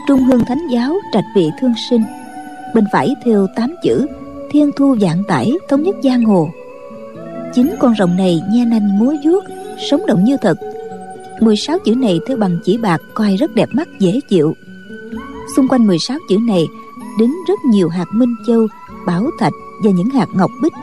trung 0.08 0.24
hương 0.24 0.46
thánh 0.46 0.68
giáo 0.68 0.96
trạch 1.14 1.26
vị 1.36 1.50
thương 1.62 1.74
sinh. 1.90 2.04
Bên 2.76 2.84
phải 2.92 3.16
thêu 3.26 3.48
tám 3.56 3.76
chữ, 3.84 4.06
thiên 4.52 4.72
thu 4.76 4.96
vạn 5.00 5.24
tải 5.28 5.54
thống 5.70 5.84
nhất 5.84 5.96
giang 6.04 6.26
hồ. 6.26 6.50
Chín 7.54 7.76
con 7.80 7.96
rồng 8.00 8.16
này 8.16 8.42
nhe 8.52 8.66
nanh 8.66 9.00
múa 9.00 9.14
vuốt, 9.26 9.44
sống 9.90 10.06
động 10.08 10.24
như 10.24 10.38
thật. 10.42 10.58
16 11.40 11.80
chữ 11.80 11.96
này 11.96 12.20
thêu 12.28 12.38
bằng 12.38 12.58
chỉ 12.64 12.78
bạc 12.78 13.02
coi 13.14 13.36
rất 13.36 13.56
đẹp 13.56 13.70
mắt, 13.74 13.88
dễ 14.00 14.20
chịu. 14.30 14.54
Xung 15.56 15.68
quanh 15.68 15.88
16 15.88 16.18
chữ 16.30 16.38
này, 16.48 16.68
đính 17.20 17.34
rất 17.48 17.60
nhiều 17.66 17.90
hạt 17.90 18.06
minh 18.14 18.36
châu, 18.48 18.68
bảo 19.06 19.30
thạch 19.40 19.54
và 19.84 19.92
những 19.92 20.10
hạt 20.10 20.28
ngọc 20.34 20.52
bích. 20.62 20.74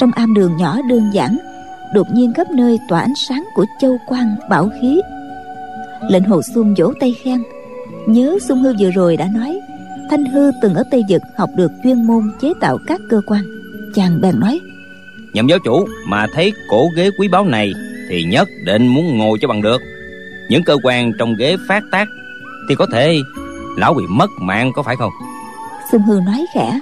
Trong 0.00 0.10
am 0.12 0.34
đường 0.34 0.56
nhỏ 0.56 0.78
đơn 0.88 1.10
giản 1.12 1.38
đột 1.94 2.06
nhiên 2.14 2.32
khắp 2.34 2.50
nơi 2.50 2.78
tỏa 2.88 3.00
ánh 3.00 3.14
sáng 3.14 3.44
của 3.54 3.64
châu 3.80 3.98
quang 4.06 4.36
bảo 4.50 4.70
khí. 4.80 5.00
Lệnh 6.10 6.24
hồ 6.24 6.40
xuân 6.54 6.74
vỗ 6.78 6.92
tay 7.00 7.14
khen 7.22 7.42
nhớ 8.06 8.38
xuân 8.48 8.62
hư 8.62 8.72
vừa 8.78 8.90
rồi 8.90 9.16
đã 9.16 9.28
nói 9.34 9.60
thanh 10.10 10.24
hư 10.24 10.50
từng 10.62 10.74
ở 10.74 10.82
tây 10.90 11.04
dực 11.08 11.22
học 11.36 11.50
được 11.56 11.72
chuyên 11.84 12.06
môn 12.06 12.32
chế 12.40 12.52
tạo 12.60 12.78
các 12.86 13.00
cơ 13.10 13.20
quan. 13.26 13.42
Chàng 13.94 14.20
bèn 14.20 14.40
nói 14.40 14.60
nhậm 15.32 15.46
giáo 15.46 15.58
chủ 15.64 15.88
mà 16.06 16.26
thấy 16.34 16.52
cổ 16.68 16.88
ghế 16.96 17.10
quý 17.18 17.28
báu 17.28 17.44
này 17.44 17.72
thì 18.08 18.24
nhất 18.24 18.48
định 18.64 18.86
muốn 18.86 19.18
ngồi 19.18 19.38
cho 19.40 19.48
bằng 19.48 19.62
được. 19.62 19.82
Những 20.48 20.64
cơ 20.64 20.76
quan 20.82 21.12
trong 21.18 21.34
ghế 21.36 21.56
phát 21.68 21.82
tác 21.90 22.08
thì 22.68 22.74
có 22.74 22.86
thể 22.92 23.16
lão 23.76 23.94
bị 23.94 24.04
mất 24.08 24.30
mạng 24.40 24.72
có 24.74 24.82
phải 24.82 24.96
không? 24.96 25.12
Xuân 25.92 26.02
hư 26.02 26.20
nói 26.26 26.46
khẽ 26.54 26.80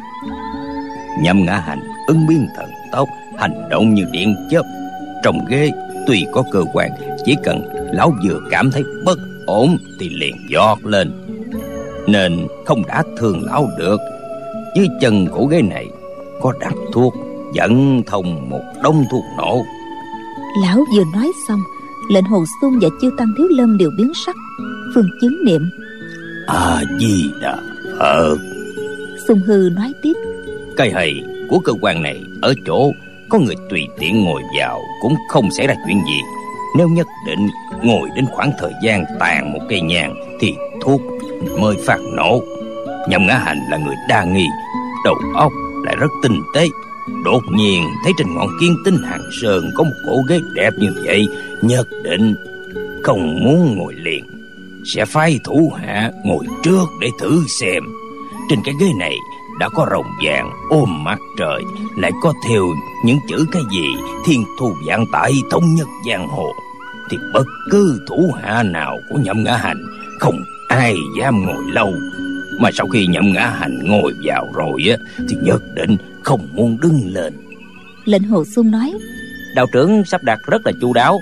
nhậm 1.23 1.45
ngã 1.45 1.57
hành 1.59 1.81
ưng 2.07 2.27
biên 2.27 2.47
thần 2.57 2.71
tốc 2.93 3.09
hành 3.39 3.69
động 3.71 3.95
như 3.95 4.05
điện 4.11 4.37
chớp. 4.51 4.63
Trong 5.23 5.39
ghế 5.49 5.71
tuy 6.07 6.27
có 6.33 6.43
cơ 6.53 6.65
quan 6.73 6.91
chỉ 7.25 7.37
cần 7.45 7.69
lão 7.93 8.13
vừa 8.25 8.41
cảm 8.51 8.71
thấy 8.71 8.85
bất 9.05 9.19
ổn 9.47 9.77
thì 10.01 10.09
liền 10.09 10.37
giọt 10.51 10.79
lên. 10.85 11.13
Nên 12.07 12.47
không 12.67 12.87
đã 12.87 13.03
thương 13.19 13.45
lão 13.45 13.69
được. 13.79 14.01
Dưới 14.77 14.89
chân 15.01 15.27
của 15.27 15.47
ghế 15.47 15.63
này 15.63 15.87
có 16.41 16.53
đặt 16.61 16.75
thuốc 16.93 17.15
dẫn 17.55 18.03
thông 18.07 18.51
một 18.51 18.63
đông 18.83 19.05
thuốc 19.11 19.25
nổ. 19.39 19.65
Lão 20.63 20.85
vừa 20.95 21.05
nói 21.13 21.33
xong 21.49 21.61
lệnh 22.11 22.25
hồ 22.25 22.45
xuân 22.61 22.79
và 22.81 22.89
chư 23.03 23.11
tăng 23.19 23.29
thiếu 23.39 23.47
lâm 23.51 23.79
đều 23.79 23.91
biến 23.99 24.13
sắc 24.27 24.37
phương 24.95 25.09
chứng 25.21 25.45
niệm. 25.45 25.71
A 26.47 26.83
di 27.01 27.31
đà 27.43 27.57
phật. 27.99 28.37
Xuân 29.29 29.39
hư 29.39 29.69
nói 29.77 29.93
tiếp 30.03 30.13
cái 30.77 30.93
hay 30.93 31.23
của 31.49 31.59
cơ 31.59 31.73
quan 31.81 32.03
này 32.03 32.21
ở 32.43 32.55
chỗ 32.67 32.93
có 33.29 33.39
người 33.39 33.55
tùy 33.71 33.89
tiện 33.99 34.25
ngồi 34.25 34.43
vào 34.59 34.81
cũng 35.03 35.15
không 35.29 35.51
xảy 35.51 35.67
ra 35.67 35.75
chuyện 35.87 35.99
gì. 36.07 36.21
Nếu 36.77 36.89
nhất 36.89 37.07
định 37.27 37.49
ngồi 37.83 38.09
đến 38.17 38.27
khoảng 38.33 38.53
thời 38.59 38.73
gian 38.83 39.05
tàn 39.21 39.53
một 39.53 39.61
cây 39.69 39.81
nhang 39.81 40.15
thì 40.41 40.55
thuốc 40.81 41.01
mới 41.59 41.77
phát 41.87 41.99
nổ. 42.17 42.43
Nhậm 43.09 43.27
ngã 43.27 43.35
hành 43.35 43.59
là 43.71 43.77
người 43.77 43.95
đa 44.09 44.25
nghi, 44.25 44.47
đầu 45.05 45.15
óc 45.35 45.53
lại 45.85 45.97
rất 46.01 46.11
tinh 46.23 46.41
tế. 46.55 46.67
Đột 47.25 47.43
nhiên 47.53 47.83
thấy 48.05 48.13
trên 48.19 48.35
ngọn 48.35 48.49
kiên 48.61 48.77
tinh 48.85 48.97
hàng 49.05 49.23
sơn 49.43 49.71
có 49.75 49.85
một 49.85 49.91
cổ 50.07 50.17
ghế 50.29 50.41
đẹp 50.55 50.71
như 50.79 50.89
vậy, 51.05 51.27
nhất 51.63 51.87
định 52.03 52.35
không 53.03 53.45
muốn 53.45 53.77
ngồi 53.79 53.95
liền. 53.95 54.25
Sẽ 54.85 55.05
phái 55.05 55.39
thủ 55.45 55.73
hạ 55.77 56.11
ngồi 56.25 56.47
trước 56.63 56.85
để 57.01 57.09
thử 57.21 57.45
xem. 57.61 57.83
Trên 58.51 58.59
cái 58.65 58.75
ghế 58.81 58.87
này 58.99 59.15
đã 59.59 59.69
có 59.69 59.87
rồng 59.91 60.07
vàng 60.25 60.51
ôm 60.71 61.05
mặt 61.05 61.19
trời 61.39 61.63
lại 61.97 62.13
có 62.23 62.33
theo 62.49 62.65
những 63.05 63.19
chữ 63.29 63.47
cái 63.53 63.63
gì? 63.73 63.87
Thiên 64.25 64.45
thu 64.59 64.73
vạn 64.87 65.05
tại 65.13 65.33
thống 65.51 65.75
nhất 65.75 65.87
giang 66.09 66.29
hồ. 66.29 66.53
Thì 67.11 67.17
bất 67.35 67.47
cứ 67.71 68.01
thủ 68.09 68.35
hạ 68.43 68.63
nào 68.63 68.99
của 69.11 69.19
nhậm 69.19 69.45
ngã 69.45 69.57
hành 69.57 69.83
không 70.21 70.35
ai 70.69 70.97
dám 71.19 71.47
ngồi 71.47 71.65
lâu. 71.73 71.93
Mà 72.61 72.71
sau 72.73 72.87
khi 72.89 73.07
nhậm 73.07 73.33
ngã 73.33 73.47
hành 73.47 73.79
ngồi 73.85 74.13
vào 74.25 74.49
rồi 74.55 74.83
á 74.91 74.97
thì 75.29 75.37
nhất 75.43 75.63
định 75.75 75.97
không 76.23 76.49
muốn 76.53 76.81
đứng 76.81 77.01
lên. 77.05 77.33
Lệnh 78.05 78.23
hồ 78.23 78.45
xuân 78.45 78.71
nói 78.71 78.93
đạo 79.55 79.67
trưởng 79.73 80.05
sắp 80.05 80.23
đặt 80.23 80.39
rất 80.47 80.67
là 80.67 80.73
chu 80.81 80.93
đáo. 80.93 81.21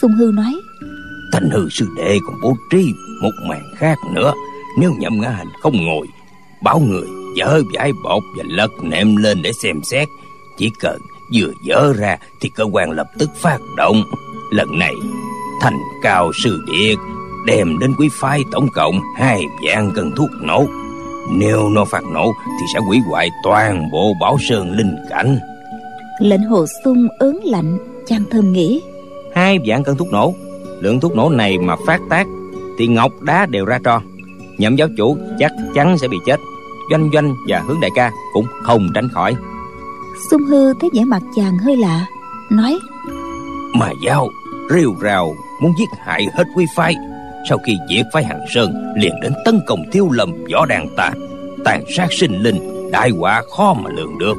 Xuân 0.00 0.12
hư 0.12 0.30
nói 0.34 0.60
thành 1.32 1.50
hư 1.50 1.68
sư 1.70 1.86
đệ 1.96 2.18
còn 2.26 2.40
bố 2.42 2.56
trí 2.70 2.92
một 3.22 3.30
màn 3.48 3.62
khác 3.76 3.98
nữa. 4.14 4.32
Nếu 4.78 4.92
nhậm 4.98 5.20
ngã 5.20 5.30
hành 5.30 5.48
không 5.62 5.86
ngồi 5.86 6.06
bảo 6.62 6.78
người 6.78 7.19
dỡ 7.36 7.62
vải 7.72 7.92
bột 8.04 8.22
và 8.36 8.44
lật 8.46 8.70
nệm 8.82 9.16
lên 9.16 9.42
để 9.42 9.52
xem 9.52 9.82
xét. 9.82 10.08
Chỉ 10.56 10.70
cần 10.80 11.00
vừa 11.34 11.52
dỡ 11.66 11.92
ra 11.92 12.16
thì 12.40 12.48
cơ 12.48 12.64
quan 12.72 12.90
lập 12.90 13.06
tức 13.18 13.30
phát 13.36 13.58
động. 13.76 14.02
Lần 14.50 14.78
này 14.78 14.94
thành 15.60 15.78
cao 16.02 16.32
sư 16.44 16.64
điệt 16.66 16.98
đem 17.46 17.78
đến 17.78 17.94
quý 17.98 18.08
phái 18.12 18.42
tổng 18.52 18.68
cộng 18.74 19.00
hai 19.16 19.42
vạn 19.66 19.92
cân 19.94 20.12
thuốc 20.16 20.30
nổ. 20.42 20.66
Nếu 21.32 21.68
nó 21.68 21.84
phát 21.84 22.02
nổ 22.12 22.32
thì 22.46 22.66
sẽ 22.74 22.80
hủy 22.80 22.98
hoại 23.08 23.28
toàn 23.42 23.90
bộ 23.92 24.14
bảo 24.20 24.36
sơn 24.48 24.76
linh 24.76 24.96
cảnh. 25.10 25.38
Lệnh 26.20 26.42
hồ 26.42 26.66
sung 26.84 27.08
ớn 27.18 27.40
lạnh 27.44 27.78
chàng 28.06 28.24
thơm 28.30 28.52
nghĩ. 28.52 28.82
Hai 29.34 29.58
vạn 29.66 29.84
cân 29.84 29.96
thuốc 29.96 30.12
nổ. 30.12 30.34
Lượng 30.80 31.00
thuốc 31.00 31.16
nổ 31.16 31.28
này 31.28 31.58
mà 31.58 31.76
phát 31.86 32.00
tác 32.10 32.26
thì 32.78 32.86
ngọc 32.86 33.12
đá 33.22 33.46
đều 33.46 33.64
ra 33.64 33.78
tròn. 33.84 34.02
Nhậm 34.58 34.76
giáo 34.76 34.88
chủ 34.96 35.16
chắc 35.38 35.52
chắn 35.74 35.98
sẽ 35.98 36.08
bị 36.08 36.16
chết 36.26 36.36
doanh 36.90 37.10
doanh 37.12 37.34
và 37.48 37.62
hướng 37.66 37.80
đại 37.80 37.90
ca 37.94 38.10
cũng 38.32 38.46
không 38.62 38.88
tránh 38.94 39.08
khỏi. 39.08 39.36
Xung 40.30 40.44
hư 40.44 40.74
thấy 40.74 40.90
vẻ 40.94 41.04
mặt 41.04 41.22
chàng 41.36 41.58
hơi 41.58 41.76
lạ 41.76 42.06
Nói 42.50 42.78
Mà 43.74 43.90
giao 44.02 44.28
rêu 44.70 44.94
rào 45.00 45.34
muốn 45.62 45.72
giết 45.78 45.88
hại 45.98 46.26
hết 46.34 46.44
quý 46.54 46.66
phái 46.76 46.94
Sau 47.48 47.58
khi 47.58 47.76
diệt 47.88 48.06
phái 48.12 48.24
Hằng 48.24 48.40
Sơn 48.54 48.92
liền 48.96 49.20
đến 49.22 49.32
tấn 49.44 49.60
công 49.66 49.82
thiếu 49.92 50.08
lầm 50.10 50.32
võ 50.52 50.66
đàn 50.66 50.88
ta 50.96 51.12
Tàn 51.64 51.84
sát 51.96 52.12
sinh 52.12 52.42
linh 52.42 52.90
Đại 52.92 53.10
họa 53.10 53.42
khó 53.56 53.74
mà 53.74 53.90
lường 53.90 54.18
được. 54.18 54.36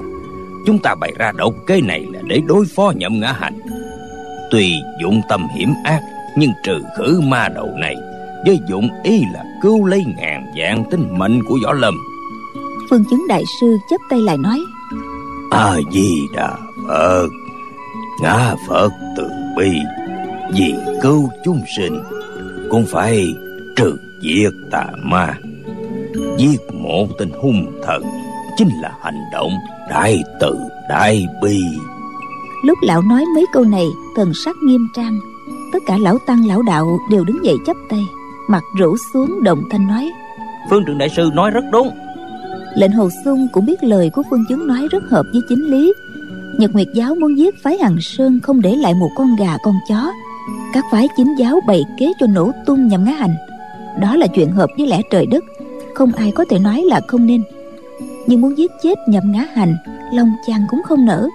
Chúng 0.65 0.79
ta 0.79 0.95
bày 0.95 1.11
ra 1.17 1.31
độc 1.31 1.53
kế 1.67 1.81
này 1.81 2.05
là 2.13 2.19
để 2.27 2.41
đối 2.45 2.65
phó 2.75 2.93
nhậm 2.95 3.19
ngã 3.19 3.31
hành. 3.31 3.59
Tuy 4.51 4.75
dụng 5.01 5.21
tâm 5.29 5.47
hiểm 5.55 5.73
ác 5.83 6.01
Nhưng 6.37 6.51
trừ 6.63 6.83
khử 6.97 7.21
ma 7.21 7.47
đầu 7.55 7.69
này 7.79 7.95
Với 8.45 8.59
dụng 8.69 8.89
ý 9.03 9.23
là 9.33 9.43
cứu 9.61 9.85
lấy 9.85 10.03
ngàn 10.17 10.51
vạn 10.57 10.83
tính 10.91 11.07
mệnh 11.17 11.43
của 11.43 11.57
võ 11.65 11.73
lâm 11.73 11.93
Phương 12.91 13.05
chứng 13.05 13.27
đại 13.27 13.43
sư 13.61 13.77
chấp 13.89 14.01
tay 14.09 14.21
lại 14.21 14.37
nói. 14.37 14.59
A 15.51 15.75
di 15.91 16.27
đà 16.35 16.57
phật. 16.87 17.27
Ngã 18.21 18.55
phật 18.67 18.89
từ 19.17 19.29
bi 19.57 19.71
vì 20.53 20.73
cứu 21.01 21.29
chúng 21.45 21.61
sinh 21.77 22.03
cũng 22.69 22.85
phải 22.85 23.33
trừ 23.75 23.97
diệt 24.21 24.53
tà 24.71 24.85
ma. 25.03 25.33
Giết 26.37 26.57
một 26.73 27.07
tên 27.17 27.31
hung 27.41 27.81
thần 27.83 28.03
chính 28.57 28.69
là 28.81 28.91
hành 29.01 29.19
động 29.33 29.51
đại 29.89 30.23
từ 30.39 30.55
đại 30.89 31.27
bi. 31.41 31.61
Lúc 32.63 32.77
lão 32.81 33.01
nói 33.01 33.25
mấy 33.35 33.45
câu 33.53 33.63
này 33.63 33.87
thần 34.15 34.31
sắc 34.45 34.55
nghiêm 34.63 34.87
trang. 34.95 35.19
Tất 35.73 35.79
cả 35.85 35.97
lão 35.97 36.17
tăng 36.27 36.47
lão 36.47 36.61
đạo 36.61 36.99
đều 37.09 37.23
đứng 37.23 37.45
dậy 37.45 37.55
chắp 37.65 37.75
tay 37.89 38.03
mặt 38.47 38.63
rũ 38.79 38.95
xuống 39.13 39.43
động 39.43 39.63
thanh 39.71 39.87
nói. 39.87 40.11
Phương 40.69 40.83
trưởng 40.85 40.97
đại 40.97 41.09
sư 41.09 41.29
nói 41.33 41.51
rất 41.51 41.63
đúng 41.71 41.89
lệnh 42.75 42.91
hồ 42.91 43.09
xuân 43.23 43.47
cũng 43.51 43.65
biết 43.65 43.83
lời 43.83 44.09
của 44.09 44.23
phương 44.29 44.43
chứng 44.49 44.67
nói 44.67 44.87
rất 44.91 45.03
hợp 45.09 45.25
với 45.33 45.41
chính 45.49 45.71
lý. 45.71 45.93
Nhật 46.57 46.73
nguyệt 46.73 46.87
giáo 46.93 47.15
muốn 47.15 47.37
giết 47.37 47.55
phái 47.63 47.77
hằng 47.77 47.97
sơn 48.01 48.39
không 48.43 48.61
để 48.61 48.75
lại 48.75 48.93
một 48.93 49.09
con 49.15 49.35
gà 49.39 49.57
con 49.63 49.75
chó. 49.89 50.11
Các 50.73 50.85
phái 50.91 51.07
chính 51.17 51.35
giáo 51.37 51.59
bày 51.67 51.83
kế 51.99 52.11
cho 52.19 52.27
nổ 52.27 52.51
tung 52.65 52.87
nhằm 52.87 53.03
ngã 53.03 53.11
hành. 53.11 53.35
Đó 54.01 54.15
là 54.15 54.27
chuyện 54.27 54.51
hợp 54.51 54.69
với 54.77 54.87
lẽ 54.87 55.01
trời 55.11 55.25
đất, 55.25 55.43
không 55.93 56.11
ai 56.11 56.31
có 56.31 56.45
thể 56.49 56.59
nói 56.59 56.83
là 56.85 57.01
không 57.07 57.25
nên. 57.25 57.43
Nhưng 58.27 58.41
muốn 58.41 58.57
giết 58.57 58.71
chết 58.83 58.97
nhậm 59.07 59.31
ngã 59.31 59.47
hành, 59.53 59.77
long 60.13 60.31
chàng 60.47 60.61
cũng 60.69 60.81
không 60.83 61.05
nỡ. 61.05 61.27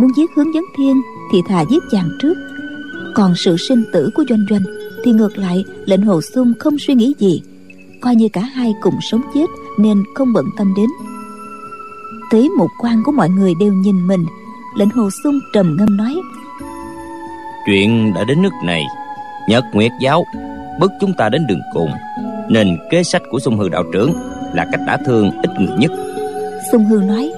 Muốn 0.00 0.10
giết 0.16 0.30
hướng 0.36 0.54
dẫn 0.54 0.64
thiên 0.76 1.02
thì 1.32 1.38
thà 1.48 1.64
giết 1.70 1.82
chàng 1.90 2.08
trước. 2.22 2.34
Còn 3.14 3.34
sự 3.36 3.56
sinh 3.56 3.84
tử 3.92 4.10
của 4.14 4.24
doanh 4.28 4.46
doanh 4.50 4.62
thì 5.04 5.12
ngược 5.12 5.38
lại, 5.38 5.64
lệnh 5.84 6.02
hồ 6.02 6.20
xung 6.20 6.52
không 6.58 6.78
suy 6.78 6.94
nghĩ 6.94 7.14
gì. 7.18 7.42
Coi 8.00 8.16
như 8.16 8.28
cả 8.32 8.40
hai 8.40 8.74
cùng 8.80 8.94
sống 9.00 9.22
chết 9.34 9.46
nên 9.78 10.02
không 10.14 10.32
bận 10.32 10.46
tâm 10.56 10.74
đến. 10.76 10.86
Thấy 12.30 12.48
một 12.48 12.68
quan 12.78 13.02
của 13.04 13.12
mọi 13.12 13.30
người 13.30 13.54
đều 13.54 13.72
nhìn 13.72 14.06
mình 14.06 14.26
lệnh 14.74 14.90
hồ 14.90 15.08
sung 15.24 15.40
trầm 15.52 15.76
ngâm 15.78 15.96
nói 15.96 16.14
chuyện 17.66 18.14
đã 18.14 18.24
đến 18.24 18.42
nước 18.42 18.52
này 18.64 18.82
nhật 19.48 19.64
nguyệt 19.72 19.92
giáo 20.00 20.24
bức 20.80 20.92
chúng 21.00 21.12
ta 21.18 21.28
đến 21.28 21.46
đường 21.46 21.60
cùng 21.72 21.90
nên 22.48 22.78
kế 22.90 23.02
sách 23.02 23.22
của 23.30 23.38
sung 23.38 23.58
hư 23.58 23.68
đạo 23.68 23.84
trưởng 23.92 24.12
là 24.52 24.66
cách 24.72 24.80
đã 24.86 24.98
thương 25.06 25.30
ít 25.42 25.50
người 25.58 25.78
nhất. 25.78 25.90
Sung 26.72 26.84
hư 26.84 26.96
nói 26.96 27.32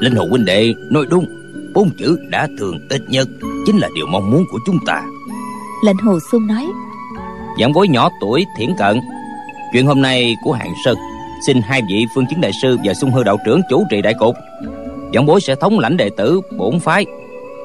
linh 0.00 0.16
hồ 0.16 0.24
huynh 0.30 0.44
đệ 0.44 0.74
nói 0.90 1.06
đúng 1.10 1.26
bốn 1.74 1.90
chữ 1.98 2.18
đã 2.30 2.48
thương 2.58 2.78
ít 2.90 3.02
nhất 3.08 3.28
chính 3.66 3.78
là 3.78 3.88
điều 3.94 4.06
mong 4.06 4.30
muốn 4.30 4.44
của 4.50 4.58
chúng 4.66 4.78
ta. 4.86 5.02
Lệnh 5.84 5.96
hồ 5.96 6.18
sung 6.32 6.46
nói 6.46 6.66
giảng 7.60 7.72
bối 7.72 7.88
nhỏ 7.88 8.10
tuổi 8.20 8.46
thiển 8.58 8.74
cận 8.78 9.00
chuyện 9.72 9.86
hôm 9.86 10.02
nay 10.02 10.36
của 10.44 10.52
hạng 10.52 10.72
sơn 10.84 10.96
xin 11.46 11.60
hai 11.62 11.82
vị 11.88 12.06
phương 12.14 12.26
chứng 12.30 12.40
đại 12.40 12.52
sư 12.62 12.76
và 12.84 12.94
sung 12.94 13.10
hư 13.10 13.24
đạo 13.24 13.36
trưởng 13.44 13.60
chủ 13.68 13.86
trì 13.90 14.02
đại 14.02 14.14
cục. 14.14 14.36
Giảng 15.14 15.26
bối 15.26 15.40
sẽ 15.40 15.54
thống 15.54 15.78
lãnh 15.78 15.96
đệ 15.96 16.10
tử 16.16 16.40
bổn 16.56 16.80
phái 16.80 17.06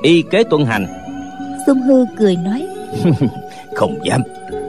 y 0.02 0.22
kế 0.22 0.44
tuân 0.44 0.66
hành. 0.66 0.88
Sung 1.68 1.82
hư 1.82 2.06
cười 2.18 2.36
nói. 2.36 2.68
Không 3.76 4.00
dám. 4.04 4.22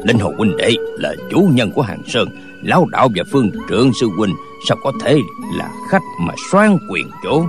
Linh 0.02 0.18
hồ 0.18 0.32
huynh 0.38 0.56
đệ 0.56 0.70
là 0.98 1.14
chủ 1.30 1.48
nhân 1.52 1.70
của 1.72 1.82
hàng 1.82 2.02
sơn 2.06 2.28
lão 2.62 2.86
đạo 2.86 3.08
và 3.16 3.24
phương 3.32 3.50
trưởng 3.68 3.90
sư 4.00 4.08
huynh 4.18 4.34
sao 4.68 4.78
có 4.82 4.92
thể 5.00 5.18
là 5.58 5.68
khách 5.90 6.02
mà 6.20 6.34
xoan 6.50 6.78
quyền 6.90 7.10
chỗ? 7.24 7.44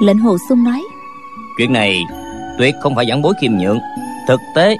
Lệnh 0.00 0.18
hồ 0.18 0.36
sung 0.48 0.64
nói. 0.64 0.82
Chuyện 1.58 1.72
này 1.72 2.00
tuyệt 2.58 2.74
không 2.80 2.94
phải 2.94 3.06
giảng 3.08 3.22
bối 3.22 3.34
khiêm 3.40 3.52
nhượng 3.52 3.78
thực 4.28 4.40
tế 4.54 4.76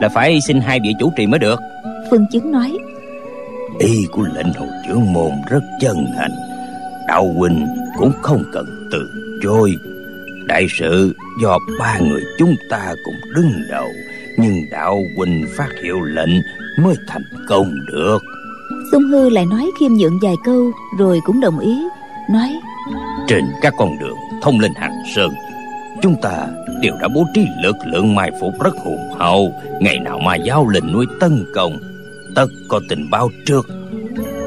là 0.00 0.08
phải 0.08 0.38
xin 0.46 0.60
hai 0.60 0.80
vị 0.82 0.94
chủ 1.00 1.12
trì 1.16 1.26
mới 1.26 1.38
được. 1.38 1.60
Phương 2.10 2.26
chứng 2.32 2.52
nói 2.52 2.78
ý 3.78 4.06
của 4.12 4.26
lệnh 4.34 4.52
hồ 4.52 4.66
trưởng 4.86 5.12
môn 5.12 5.30
rất 5.50 5.62
chân 5.80 5.96
thành. 6.16 6.32
Đạo 7.08 7.32
huynh 7.36 7.66
cũng 7.98 8.12
không 8.22 8.44
cần 8.52 8.88
từ 8.92 9.10
chối. 9.42 9.74
Đại 10.46 10.66
sự 10.78 11.14
do 11.42 11.58
ba 11.78 11.98
người 11.98 12.22
chúng 12.38 12.54
ta 12.70 12.94
cùng 13.04 13.14
đứng 13.34 13.52
đầu 13.70 13.88
nhưng 14.38 14.70
đạo 14.70 15.02
huynh 15.16 15.46
phát 15.56 15.68
hiệu 15.82 16.00
lệnh 16.00 16.30
mới 16.78 16.94
thành 17.08 17.24
công 17.48 17.74
được. 17.92 18.18
Sung 18.92 19.02
Hư 19.02 19.28
lại 19.28 19.46
nói 19.46 19.70
khiêm 19.80 19.92
nhượng 19.92 20.18
vài 20.22 20.34
câu 20.44 20.70
Rồi 20.98 21.20
cũng 21.24 21.40
đồng 21.40 21.58
ý 21.58 21.82
Nói 22.30 22.60
Trên 23.28 23.44
các 23.62 23.74
con 23.76 23.98
đường 23.98 24.16
thông 24.42 24.60
lên 24.60 24.72
hàng 24.76 25.02
sơn 25.14 25.30
Chúng 26.02 26.14
ta 26.22 26.46
đều 26.80 26.94
đã 27.00 27.08
bố 27.08 27.24
trí 27.34 27.46
lực 27.62 27.76
lượng 27.86 28.14
mai 28.14 28.30
phục 28.40 28.62
rất 28.64 28.74
hùng 28.84 29.14
hậu. 29.18 29.52
Ngày 29.80 29.98
nào 29.98 30.18
mà 30.18 30.36
giao 30.36 30.68
lệnh 30.68 30.92
nuôi 30.92 31.06
tân 31.20 31.44
công 31.54 31.78
Tất 32.34 32.46
có 32.68 32.80
tình 32.88 33.10
báo 33.10 33.30
trước. 33.46 33.66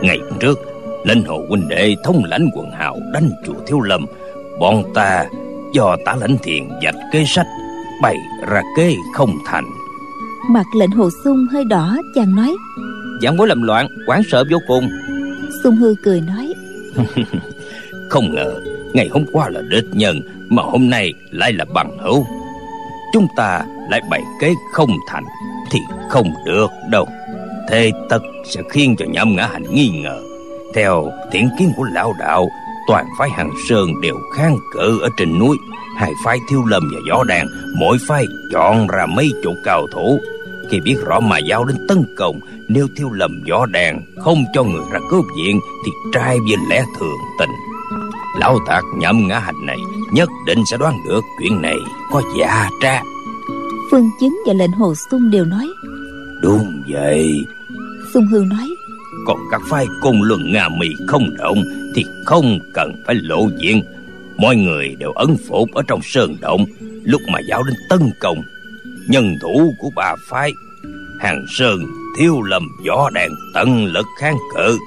Ngày 0.01 0.19
trước 0.39 0.59
Lên 1.05 1.23
hồ 1.25 1.45
huynh 1.49 1.67
đệ 1.67 1.95
thông 2.03 2.23
lãnh 2.23 2.49
quần 2.53 2.71
hào 2.71 2.99
đánh 3.13 3.29
chùa 3.45 3.53
thiếu 3.67 3.81
lâm. 3.81 4.05
Bọn 4.59 4.83
ta 4.93 5.25
do 5.73 5.97
tả 6.05 6.15
lãnh 6.15 6.37
thiền 6.43 6.63
dạch 6.83 6.95
kế 7.11 7.23
sách 7.27 7.47
Bày 8.01 8.17
ra 8.47 8.61
kế 8.77 8.95
không 9.13 9.37
thành. 9.45 9.65
Mặt 10.49 10.65
lệnh 10.79 10.91
hồ 10.91 11.09
sung 11.23 11.47
hơi 11.51 11.63
đỏ 11.65 11.97
chàng 12.15 12.35
nói. 12.35 12.55
Giảng 13.21 13.37
bối 13.37 13.47
làm 13.47 13.61
loạn 13.61 13.87
quán 14.07 14.21
sợ 14.31 14.43
vô 14.51 14.57
cùng. 14.67 14.89
Sung 15.63 15.75
hư 15.75 15.95
cười 16.03 16.21
nói. 16.21 16.53
Không 18.09 18.35
ngờ 18.35 18.59
ngày 18.93 19.09
hôm 19.11 19.25
qua 19.31 19.49
là 19.49 19.61
địch 19.69 19.85
nhân 19.91 20.21
mà 20.49 20.63
hôm 20.63 20.89
nay 20.89 21.13
lại 21.31 21.53
là 21.53 21.65
bằng 21.73 21.97
hữu. 21.97 22.25
Chúng 23.13 23.27
ta 23.35 23.65
lại 23.89 24.01
bày 24.09 24.21
kế 24.41 24.53
không 24.73 24.89
thành 25.07 25.23
thì 25.71 25.79
không 26.09 26.27
được 26.45 26.67
đâu 26.89 27.07
thế 27.69 27.91
tất 28.09 28.19
sẽ 28.45 28.61
khiến 28.69 28.95
cho 28.99 29.05
nhậm 29.05 29.35
ngã 29.35 29.47
hành 29.47 29.63
nghi 29.73 29.89
ngờ. 29.89 30.21
Theo 30.73 31.11
thiện 31.31 31.49
kiến 31.59 31.71
của 31.77 31.83
lão 31.83 32.13
đạo, 32.19 32.47
toàn 32.87 33.05
phái 33.19 33.29
hàng 33.29 33.51
sơn 33.69 34.01
đều 34.01 34.15
kháng 34.35 34.57
cự 34.73 34.99
ở 35.01 35.09
trên 35.17 35.39
núi. 35.39 35.57
Hai 35.97 36.13
phái 36.25 36.39
thiêu 36.49 36.65
lâm 36.65 36.83
và 36.93 36.99
gió 37.09 37.23
đàn 37.23 37.47
mỗi 37.79 37.97
phái 38.07 38.25
chọn 38.53 38.87
ra 38.87 39.05
mấy 39.05 39.31
chỗ 39.43 39.53
cao 39.63 39.87
thủ. 39.93 40.19
Khi 40.69 40.79
biết 40.79 40.95
rõ 41.05 41.19
mà 41.19 41.37
giao 41.37 41.65
đến 41.65 41.77
tấn 41.87 42.15
công, 42.17 42.39
nếu 42.67 42.87
thiêu 42.97 43.09
lầm 43.11 43.43
gió 43.45 43.65
đèn 43.65 43.99
không 44.23 44.43
cho 44.53 44.63
người 44.63 44.83
ra 44.91 44.99
cướp 45.09 45.25
viện, 45.37 45.59
thì 45.85 45.91
trai 46.13 46.37
với 46.37 46.57
lẽ 46.69 46.83
thường 46.99 47.17
tình. 47.39 47.51
Lão 48.39 48.59
tạc 48.67 48.83
nhậm 48.97 49.27
ngã 49.27 49.39
hành 49.39 49.65
này 49.65 49.77
nhất 50.13 50.29
định 50.45 50.59
sẽ 50.71 50.77
đoán 50.77 50.93
được 51.09 51.21
chuyện 51.39 51.61
này 51.61 51.77
có 52.11 52.21
giả 52.39 52.69
trá 52.81 53.01
phương 53.91 54.09
chứng 54.19 54.37
và 54.45 54.53
lệnh 54.53 54.71
hồ 54.71 54.93
sung 54.95 55.29
đều 55.29 55.45
nói 55.45 55.67
đúng 56.45 56.83
vậy. 56.87 57.45
Sung 58.13 58.27
hư 58.27 58.39
nói 58.39 58.69
còn 59.27 59.37
các 59.51 59.61
phái 59.69 59.85
cùng 60.01 60.23
luận 60.23 60.51
nga 60.53 60.69
mì 60.69 60.87
không 61.07 61.37
động 61.37 61.63
thì 61.95 62.05
không 62.25 62.59
cần 62.73 63.03
phải 63.05 63.15
lộ 63.15 63.47
diện. 63.57 63.83
Mọi 64.37 64.55
người 64.55 64.95
đều 64.99 65.11
ấn 65.11 65.37
phục 65.47 65.69
ở 65.73 65.81
trong 65.87 65.99
sơn 66.03 66.37
động. 66.41 66.65
Lúc 67.03 67.21
mà 67.31 67.39
giao 67.49 67.63
đến 67.63 67.75
tấn 67.89 67.99
công 68.19 68.37
nhân 69.07 69.35
thủ 69.41 69.73
của 69.79 69.89
bà 69.95 70.15
phái 70.29 70.51
hàng 71.19 71.45
sơn 71.49 71.85
thiếu 72.17 72.41
lầm 72.41 72.67
gió 72.85 73.09
đèn 73.13 73.31
tận 73.53 73.85
lực 73.85 74.05
kháng 74.19 74.37
cự. 74.55 74.77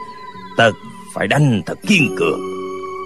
Tất 0.57 0.73
phải 1.15 1.29
đánh 1.29 1.63
thật 1.67 1.79
kiên 1.87 2.17
cường. 2.17 2.41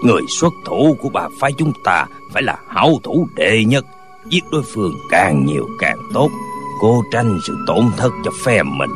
Người 0.03 0.21
xuất 0.39 0.53
thủ 0.65 0.97
của 1.01 1.09
bà 1.09 1.27
phái 1.41 1.51
chúng 1.57 1.73
ta 1.83 2.05
phải 2.33 2.43
là 2.43 2.57
hảo 2.69 2.99
thủ 3.03 3.27
đệ 3.35 3.63
nhất 3.65 3.85
giết 4.29 4.43
đối 4.51 4.63
phương 4.73 4.93
càng 5.09 5.45
nhiều 5.45 5.67
càng 5.79 5.97
tốt 6.13 6.29
cô 6.81 7.03
tranh 7.11 7.39
sự 7.47 7.57
tổn 7.67 7.85
thất 7.97 8.11
cho 8.25 8.31
phe 8.45 8.63
mình. 8.63 8.91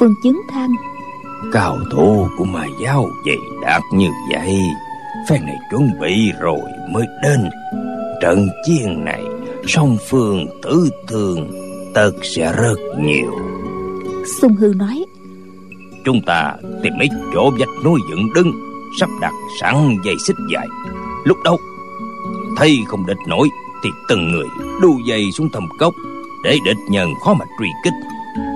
Phương 0.00 0.14
chứng 0.22 0.40
than 0.50 0.70
cao 1.52 1.78
thủ 1.90 2.28
của 2.38 2.44
mà 2.44 2.66
giáo 2.80 3.08
dày 3.26 3.36
đạt 3.62 3.82
như 3.92 4.08
vậy 4.32 4.60
phe 5.28 5.38
này 5.38 5.56
chuẩn 5.70 5.90
bị 6.00 6.32
rồi 6.40 6.60
mới 6.90 7.06
đến. 7.22 7.48
Trận 8.22 8.48
chiến 8.66 9.04
này 9.04 9.24
song 9.66 9.96
phương 10.08 10.46
tử 10.62 10.90
thương 11.08 11.50
tất 11.94 12.10
sẽ 12.22 12.52
rất 12.52 12.78
nhiều. 13.00 13.32
Sung 14.40 14.54
Hư 14.54 14.72
nói 14.76 15.04
Chúng 16.04 16.20
ta 16.26 16.54
tìm 16.82 16.92
mấy 16.98 17.08
chỗ 17.34 17.50
vách 17.58 17.84
núi 17.84 18.00
dựng 18.10 18.32
đứng 18.34 18.52
Sắp 19.00 19.08
đặt 19.20 19.32
sẵn 19.60 19.96
dây 20.04 20.14
xích 20.26 20.36
dài. 20.52 20.66
Lúc 21.24 21.36
đâu? 21.44 21.56
Thấy 22.56 22.78
không 22.86 23.06
địch 23.06 23.16
nổi 23.26 23.48
Thì 23.84 23.90
từng 24.08 24.30
người 24.30 24.46
đu 24.82 24.98
dây 25.06 25.32
xuống 25.32 25.48
thầm 25.52 25.68
cốc 25.78 25.94
để 26.46 26.58
địch 26.64 26.76
nhân 26.88 27.14
khó 27.14 27.34
mà 27.34 27.44
truy 27.58 27.68
kích. 27.84 27.92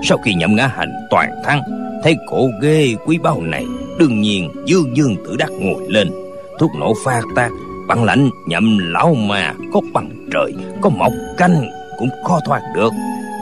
Sau 0.03 0.17
khi 0.17 0.33
nhậm 0.33 0.55
ngã 0.55 0.67
hành 0.67 0.93
toàn 1.09 1.29
thắng, 1.43 1.61
Thấy 2.03 2.15
cổ 2.29 2.49
ghê 2.61 2.95
quý 3.05 3.17
báu 3.17 3.41
này, 3.41 3.65
Đương 3.99 4.21
nhiên 4.21 4.51
dương 4.65 4.97
dương 4.97 5.15
tử 5.25 5.35
đắc 5.35 5.49
ngồi 5.51 5.83
lên. 5.87 6.11
Thuốc 6.59 6.71
nổ 6.75 6.93
pha 7.05 7.21
ta 7.35 7.49
Bằng 7.87 8.03
lãnh 8.03 8.29
nhậm 8.47 8.77
lão 8.77 9.13
mà 9.13 9.53
Có 9.73 9.81
bằng 9.93 10.27
trời, 10.33 10.53
Có 10.81 10.89
mọc 10.89 11.11
canh 11.37 11.69
cũng 11.99 12.09
khó 12.23 12.39
thoát 12.45 12.61
được. 12.75 12.93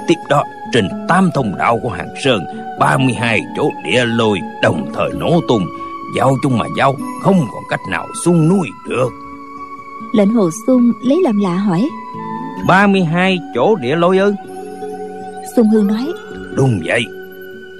Tiếp 0.08 0.16
đó, 0.30 0.44
trên 0.74 0.90
tam 1.08 1.30
thông 1.34 1.58
đạo 1.58 1.80
của 1.84 1.90
Hàng 1.90 2.10
Sơn 2.24 2.46
32 2.80 3.42
chỗ 3.58 3.70
địa 3.84 4.06
lôi 4.06 4.40
đồng 4.64 4.92
thời 4.94 5.10
nổ 5.14 5.42
tung. 5.48 5.66
Giao 6.18 6.36
chung 6.44 6.58
mà 6.58 6.66
giao, 6.78 6.96
Không 7.22 7.46
còn 7.54 7.64
cách 7.70 7.82
nào 7.90 8.08
xuống 8.26 8.50
núi 8.50 8.68
được. 8.88 9.10
Lệnh 10.14 10.34
hồ 10.34 10.50
sung 10.68 10.92
lấy 11.02 11.22
làm 11.24 11.40
lạ 11.40 11.56
hỏi 11.56 11.90
32 12.68 13.40
chỗ 13.56 13.76
địa 13.76 13.96
lôi 13.96 14.18
ư? 14.18 14.34
Sung 15.56 15.70
Hương 15.70 15.88
nói. 15.88 16.14
Đúng 16.56 16.80
vậy. 16.86 17.06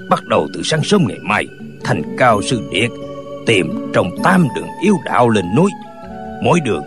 Bắt 0.08 0.26
đầu 0.26 0.48
từ 0.54 0.62
sáng 0.64 0.82
sớm 0.84 1.04
ngày 1.08 1.18
mai 1.22 1.46
Thành 1.84 2.02
cao 2.18 2.42
sư 2.42 2.62
điệt 2.70 2.90
Tìm 3.46 3.90
trong 3.92 4.10
tam 4.24 4.46
đường 4.56 4.68
yêu 4.82 4.94
đạo 5.04 5.28
lên 5.28 5.44
núi. 5.56 5.70
Mỗi 6.42 6.60
đường 6.60 6.84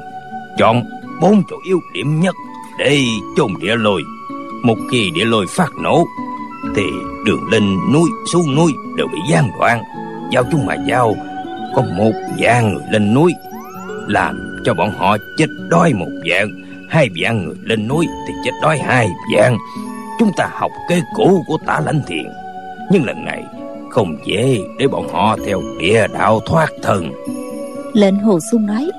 Chọn 0.58 0.84
bốn 1.22 1.42
chỗ 1.50 1.56
yếu 1.68 1.80
điểm 1.94 2.20
nhất 2.20 2.36
Để 2.80 3.00
chôn 3.38 3.48
địa 3.62 3.76
lôi. 3.76 4.02
Một 4.64 4.78
khi 4.92 5.10
địa 5.16 5.26
lôi 5.26 5.46
phát 5.50 5.70
nổ 5.84 6.06
thì 6.76 6.84
đường 7.26 7.50
lên 7.52 7.64
núi 7.94 8.10
xuống 8.34 8.56
núi 8.56 8.72
đều 8.98 9.08
bị 9.08 9.20
gián 9.30 9.50
đoạn. 9.60 9.84
Giao 10.32 10.44
chung 10.52 10.66
mà 10.66 10.76
giao 10.88 11.16
có 11.76 11.82
một 11.98 12.12
vạn 12.40 12.74
người 12.74 12.84
lên 12.92 13.14
núi 13.14 13.34
làm 14.08 14.58
cho 14.66 14.74
bọn 14.74 14.94
họ 14.98 15.18
chết 15.38 15.46
đói 15.70 15.94
một 15.94 16.10
dạng 16.30 16.63
hai 16.94 17.10
vạn 17.16 17.46
người 17.46 17.56
lên 17.64 17.88
núi 17.88 18.08
thì 18.28 18.34
chết 18.46 18.52
đói 18.62 18.78
hai 18.78 19.10
vạn 19.36 19.58
chúng 20.20 20.32
ta 20.38 20.50
học 20.54 20.72
kế 20.90 21.02
cũ 21.16 21.44
của 21.48 21.58
tả 21.66 21.82
lãnh 21.86 22.02
thiền. 22.08 22.26
Nhưng 22.92 23.06
lần 23.06 23.26
này 23.26 23.44
không 23.90 24.18
dễ 24.26 24.60
để 24.80 24.88
bọn 24.88 25.08
họ 25.14 25.38
theo 25.46 25.62
địa 25.80 26.08
đạo 26.14 26.40
thoát 26.46 26.70
thân. 26.84 27.12
Lệnh 27.94 28.20
hồ 28.20 28.40
sung 28.52 28.66
nói 28.66 28.92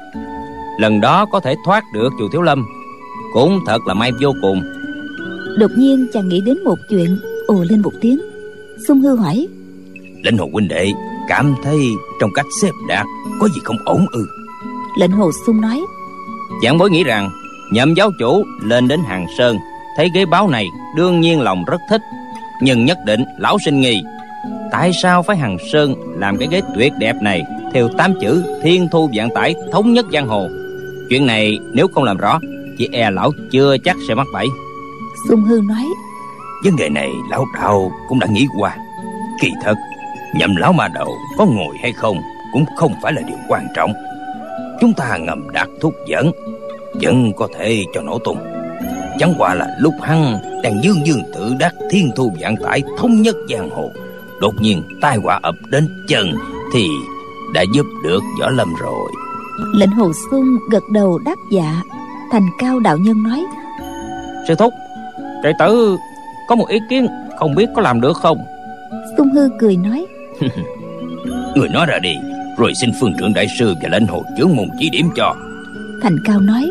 lần 0.78 1.00
đó 1.00 1.26
có 1.26 1.40
thể 1.40 1.54
thoát 1.66 1.84
được 1.94 2.08
chùa 2.18 2.28
thiếu 2.32 2.42
lâm. 2.42 2.66
Cũng 3.32 3.60
thật 3.66 3.78
là 3.86 3.94
may 3.94 4.12
vô 4.20 4.32
cùng. 4.42 4.62
đột 5.58 5.70
nhiên 5.76 6.06
chàng 6.12 6.28
nghĩ 6.28 6.40
đến 6.40 6.64
một 6.64 6.78
chuyện 6.90 7.18
ồ 7.46 7.64
lên 7.70 7.82
một 7.82 7.92
tiếng. 8.00 8.20
Sung 8.88 9.00
hư 9.00 9.16
hỏi 9.16 9.46
lệnh 10.22 10.38
hồ 10.38 10.48
huynh 10.52 10.68
đệ 10.68 10.92
cảm 11.28 11.54
thấy 11.62 11.88
trong 12.20 12.30
cách 12.34 12.46
xếp 12.62 12.70
đạt 12.88 13.06
có 13.40 13.48
gì 13.48 13.60
không 13.64 13.76
ổn 13.84 14.06
ư? 14.12 14.26
Lệnh 14.98 15.10
hồ 15.10 15.30
sung 15.46 15.60
nói 15.60 15.84
giảng 16.62 16.78
bối 16.78 16.90
nghĩ 16.90 17.04
rằng 17.04 17.30
nhậm 17.72 17.94
giáo 17.94 18.10
chủ 18.18 18.44
lên 18.62 18.88
đến 18.88 19.00
hàng 19.06 19.26
sơn 19.38 19.58
thấy 19.96 20.10
ghế 20.14 20.24
báo 20.26 20.48
này 20.48 20.66
đương 20.96 21.20
nhiên 21.20 21.40
lòng 21.40 21.64
rất 21.64 21.80
thích 21.90 22.00
nhưng 22.60 22.84
nhất 22.84 22.98
định 23.04 23.24
lão 23.38 23.58
sinh 23.64 23.80
nghi. 23.80 24.02
Tại 24.70 24.90
sao 25.02 25.22
phải 25.22 25.36
hàng 25.36 25.56
sơn 25.72 25.94
làm 26.18 26.36
cái 26.36 26.48
ghế 26.50 26.60
tuyệt 26.74 26.92
đẹp 26.98 27.16
này 27.22 27.42
theo 27.72 27.88
tám 27.88 28.14
chữ 28.20 28.44
thiên 28.62 28.88
thu 28.92 29.10
vạn 29.14 29.28
tải 29.34 29.54
thống 29.72 29.92
nhất 29.92 30.06
giang 30.12 30.28
hồ? 30.28 30.48
Chuyện 31.10 31.26
này 31.26 31.58
nếu 31.72 31.88
không 31.88 32.04
làm 32.04 32.16
rõ 32.16 32.38
chỉ 32.78 32.88
e 32.92 33.10
lão 33.10 33.30
chưa 33.50 33.76
chắc 33.84 33.96
sẽ 34.08 34.14
mắc 34.14 34.26
bẫy. 34.32 34.46
Sung 35.28 35.42
hư 35.42 35.60
nói 35.68 35.84
vấn 36.64 36.76
đề 36.76 36.88
này 36.88 37.10
lão 37.30 37.44
đạo 37.54 37.92
cũng 38.08 38.18
đã 38.18 38.26
nghĩ 38.26 38.46
qua. 38.58 38.76
Kỳ 39.40 39.50
thật 39.62 39.74
nhậm 40.34 40.56
lão 40.56 40.72
ma 40.72 40.88
đầu 40.88 41.18
có 41.38 41.44
ngồi 41.44 41.76
hay 41.82 41.92
không 41.92 42.20
cũng 42.52 42.64
không 42.76 42.94
phải 43.02 43.12
là 43.12 43.22
điều 43.26 43.36
quan 43.48 43.66
trọng. 43.76 43.92
Chúng 44.80 44.92
ta 44.92 45.16
ngầm 45.16 45.52
đặt 45.52 45.68
thuốc 45.80 45.94
dẫn 46.08 46.32
vẫn 47.02 47.32
có 47.36 47.48
thể 47.58 47.84
cho 47.94 48.02
nổ 48.02 48.18
tung. 48.18 48.38
Chẳng 49.18 49.34
qua 49.38 49.54
là 49.54 49.76
lúc 49.80 49.94
hăng 50.02 50.38
đang 50.62 50.82
dương 50.82 51.06
dương 51.06 51.22
tự 51.34 51.54
đắc 51.58 51.74
thiên 51.90 52.10
thu 52.16 52.32
vạn 52.40 52.56
tải 52.56 52.82
thống 52.98 53.22
nhất 53.22 53.36
giang 53.48 53.70
hồ 53.70 53.90
đột 54.40 54.54
nhiên 54.60 54.82
tai 55.00 55.16
họa 55.16 55.40
ập 55.42 55.54
đến 55.70 55.88
chân 56.08 56.26
thì 56.72 56.88
đã 57.54 57.64
giúp 57.74 57.86
được 58.04 58.20
võ 58.40 58.50
lâm 58.50 58.74
rồi. 58.74 59.10
Lệnh 59.74 59.90
hồ 59.90 60.12
xuân 60.30 60.58
gật 60.70 60.82
đầu 60.92 61.18
đáp 61.18 61.36
dạ. 61.52 61.82
Thành 62.32 62.48
cao 62.58 62.80
đạo 62.80 62.96
nhân 62.98 63.22
nói 63.22 63.44
sư 64.48 64.54
thúc 64.54 64.74
đệ 65.42 65.52
tử 65.58 65.96
có 66.48 66.54
một 66.54 66.68
ý 66.68 66.78
kiến 66.90 67.06
không 67.36 67.54
biết 67.54 67.68
có 67.74 67.82
làm 67.82 68.00
được 68.00 68.16
không? 68.16 68.38
Sung 69.16 69.30
hư 69.30 69.48
cười 69.58 69.76
nói 69.76 70.06
người 71.54 71.68
nói 71.68 71.86
ra 71.86 71.98
đi 71.98 72.16
rồi 72.58 72.72
xin 72.74 72.90
phương 73.00 73.12
trưởng 73.18 73.34
đại 73.34 73.46
sư 73.58 73.74
và 73.82 73.88
lệnh 73.88 74.06
hồ 74.06 74.22
chướng 74.38 74.56
môn 74.56 74.68
chỉ 74.78 74.90
điểm 74.90 75.10
cho. 75.16 75.34
Thành 76.02 76.16
cao 76.24 76.40
nói 76.40 76.70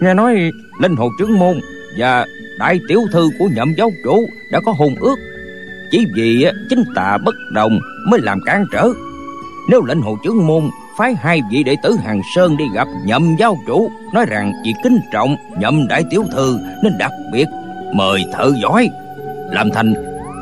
nghe 0.00 0.14
nói 0.14 0.52
linh 0.80 0.96
hồ 0.96 1.08
trưởng 1.18 1.38
môn 1.38 1.60
và 1.98 2.26
đại 2.58 2.80
tiểu 2.88 3.00
thư 3.12 3.28
của 3.38 3.48
nhậm 3.54 3.74
giáo 3.78 3.90
chủ 4.04 4.28
đã 4.52 4.60
có 4.60 4.72
hôn 4.72 4.94
ước. 5.00 5.16
Chỉ 5.90 6.06
vì 6.14 6.46
chính 6.70 6.84
tà 6.94 7.18
bất 7.24 7.34
đồng 7.52 7.80
mới 8.08 8.20
làm 8.20 8.40
cản 8.46 8.64
trở. 8.72 8.88
Nếu 9.68 9.84
lệnh 9.84 10.00
hồ 10.00 10.16
trưởng 10.24 10.46
môn 10.46 10.70
phái 10.98 11.14
hai 11.14 11.42
vị 11.50 11.62
đệ 11.62 11.76
tử 11.82 11.96
hàng 12.04 12.20
sơn 12.34 12.56
đi 12.56 12.64
gặp 12.74 12.88
nhậm 13.04 13.36
giáo 13.38 13.58
chủ, 13.66 13.90
nói 14.14 14.26
rằng 14.28 14.52
vì 14.64 14.72
kính 14.84 15.00
trọng 15.12 15.36
nhậm 15.58 15.88
đại 15.88 16.04
tiểu 16.10 16.24
thư 16.32 16.58
nên 16.82 16.98
đặc 16.98 17.12
biệt 17.32 17.46
mời 17.94 18.24
thợ 18.32 18.52
giỏi 18.62 18.90
làm 19.50 19.70
thành 19.70 19.94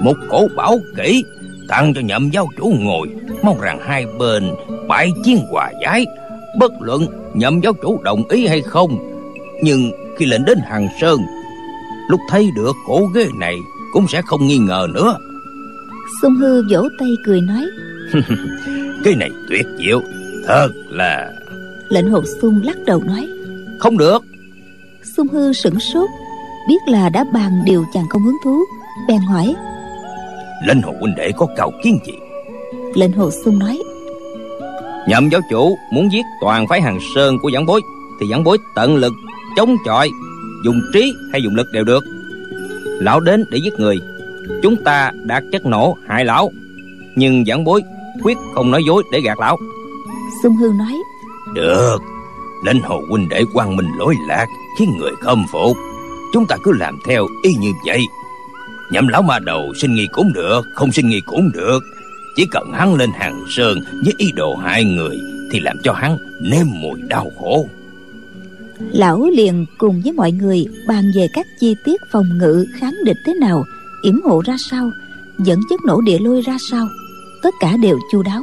một 0.02 0.14
cổ 0.28 0.48
bảo 0.56 0.78
kỹ, 0.96 1.24
tặng 1.68 1.94
cho 1.94 2.00
nhậm 2.00 2.30
giáo 2.30 2.48
chủ 2.56 2.72
ngồi, 2.78 3.08
mong 3.42 3.60
rằng 3.60 3.78
hai 3.82 4.06
bên 4.18 4.50
bãi 4.88 5.10
chiến 5.24 5.38
hòa 5.50 5.70
giải. 5.82 6.06
Bất 6.58 6.72
luận 6.80 7.06
nhậm 7.34 7.60
giáo 7.60 7.72
chủ 7.72 8.02
đồng 8.02 8.28
ý 8.28 8.46
hay 8.46 8.60
không 8.60 9.17
nhưng 9.62 9.90
khi 10.18 10.26
lên 10.26 10.44
đến 10.44 10.58
hàng 10.64 10.88
sơn 11.00 11.20
lúc 12.08 12.20
thấy 12.28 12.50
được 12.56 12.76
cổ 12.86 13.06
ghế 13.14 13.28
này 13.34 13.56
cũng 13.92 14.08
sẽ 14.08 14.22
không 14.22 14.46
nghi 14.46 14.58
ngờ 14.58 14.86
nữa. 14.94 15.16
Sung 16.22 16.34
hư 16.34 16.62
vỗ 16.62 16.88
tay 16.98 17.08
cười 17.26 17.40
nói 17.40 17.66
cái 19.04 19.14
này 19.14 19.30
tuyệt 19.48 19.66
diệu 19.78 20.02
thật 20.46 20.68
là 20.88 21.32
lệnh 21.88 22.10
hồ 22.10 22.22
sung 22.40 22.60
lắc 22.64 22.76
đầu 22.86 23.02
nói 23.02 23.28
không 23.78 23.98
được. 23.98 24.24
Sung 25.16 25.28
hư 25.28 25.52
sửng 25.52 25.80
sốt 25.80 26.10
biết 26.68 26.78
là 26.86 27.08
đã 27.08 27.24
bàn 27.32 27.52
điều 27.64 27.84
chàng 27.94 28.08
không 28.08 28.22
hứng 28.22 28.36
thú 28.44 28.64
bèn 29.08 29.18
hỏi 29.18 29.54
lệnh 30.66 30.82
hồ 30.82 30.92
huynh 31.00 31.14
đệ 31.14 31.32
có 31.36 31.46
cầu 31.56 31.72
kiến 31.82 31.98
gì? 32.06 32.12
Lệnh 32.94 33.12
hồ 33.12 33.30
sung 33.44 33.58
nói 33.58 33.78
nhậm 35.08 35.28
giáo 35.28 35.40
chủ 35.50 35.78
muốn 35.92 36.12
giết 36.12 36.24
toàn 36.40 36.66
phái 36.66 36.80
hàng 36.80 36.98
sơn 37.14 37.38
của 37.38 37.50
giảng 37.54 37.66
bối 37.66 37.80
thì 38.20 38.26
giảng 38.30 38.44
bối 38.44 38.58
tận 38.74 38.96
lực 38.96 39.12
chống 39.58 39.76
chọi 39.84 40.10
dùng 40.64 40.80
trí 40.92 41.14
hay 41.32 41.42
dùng 41.42 41.54
lực 41.54 41.72
đều 41.72 41.84
được. 41.84 42.04
Lão 42.84 43.20
đến 43.20 43.44
để 43.50 43.58
giết 43.58 43.74
người. 43.78 44.00
Chúng 44.62 44.76
ta 44.84 45.12
đạt 45.24 45.42
chất 45.52 45.66
nổ 45.66 45.96
hại 46.06 46.24
lão 46.24 46.52
nhưng 47.16 47.44
giảng 47.44 47.64
bối 47.64 47.82
quyết 48.22 48.38
không 48.54 48.70
nói 48.70 48.84
dối 48.86 49.02
để 49.12 49.20
gạt 49.20 49.38
lão. 49.38 49.56
Sung 50.42 50.56
hư 50.56 50.72
nói 50.78 50.94
được 51.54 51.98
lệnh 52.64 52.82
hồ 52.82 53.00
huynh 53.10 53.28
đệ 53.28 53.42
quang 53.52 53.76
minh 53.76 53.88
lỗi 53.98 54.14
lạc 54.28 54.46
khiến 54.78 54.96
người 54.98 55.12
khâm 55.20 55.44
phục. 55.52 55.76
Chúng 56.32 56.46
ta 56.46 56.56
cứ 56.64 56.72
làm 56.72 56.98
theo 57.06 57.26
y 57.42 57.54
như 57.54 57.72
vậy. 57.86 58.00
Nhậm 58.90 59.08
lão 59.08 59.22
ma 59.22 59.38
đầu 59.38 59.72
sinh 59.80 59.94
nghi 59.94 60.06
cũng 60.12 60.32
được 60.32 60.62
không 60.74 60.92
sinh 60.92 61.08
nghi 61.08 61.20
cũng 61.26 61.50
được. 61.52 61.80
Chỉ 62.36 62.46
cần 62.50 62.72
hắn 62.72 62.94
lên 62.94 63.10
hàng 63.14 63.44
sơn 63.48 63.78
với 64.04 64.14
ý 64.18 64.32
đồ 64.32 64.54
hại 64.54 64.84
người 64.84 65.18
thì 65.52 65.60
làm 65.60 65.76
cho 65.82 65.92
hắn 65.92 66.18
nếm 66.40 66.66
mùi 66.82 67.00
đau 67.08 67.30
khổ 67.40 67.68
lão 68.80 69.26
liền 69.32 69.66
cùng 69.78 70.00
với 70.04 70.12
mọi 70.12 70.32
người 70.32 70.66
bàn 70.88 71.10
về 71.16 71.28
các 71.32 71.46
chi 71.60 71.74
tiết 71.84 72.00
phòng 72.12 72.38
ngự 72.38 72.66
kháng 72.74 72.94
địch 73.04 73.16
thế 73.26 73.34
nào, 73.34 73.64
yểm 74.02 74.22
hộ 74.22 74.42
ra 74.46 74.56
sao, 74.70 74.90
dẫn 75.44 75.60
chất 75.70 75.80
nổ 75.84 76.00
địa 76.00 76.18
lôi 76.18 76.40
ra 76.40 76.56
sao, 76.70 76.88
tất 77.42 77.54
cả 77.60 77.76
đều 77.76 77.98
chu 78.12 78.22
đáo. 78.22 78.42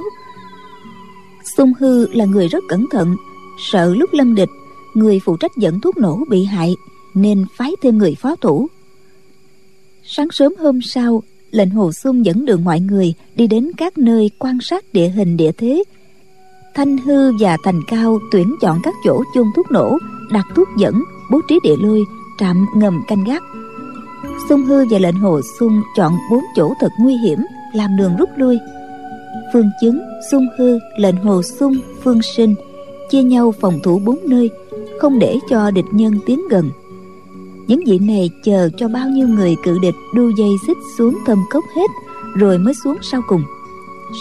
Sung 1.58 1.74
hư 1.80 2.08
là 2.14 2.26
người 2.26 2.48
rất 2.48 2.64
cẩn 2.70 2.86
thận, 2.92 3.16
sợ 3.60 3.96
lúc 3.96 4.10
lâm 4.14 4.36
địch, 4.36 4.50
người 4.94 5.20
phụ 5.20 5.38
trách 5.38 5.52
dẫn 5.58 5.82
thuốc 5.82 5.98
nổ 5.98 6.24
bị 6.30 6.44
hại, 6.44 6.76
nên 7.14 7.46
phái 7.56 7.72
thêm 7.82 7.98
người 7.98 8.16
phó 8.16 8.36
thủ. 8.36 8.68
Sáng 10.04 10.28
sớm 10.32 10.54
hôm 10.60 10.82
sau, 10.82 11.24
lệnh 11.52 11.70
hồ 11.70 11.92
xuân 11.92 12.26
dẫn 12.26 12.46
đường 12.46 12.64
mọi 12.64 12.80
người 12.80 13.14
đi 13.36 13.48
đến 13.48 13.72
các 13.78 13.98
nơi 13.98 14.32
quan 14.40 14.58
sát 14.62 14.86
địa 14.94 15.10
hình 15.10 15.38
địa 15.38 15.52
thế. 15.52 15.84
Thanh 16.76 16.98
hư 16.98 17.32
và 17.40 17.58
thành 17.64 17.82
cao 17.88 18.20
tuyển 18.32 18.56
chọn 18.62 18.80
các 18.84 18.94
chỗ 19.04 19.24
chôn 19.36 19.48
thuốc 19.56 19.72
nổ 19.72 19.98
đặt 20.32 20.46
thuốc 20.56 20.68
dẫn 20.78 21.04
bố 21.32 21.42
trí 21.48 21.60
địa 21.64 21.76
lôi 21.80 22.06
trạm 22.40 22.66
ngầm 22.76 23.04
canh 23.08 23.24
gác 23.24 23.44
Sung 24.50 24.64
Hư 24.64 24.86
và 24.90 25.00
lệnh 25.00 25.16
Hồ 25.16 25.42
xung 25.60 25.82
chọn 25.96 26.14
bốn 26.32 26.44
chỗ 26.56 26.74
thật 26.80 26.90
nguy 27.00 27.16
hiểm 27.18 27.40
làm 27.74 27.98
đường 27.98 28.16
rút 28.18 28.30
lui. 28.36 28.60
Phương 29.54 29.70
Chứng, 29.82 30.00
Sung 30.32 30.48
Hư, 30.58 30.80
lệnh 30.98 31.18
Hồ 31.18 31.42
xung 31.42 31.76
Phương 32.04 32.22
Sinh 32.22 32.56
chia 33.10 33.24
nhau 33.24 33.54
phòng 33.62 33.80
thủ 33.84 34.00
bốn 34.06 34.20
nơi, 34.26 34.50
không 35.00 35.20
để 35.20 35.40
cho 35.50 35.72
địch 35.72 35.86
nhân 35.92 36.20
tiến 36.26 36.48
gần. 36.50 36.72
Những 37.68 37.82
vị 37.86 38.00
này 38.00 38.30
chờ 38.44 38.70
cho 38.78 38.88
bao 38.88 39.10
nhiêu 39.10 39.28
người 39.28 39.56
cự 39.64 39.80
địch 39.82 39.96
đu 40.14 40.30
dây 40.30 40.50
xích 40.68 40.78
xuống 40.98 41.18
thâm 41.26 41.38
cốc 41.50 41.64
hết, 41.76 41.92
rồi 42.36 42.58
mới 42.58 42.74
xuống 42.84 42.98
sau 43.02 43.22
cùng. 43.28 43.44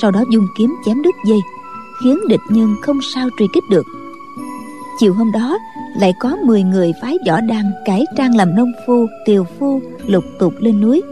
Sau 0.02 0.10
đó 0.10 0.24
dung 0.30 0.46
kiếm 0.58 0.74
chém 0.86 1.02
đứt 1.02 1.14
dây, 1.26 1.38
khiến 2.02 2.18
địch 2.28 2.40
nhân 2.48 2.76
không 2.82 3.00
sao 3.14 3.28
truy 3.38 3.46
kích 3.52 3.64
được. 3.70 3.86
Chiều 4.98 5.14
hôm 5.14 5.32
đó, 5.32 5.58
lại 6.00 6.14
có 6.20 6.36
10 6.36 6.62
người 6.62 6.92
phái 7.02 7.18
võ 7.26 7.40
đăng 7.40 7.70
cải 7.84 8.04
trang 8.16 8.36
làm 8.36 8.56
nông 8.56 8.72
phu, 8.86 9.06
tiều 9.26 9.44
phu, 9.58 9.80
lục 10.06 10.24
tục 10.38 10.54
lên 10.60 10.80
núi. 10.80 11.02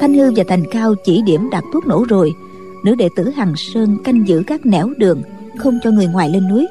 Thanh 0.00 0.14
Hư 0.14 0.32
và 0.36 0.44
Thành 0.48 0.64
Cao 0.70 0.94
chỉ 1.04 1.22
điểm 1.22 1.50
đặt 1.50 1.64
thuốc 1.72 1.86
nổ 1.86 2.04
rồi, 2.08 2.34
nữ 2.84 2.94
đệ 2.94 3.08
tử 3.16 3.30
Hằng 3.30 3.52
Sơn 3.56 3.96
canh 4.04 4.28
giữ 4.28 4.42
các 4.46 4.66
nẻo 4.66 4.88
đường, 4.96 5.22
không 5.58 5.78
cho 5.82 5.90
người 5.90 6.06
ngoài 6.06 6.30
lên 6.30 6.48
núi. 6.48 6.66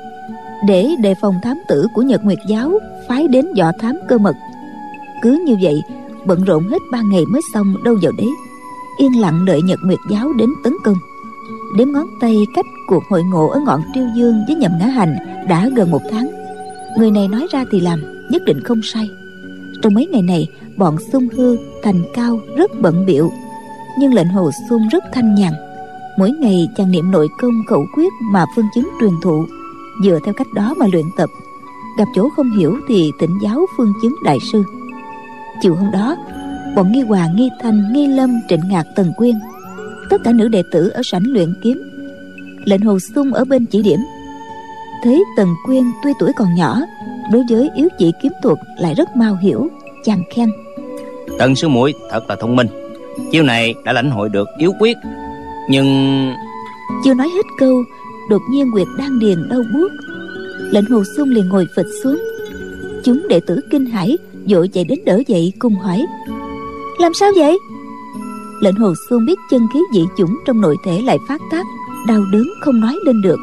Để 0.67 0.89
đề 1.01 1.13
phòng 1.21 1.35
thám 1.43 1.57
tử 1.67 1.87
của 1.95 2.01
Nhật 2.01 2.23
Nguyệt 2.23 2.39
Giáo 2.47 2.71
phái 3.09 3.27
đến 3.27 3.45
dọ 3.55 3.71
thám 3.79 3.95
cơ 4.09 4.17
mật. 4.17 4.35
Cứ 5.21 5.43
như 5.45 5.55
vậy, 5.61 5.81
bận 6.25 6.43
rộn 6.43 6.67
hết 6.67 6.81
ba 6.91 7.01
ngày 7.01 7.25
mới 7.25 7.41
xong 7.53 7.83
đâu 7.83 7.95
vào 8.01 8.11
đấy. 8.17 8.29
Yên 8.97 9.21
lặng 9.21 9.45
đợi 9.45 9.61
Nhật 9.61 9.79
Nguyệt 9.83 9.99
Giáo 10.09 10.33
đến 10.33 10.49
tấn 10.63 10.73
công. 10.83 10.97
Đếm 11.77 11.87
ngón 11.91 12.07
tay 12.19 12.35
cách 12.55 12.65
cuộc 12.87 13.03
hội 13.09 13.23
ngộ 13.23 13.47
ở 13.47 13.59
ngọn 13.59 13.81
Triêu 13.93 14.07
Dương 14.15 14.43
với 14.47 14.55
nhậm 14.55 14.71
ngã 14.79 14.85
hành 14.85 15.15
đã 15.49 15.69
gần 15.75 15.91
một 15.91 16.01
tháng. 16.11 16.29
Người 16.97 17.11
này 17.11 17.27
nói 17.27 17.47
ra 17.51 17.65
thì 17.71 17.79
làm, 17.79 18.27
nhất 18.29 18.41
định 18.45 18.59
không 18.63 18.81
sai. 18.83 19.09
Trong 19.81 19.93
mấy 19.93 20.05
ngày 20.05 20.21
này, 20.21 20.47
bọn 20.77 20.97
sung 21.11 21.27
hư 21.29 21.57
thành 21.83 22.03
cao 22.13 22.39
rất 22.57 22.71
bận 22.81 23.05
biệu 23.05 23.31
nhưng 23.97 24.13
lệnh 24.13 24.27
hồ 24.27 24.51
xuân 24.69 24.87
rất 24.87 25.03
thanh 25.13 25.35
nhàn. 25.35 25.53
Mỗi 26.17 26.31
ngày 26.31 26.69
chàng 26.75 26.91
niệm 26.91 27.11
nội 27.11 27.27
công 27.41 27.63
khẩu 27.67 27.85
quyết 27.95 28.13
mà 28.31 28.45
phương 28.55 28.65
chứng 28.75 28.89
truyền 28.99 29.11
thụ, 29.21 29.45
dựa 30.03 30.19
theo 30.25 30.33
cách 30.33 30.47
đó 30.53 30.73
mà 30.77 30.85
luyện 30.91 31.05
tập. 31.17 31.29
Gặp 31.97 32.05
chỗ 32.15 32.29
không 32.29 32.51
hiểu 32.51 32.77
thì 32.87 33.11
tỉnh 33.19 33.39
giáo 33.43 33.65
phương 33.77 33.93
chứng 34.01 34.15
đại 34.23 34.37
sư. 34.51 34.63
Chiều 35.61 35.75
hôm 35.75 35.91
đó, 35.91 36.15
bọn 36.75 36.91
nghi 36.91 37.01
hòa, 37.01 37.27
nghi 37.35 37.49
thanh, 37.61 37.93
nghi 37.93 38.07
lâm 38.07 38.39
trịnh 38.49 38.61
ngạc 38.69 38.83
tần 38.95 39.13
quyên 39.17 39.35
tất 40.11 40.17
cả 40.23 40.31
nữ 40.31 40.47
đệ 40.47 40.63
tử 40.71 40.89
ở 40.89 41.01
sảnh 41.03 41.23
luyện 41.27 41.53
kiếm. 41.61 41.81
Lệnh 42.65 42.81
hồ 42.81 42.99
sung 43.15 43.33
ở 43.33 43.45
bên 43.45 43.65
chỉ 43.65 43.81
điểm. 43.81 43.99
Thấy 45.03 45.23
tần 45.37 45.47
quyên 45.65 45.83
tuy 46.03 46.11
tuổi 46.19 46.31
còn 46.35 46.55
nhỏ 46.55 46.79
đối 47.31 47.43
với 47.49 47.69
yếu 47.75 47.87
chỉ 47.99 48.11
kiếm 48.21 48.31
thuật 48.43 48.57
lại 48.79 48.93
rất 48.95 49.15
mau 49.15 49.35
hiểu 49.35 49.69
chàng 50.03 50.23
khen. 50.35 50.49
Tần 51.39 51.55
sư 51.55 51.67
muội 51.67 51.93
thật 52.11 52.29
là 52.29 52.35
thông 52.35 52.55
minh. 52.55 52.67
Chiêu 53.31 53.43
này 53.43 53.73
đã 53.85 53.93
lãnh 53.93 54.11
hội 54.11 54.29
được 54.29 54.47
yếu 54.57 54.73
quyết. 54.79 54.97
Nhưng 55.69 55.87
chưa 57.03 57.13
nói 57.13 57.27
hết 57.35 57.45
câu 57.59 57.83
đột 58.29 58.41
nhiên 58.51 58.71
nguyệt 58.71 58.87
đang 58.97 59.19
điền 59.19 59.49
đau 59.49 59.61
buốt. 59.73 59.91
Lệnh 60.71 60.85
hồ 60.85 61.03
sung 61.17 61.29
liền 61.29 61.49
ngồi 61.49 61.67
phịch 61.75 61.87
xuống. 62.03 62.21
Chúng 63.03 63.27
đệ 63.27 63.39
tử 63.47 63.61
kinh 63.71 63.85
hãi 63.85 64.17
vội 64.49 64.67
chạy 64.67 64.83
đến 64.83 64.99
đỡ 65.05 65.21
dậy 65.27 65.53
cùng 65.59 65.75
hỏi 65.75 66.05
làm 66.99 67.13
sao 67.13 67.31
vậy 67.35 67.57
lệnh 68.61 68.75
hồ 68.75 68.93
xuân 69.09 69.25
biết 69.25 69.39
chân 69.49 69.67
khí 69.73 69.79
dị 69.93 70.05
chủng 70.17 70.37
trong 70.45 70.61
nội 70.61 70.77
thể 70.85 71.01
lại 71.01 71.17
phát 71.27 71.41
tác, 71.51 71.65
đau 72.07 72.21
đớn 72.31 72.47
không 72.61 72.79
nói 72.79 72.95
lên 73.05 73.21
được. 73.21 73.39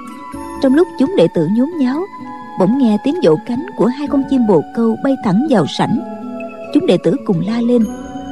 Trong 0.63 0.75
lúc 0.75 0.89
chúng 0.99 1.15
đệ 1.17 1.27
tử 1.35 1.47
nhốn 1.57 1.69
nháo, 1.79 2.07
bỗng 2.61 2.79
nghe 2.79 2.97
tiếng 3.05 3.15
vỗ 3.25 3.35
cánh 3.47 3.67
của 3.77 3.87
hai 3.87 4.09
con 4.09 4.23
chim 4.31 4.47
bồ 4.47 4.63
câu 4.77 4.97
bay 5.05 5.17
thẳng 5.25 5.47
vào 5.51 5.67
sảnh. 5.79 6.01
Chúng 6.75 6.87
đệ 6.87 6.99
tử 7.05 7.17
cùng 7.25 7.41
la 7.47 7.61
lên 7.61 7.85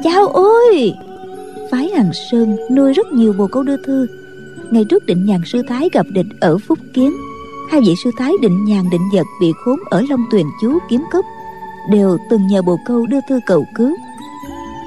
cháu 0.02 0.26
ơi 0.26 0.94
phái 1.70 1.88
hằng 1.88 2.10
sơn 2.30 2.56
nuôi 2.74 2.92
rất 2.92 3.06
nhiều 3.12 3.32
bồ 3.38 3.46
câu 3.46 3.62
đưa 3.62 3.76
thư. 3.76 4.06
Ngày 4.70 4.84
trước 4.84 5.06
định 5.06 5.24
nhàn 5.26 5.40
sư 5.46 5.62
thái 5.68 5.88
gặp 5.92 6.06
địch 6.10 6.26
ở 6.40 6.58
phúc 6.58 6.78
kiến, 6.94 7.12
hai 7.70 7.80
vị 7.80 7.94
sư 8.04 8.10
thái 8.18 8.32
định 8.42 8.64
nhàn 8.64 8.90
định 8.90 9.08
vật 9.12 9.26
bị 9.40 9.52
khốn 9.64 9.78
ở 9.90 10.02
long 10.08 10.24
tuyền 10.30 10.46
chú 10.60 10.78
kiếm 10.90 11.04
cốc, 11.12 11.24
đều 11.90 12.18
từng 12.30 12.46
nhờ 12.46 12.62
bồ 12.62 12.78
câu 12.86 13.06
đưa 13.06 13.20
thư 13.28 13.40
cầu 13.46 13.66
cứu 13.74 13.96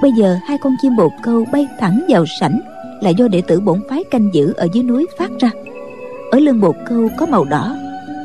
bây 0.02 0.12
giờ 0.12 0.38
hai 0.46 0.58
con 0.58 0.76
chim 0.82 0.96
bồ 0.96 1.12
câu 1.24 1.46
bay 1.52 1.68
thẳng 1.80 2.06
vào 2.10 2.26
sảnh 2.40 2.60
là 3.02 3.10
do 3.10 3.28
đệ 3.28 3.42
tử 3.42 3.60
bổn 3.60 3.82
phái 3.90 4.04
canh 4.04 4.30
giữ 4.34 4.54
ở 4.54 4.68
dưới 4.74 4.84
núi 4.84 5.08
phát 5.18 5.32
ra. 5.40 5.50
Ở 6.32 6.40
lưng 6.40 6.62
bồ 6.62 6.76
câu 6.90 7.10
có 7.18 7.26
màu 7.26 7.46
đỏ, 7.46 7.76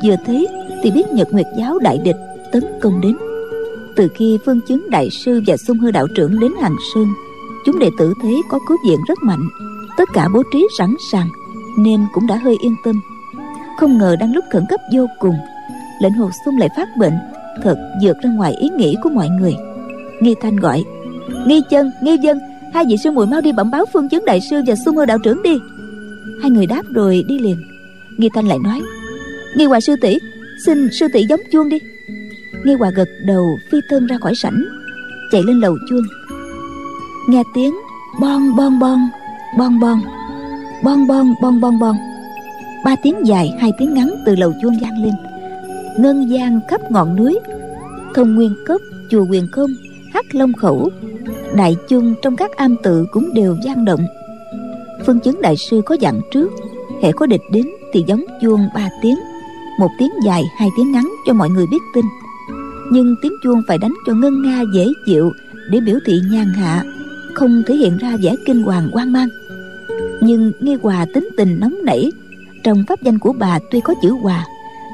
vừa 0.03 0.15
thấy 0.25 0.47
thì 0.83 0.91
biết 0.91 1.03
nhật 1.13 1.33
nguyệt 1.33 1.47
giáo 1.57 1.79
đại 1.79 1.97
địch 1.97 2.17
tấn 2.51 2.63
công 2.81 3.01
đến. 3.01 3.17
Từ 3.95 4.07
khi 4.15 4.37
phương 4.45 4.59
chứng 4.67 4.89
đại 4.89 5.09
sư 5.09 5.41
và 5.47 5.57
xung 5.57 5.79
hư 5.79 5.91
đạo 5.91 6.07
trưởng 6.15 6.39
đến 6.39 6.51
hàng 6.61 6.75
sơn, 6.93 7.07
chúng 7.65 7.79
đệ 7.79 7.89
tử 7.97 8.13
thấy 8.21 8.41
có 8.49 8.59
cướp 8.67 8.79
diện 8.87 8.99
rất 9.07 9.19
mạnh, 9.21 9.47
tất 9.97 10.09
cả 10.13 10.27
bố 10.33 10.43
trí 10.53 10.67
sẵn 10.77 10.95
sàng 11.11 11.27
nên 11.77 11.99
cũng 12.13 12.27
đã 12.27 12.35
hơi 12.35 12.55
yên 12.61 12.75
tâm. 12.85 13.01
Không 13.77 13.97
ngờ 13.97 14.15
đang 14.19 14.33
lúc 14.33 14.45
khẩn 14.51 14.65
cấp 14.69 14.79
vô 14.93 15.07
cùng, 15.19 15.35
lệnh 16.01 16.13
hồ 16.13 16.29
sung 16.45 16.57
lại 16.57 16.69
phát 16.77 16.87
bệnh, 16.97 17.13
thật 17.63 17.77
vượt 18.03 18.17
ra 18.23 18.29
ngoài 18.29 18.53
ý 18.53 18.69
nghĩ 18.69 18.95
của 19.03 19.09
mọi 19.09 19.29
người. 19.29 19.55
Nghi 20.21 20.35
thanh 20.41 20.55
gọi 20.55 20.83
nghi 21.47 21.61
chân, 21.69 21.91
nghi 22.01 22.17
dân. 22.21 22.39
Hai 22.73 22.85
vị 22.89 22.97
sư 22.97 23.11
muội 23.11 23.27
mau 23.27 23.41
đi 23.41 23.51
bẩm 23.51 23.71
báo 23.71 23.85
phương 23.93 24.09
chứng 24.09 24.25
đại 24.25 24.39
sư 24.49 24.61
và 24.67 24.75
xung 24.85 24.95
hư 24.95 25.05
đạo 25.05 25.17
trưởng 25.23 25.43
đi. 25.43 25.59
Hai 26.41 26.51
người 26.51 26.65
đáp 26.65 26.81
rồi 26.93 27.23
đi 27.27 27.39
liền. 27.39 27.57
Nghi 28.17 28.29
thanh 28.35 28.47
lại 28.47 28.57
nói, 28.63 28.81
nghi 29.55 29.65
hòa 29.65 29.79
sư 29.79 29.95
tỷ, 30.01 30.17
xin 30.65 30.89
sư 30.91 31.07
tỷ 31.13 31.25
giống 31.29 31.39
chuông 31.51 31.69
đi. 31.69 31.77
Nghi 32.63 32.73
hòa 32.73 32.89
gật 32.95 33.07
đầu 33.25 33.57
phi 33.71 33.77
thân 33.89 34.07
ra 34.07 34.17
khỏi 34.17 34.35
sảnh, 34.35 34.63
chạy 35.31 35.43
lên 35.43 35.59
lầu 35.59 35.77
chuông. 35.89 36.03
Nghe 37.29 37.43
tiếng 37.53 37.73
bon 38.21 38.55
bon 38.55 38.79
bon 38.79 38.99
bon 39.57 39.79
bon 39.79 40.01
bon 40.83 41.07
bon 41.07 41.33
bon 41.41 41.61
bon 41.61 41.79
bon. 41.79 41.95
Ba 42.85 42.95
tiếng 43.03 43.15
dài, 43.27 43.53
hai 43.59 43.71
tiếng 43.77 43.93
ngắn 43.93 44.09
từ 44.25 44.35
lầu 44.35 44.53
chuông 44.61 44.79
vang 44.81 45.03
lên. 45.03 45.13
Ngân 45.97 46.29
gian 46.29 46.59
khắp 46.67 46.91
ngọn 46.91 47.15
núi. 47.15 47.39
Thông 48.15 48.35
nguyên 48.35 48.55
cốc, 48.67 48.81
chùa 49.09 49.25
quyền 49.29 49.47
công 49.51 49.69
khắc 50.15 50.35
long 50.35 50.53
khẩu, 50.53 50.89
đại 51.55 51.75
chung 51.87 52.15
trong 52.21 52.35
các 52.35 52.51
am 52.57 52.75
tự 52.83 53.05
cũng 53.11 53.33
đều 53.33 53.57
vang 53.65 53.85
động. 53.85 54.05
Phương 55.05 55.19
chứng 55.19 55.41
đại 55.41 55.55
sư 55.57 55.81
có 55.85 55.95
dặn 55.99 56.21
trước, 56.31 56.51
hệ 57.01 57.11
có 57.11 57.25
địch 57.25 57.41
đến 57.51 57.65
thì 57.93 58.03
giống 58.07 58.23
chuông 58.41 58.67
ba 58.75 58.89
tiếng, 59.01 59.15
một 59.79 59.89
tiếng 59.99 60.11
dài, 60.25 60.43
hai 60.57 60.69
tiếng 60.77 60.91
ngắn 60.91 61.11
cho 61.27 61.33
mọi 61.33 61.49
người 61.49 61.65
biết 61.71 61.81
tin. 61.93 62.05
Nhưng 62.91 63.15
tiếng 63.21 63.31
chuông 63.43 63.61
phải 63.67 63.77
đánh 63.77 63.93
cho 64.07 64.13
ngân 64.13 64.41
nga 64.41 64.61
dễ 64.75 64.87
chịu 65.05 65.31
để 65.71 65.79
biểu 65.79 65.99
thị 66.05 66.19
nhàn 66.31 66.47
hạ, 66.47 66.83
không 67.33 67.63
thể 67.67 67.75
hiện 67.75 67.97
ra 67.97 68.17
vẻ 68.21 68.35
kinh 68.45 68.63
hoàng 68.63 68.89
hoang 68.93 69.11
mang. 69.13 69.27
Nhưng 70.21 70.51
nghi 70.59 70.75
hòa 70.81 71.05
tính 71.13 71.29
tình 71.37 71.59
nóng 71.59 71.75
nảy, 71.83 72.11
trong 72.63 72.83
pháp 72.87 73.01
danh 73.01 73.19
của 73.19 73.33
bà 73.33 73.59
tuy 73.71 73.79
có 73.79 73.93
chữ 74.01 74.09
hòa, 74.09 74.45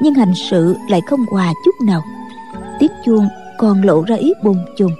nhưng 0.02 0.14
hành 0.14 0.32
sự 0.50 0.74
lại 0.90 1.00
không 1.06 1.20
hòa 1.30 1.52
chút 1.64 1.74
nào. 1.86 2.02
Tiếng 2.80 2.92
chuông 3.04 3.28
còn 3.58 3.82
lộ 3.82 4.02
ra 4.02 4.16
ý 4.16 4.32
bồn 4.42 4.56
chùng 4.76 4.92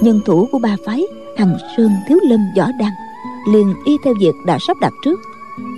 nhân 0.00 0.20
thủ 0.24 0.48
của 0.52 0.58
ba 0.58 0.76
phái 0.86 1.02
hằng 1.36 1.56
sơn 1.76 1.90
thiếu 2.08 2.18
lâm 2.22 2.40
võ 2.56 2.66
đăng, 2.78 2.92
liền 3.52 3.74
y 3.84 3.96
theo 4.04 4.14
việc 4.20 4.34
đã 4.46 4.58
sắp 4.60 4.76
đặt 4.80 4.92
trước, 5.04 5.20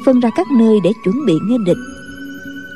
phân 0.05 0.21
ra 0.21 0.31
các 0.37 0.47
nơi 0.51 0.81
để 0.85 0.93
chuẩn 1.05 1.27
bị 1.27 1.35
nghe 1.49 1.57
địch. 1.67 1.77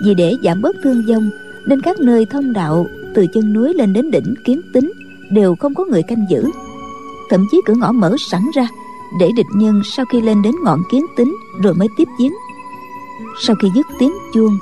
Vì 0.05 0.15
để 0.15 0.33
giảm 0.45 0.63
bớt 0.63 0.77
thương 0.85 1.03
vong, 1.09 1.31
nên 1.67 1.81
các 1.81 2.01
nơi 2.01 2.27
thông 2.31 2.53
đạo 2.53 2.87
từ 3.15 3.27
chân 3.35 3.53
núi 3.53 3.75
lên 3.75 3.93
đến 3.93 4.11
đỉnh 4.11 4.35
kiến 4.45 4.61
tính 4.73 4.93
đều 5.31 5.57
không 5.57 5.75
có 5.75 5.85
người 5.85 6.03
canh 6.03 6.27
giữ. 6.31 6.45
Thậm 7.31 7.47
chí 7.51 7.61
cửa 7.67 7.75
ngõ 7.75 7.93
mở 7.93 8.17
sẵn 8.31 8.43
ra 8.55 8.69
để 9.21 9.31
địch 9.37 9.47
nhân 9.55 9.83
sau 9.85 10.07
khi 10.07 10.21
lên 10.21 10.43
đến 10.43 10.53
ngọn 10.65 10.83
kiến 10.91 11.07
tính 11.17 11.37
rồi 11.63 11.75
mới 11.75 11.89
tiếp 11.97 12.09
chiến 12.19 12.33
sau 13.41 13.57
khi 13.57 13.69
dứt 13.75 13.87
tiếng 13.99 14.13
chuông, 14.35 14.59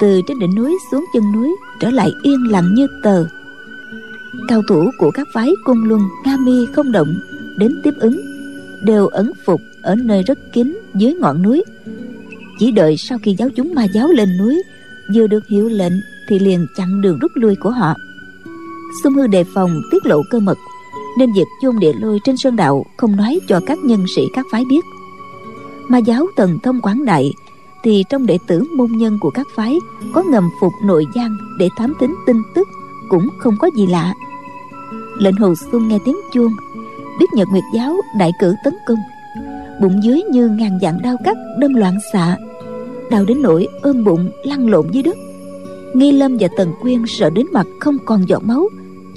từ 0.00 0.20
trên 0.26 0.38
đỉnh 0.38 0.54
núi 0.54 0.78
xuống 0.90 1.04
chân 1.12 1.32
núi 1.32 1.56
trở 1.80 1.90
lại 1.90 2.10
yên 2.22 2.50
lặng 2.50 2.74
như 2.74 2.86
tờ 3.02 3.24
cao 4.48 4.62
thủ 4.68 4.90
của 4.98 5.10
các 5.10 5.28
phái 5.34 5.52
cung 5.64 5.84
luân 5.84 6.00
nga 6.24 6.36
mi 6.36 6.66
không 6.72 6.92
động, 6.92 7.14
đến 7.56 7.80
tiếp 7.84 7.94
ứng, 8.00 8.20
đều 8.82 9.06
ẩn 9.06 9.32
phục 9.46 9.60
ở 9.82 9.94
nơi 9.94 10.22
rất 10.22 10.38
kín 10.52 10.78
dưới 10.94 11.14
ngọn 11.14 11.42
núi. 11.42 11.64
Chỉ 12.58 12.70
đợi 12.70 12.96
sau 12.96 13.18
khi 13.22 13.34
giáo 13.38 13.48
chúng 13.56 13.74
ma 13.74 13.84
giáo 13.84 14.08
lên 14.08 14.28
núi, 14.38 14.62
vừa 15.14 15.26
được 15.26 15.46
hiệu 15.48 15.68
lệnh 15.68 15.92
thì 16.28 16.38
liền 16.38 16.66
chặn 16.76 17.00
đường 17.00 17.18
rút 17.18 17.30
lui 17.34 17.56
của 17.56 17.70
họ. 17.70 17.94
Xung 19.04 19.14
hư 19.14 19.26
đề 19.26 19.44
phòng 19.44 19.80
tiết 19.90 20.06
lộ 20.06 20.22
cơ 20.30 20.40
mật, 20.40 20.58
nên 21.18 21.32
việc 21.32 21.46
chôn 21.62 21.78
địa 21.78 21.92
lôi 22.00 22.18
trên 22.24 22.36
sơn 22.36 22.56
đạo 22.56 22.86
không 22.96 23.16
nói 23.16 23.40
cho 23.48 23.60
các 23.66 23.78
nhân 23.84 24.04
sĩ 24.16 24.22
các 24.34 24.46
phái 24.52 24.64
biết. 24.70 24.84
Ma 25.88 25.98
giáo 25.98 26.26
tần 26.36 26.58
thông 26.62 26.80
quảng 26.80 27.04
đại, 27.04 27.32
thì 27.84 28.04
trong 28.08 28.26
đệ 28.26 28.38
tử 28.46 28.64
môn 28.76 28.92
nhân 28.92 29.18
của 29.20 29.30
các 29.30 29.46
phái 29.54 29.78
có 30.14 30.22
ngầm 30.22 30.48
phục 30.60 30.72
nội 30.84 31.04
gian 31.14 31.36
để 31.58 31.68
thám 31.76 31.92
tính 32.00 32.14
tin 32.26 32.36
tức 32.54 32.68
cũng 33.12 33.28
không 33.38 33.56
có 33.58 33.70
gì 33.76 33.86
lạ. 33.86 34.14
Lệnh 35.18 35.36
hồ 35.36 35.54
xuân 35.70 35.88
nghe 35.88 35.98
tiếng 36.04 36.16
chuông, 36.32 36.52
biết 37.20 37.26
nhật 37.34 37.48
nguyệt 37.48 37.64
giáo 37.74 37.96
đại 38.18 38.32
cử 38.40 38.54
tấn 38.64 38.74
công. 38.86 38.98
Bụng 39.80 40.00
dưới 40.02 40.22
như 40.30 40.48
ngàn 40.48 40.78
dặn 40.82 41.02
đau 41.02 41.16
cắt 41.24 41.36
đâm 41.58 41.74
loạn 41.74 41.98
xạ, 42.12 42.36
đau 43.10 43.24
đến 43.24 43.42
nỗi 43.42 43.68
ôm 43.82 44.04
bụng 44.04 44.30
lăn 44.44 44.70
lộn 44.70 44.86
dưới 44.90 45.02
đất. 45.02 45.16
Nghi 45.94 46.12
lâm 46.12 46.36
và 46.40 46.48
tần 46.56 46.72
quyên 46.82 47.02
sợ 47.06 47.30
đến 47.30 47.46
mặt 47.52 47.66
không 47.80 47.98
còn 48.04 48.28
giọt 48.28 48.42
máu, 48.44 48.68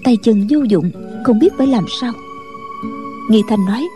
tay 0.04 0.18
chân 0.24 0.48
vô 0.50 0.60
dụng, 0.70 0.92
không 1.26 1.40
biết 1.40 1.54
phải 1.58 1.68
làm 1.68 1.86
sao. 2.02 2.14
Nghi 3.30 3.44
thanh 3.50 3.66
nói, 3.66 3.88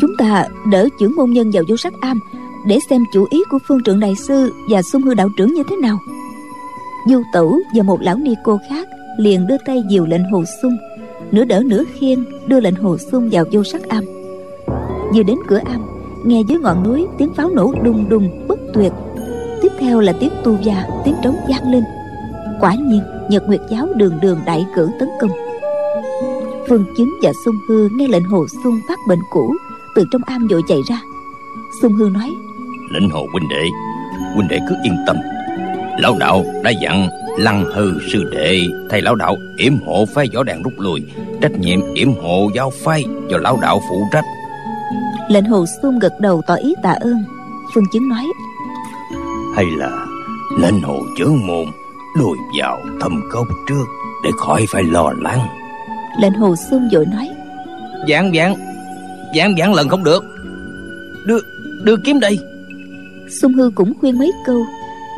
chúng 0.00 0.16
ta 0.18 0.48
đỡ 0.70 0.88
trưởng 1.00 1.16
môn 1.16 1.30
nhân 1.30 1.50
vào 1.50 1.62
vô 1.68 1.76
sắc 1.76 1.92
am, 2.00 2.20
để 2.66 2.78
xem 2.90 3.04
chủ 3.12 3.26
ý 3.30 3.42
của 3.50 3.58
phương 3.68 3.82
trượng 3.82 4.00
đại 4.00 4.14
sư 4.16 4.52
và 4.70 4.82
xung 4.82 5.02
hư 5.02 5.14
đạo 5.14 5.28
trưởng 5.36 5.54
như 5.54 5.62
thế 5.70 5.76
nào. 5.76 5.98
Du 7.10 7.22
tẩu 7.32 7.60
và 7.74 7.82
một 7.82 8.00
lão 8.00 8.16
ni 8.16 8.34
cô 8.44 8.58
khác 8.70 8.88
liền 9.18 9.46
đưa 9.46 9.56
tay 9.64 9.82
dìu 9.88 10.06
lệnh 10.06 10.24
hồ 10.24 10.44
sung. 10.62 10.76
Nửa 11.32 11.44
đỡ 11.44 11.62
nửa 11.66 11.84
khiêng, 11.94 12.24
đưa 12.46 12.60
lệnh 12.60 12.74
hồ 12.74 12.98
sung 12.98 13.28
vào 13.32 13.44
vô 13.52 13.64
sắc 13.64 13.88
am. 13.88 14.04
Vừa 15.14 15.22
đến 15.22 15.36
cửa 15.48 15.60
am, 15.64 15.80
nghe 16.24 16.42
dưới 16.48 16.58
ngọn 16.58 16.82
núi 16.82 17.06
tiếng 17.18 17.34
pháo 17.34 17.50
nổ 17.50 17.74
đùng 17.82 18.08
đùng 18.08 18.46
bất 18.48 18.58
tuyệt. 18.74 18.92
Tiếp 19.62 19.72
theo 19.78 20.00
là 20.00 20.12
tiếng 20.20 20.30
tu 20.44 20.56
già 20.62 20.86
tiếng 21.04 21.14
trống 21.22 21.36
vang 21.48 21.72
lên. 21.72 21.84
Quả 22.60 22.74
nhiên, 22.74 23.02
nhật 23.28 23.42
nguyệt 23.46 23.60
giáo 23.70 23.86
đường 23.96 24.20
đường 24.22 24.40
đại 24.46 24.66
cử 24.74 24.90
tấn 24.98 25.08
công. 25.20 25.30
Phương 26.68 26.84
chứng 26.96 27.10
và 27.22 27.32
sung 27.44 27.56
hư 27.68 27.88
nghe 27.92 28.08
lệnh 28.08 28.24
hồ 28.24 28.46
sung 28.64 28.74
phát 28.88 28.98
bệnh 29.08 29.20
cũ, 29.30 29.54
từ 29.94 30.04
trong 30.12 30.22
am 30.26 30.48
vội 30.50 30.62
chạy 30.68 30.78
ra. 30.88 31.00
Sung 31.82 31.92
hư 31.92 32.08
nói, 32.08 32.30
lệnh 32.90 33.10
hồ 33.10 33.26
huynh 33.32 33.48
đệ 33.50 33.68
huynh 34.34 34.48
đệ 34.48 34.58
cứ 34.68 34.74
yên 34.84 34.94
tâm 35.06 35.16
lão 35.98 36.16
đạo 36.18 36.44
đã 36.62 36.70
dặn 36.70 37.08
lăng 37.38 37.64
hư 37.64 37.92
sư 38.12 38.24
đệ 38.32 38.60
thầy 38.90 39.02
lão 39.02 39.14
đạo 39.14 39.36
yểm 39.56 39.78
hộ 39.86 40.06
phái 40.14 40.28
võ 40.34 40.42
đàn 40.42 40.62
rút 40.62 40.72
lui 40.78 41.02
trách 41.42 41.52
nhiệm 41.58 41.80
yểm 41.94 42.12
hộ 42.12 42.50
giáo 42.54 42.70
phái 42.70 43.04
do 43.28 43.38
lão 43.38 43.58
đạo 43.62 43.80
phụ 43.88 44.04
trách. 44.12 44.24
Lệnh 45.28 45.44
hồ 45.44 45.64
sung 45.82 45.98
gật 45.98 46.20
đầu 46.20 46.42
tỏ 46.46 46.54
ý 46.54 46.74
tạ 46.82 46.90
ơn. 47.00 47.24
Phương 47.74 47.84
chứng 47.92 48.08
nói 48.08 48.24
hay 49.56 49.64
là 49.76 50.06
lệnh 50.58 50.80
hồ 50.82 51.00
chướng 51.18 51.46
môn 51.46 51.66
lùi 52.18 52.38
vào 52.60 52.80
thâm 53.00 53.22
cốc 53.32 53.46
trước 53.68 53.84
để 54.24 54.30
khỏi 54.36 54.64
phải 54.72 54.82
lo 54.82 55.12
lắng. 55.22 55.46
Lệnh 56.20 56.32
hồ 56.32 56.54
sung 56.70 56.88
vội 56.92 57.06
nói 57.06 57.30
Giảng 58.08 58.32
giảng 58.34 58.56
Giảng 59.36 59.54
giảng 59.58 59.74
lần 59.74 59.88
không 59.88 60.04
được. 60.04 60.24
Đưa 61.26 61.38
đưa 61.82 61.96
kiếm 62.04 62.20
đây. 62.20 62.38
Sung 63.42 63.52
hư 63.54 63.70
cũng 63.74 63.92
khuyên 64.00 64.18
mấy 64.18 64.32
câu 64.46 64.64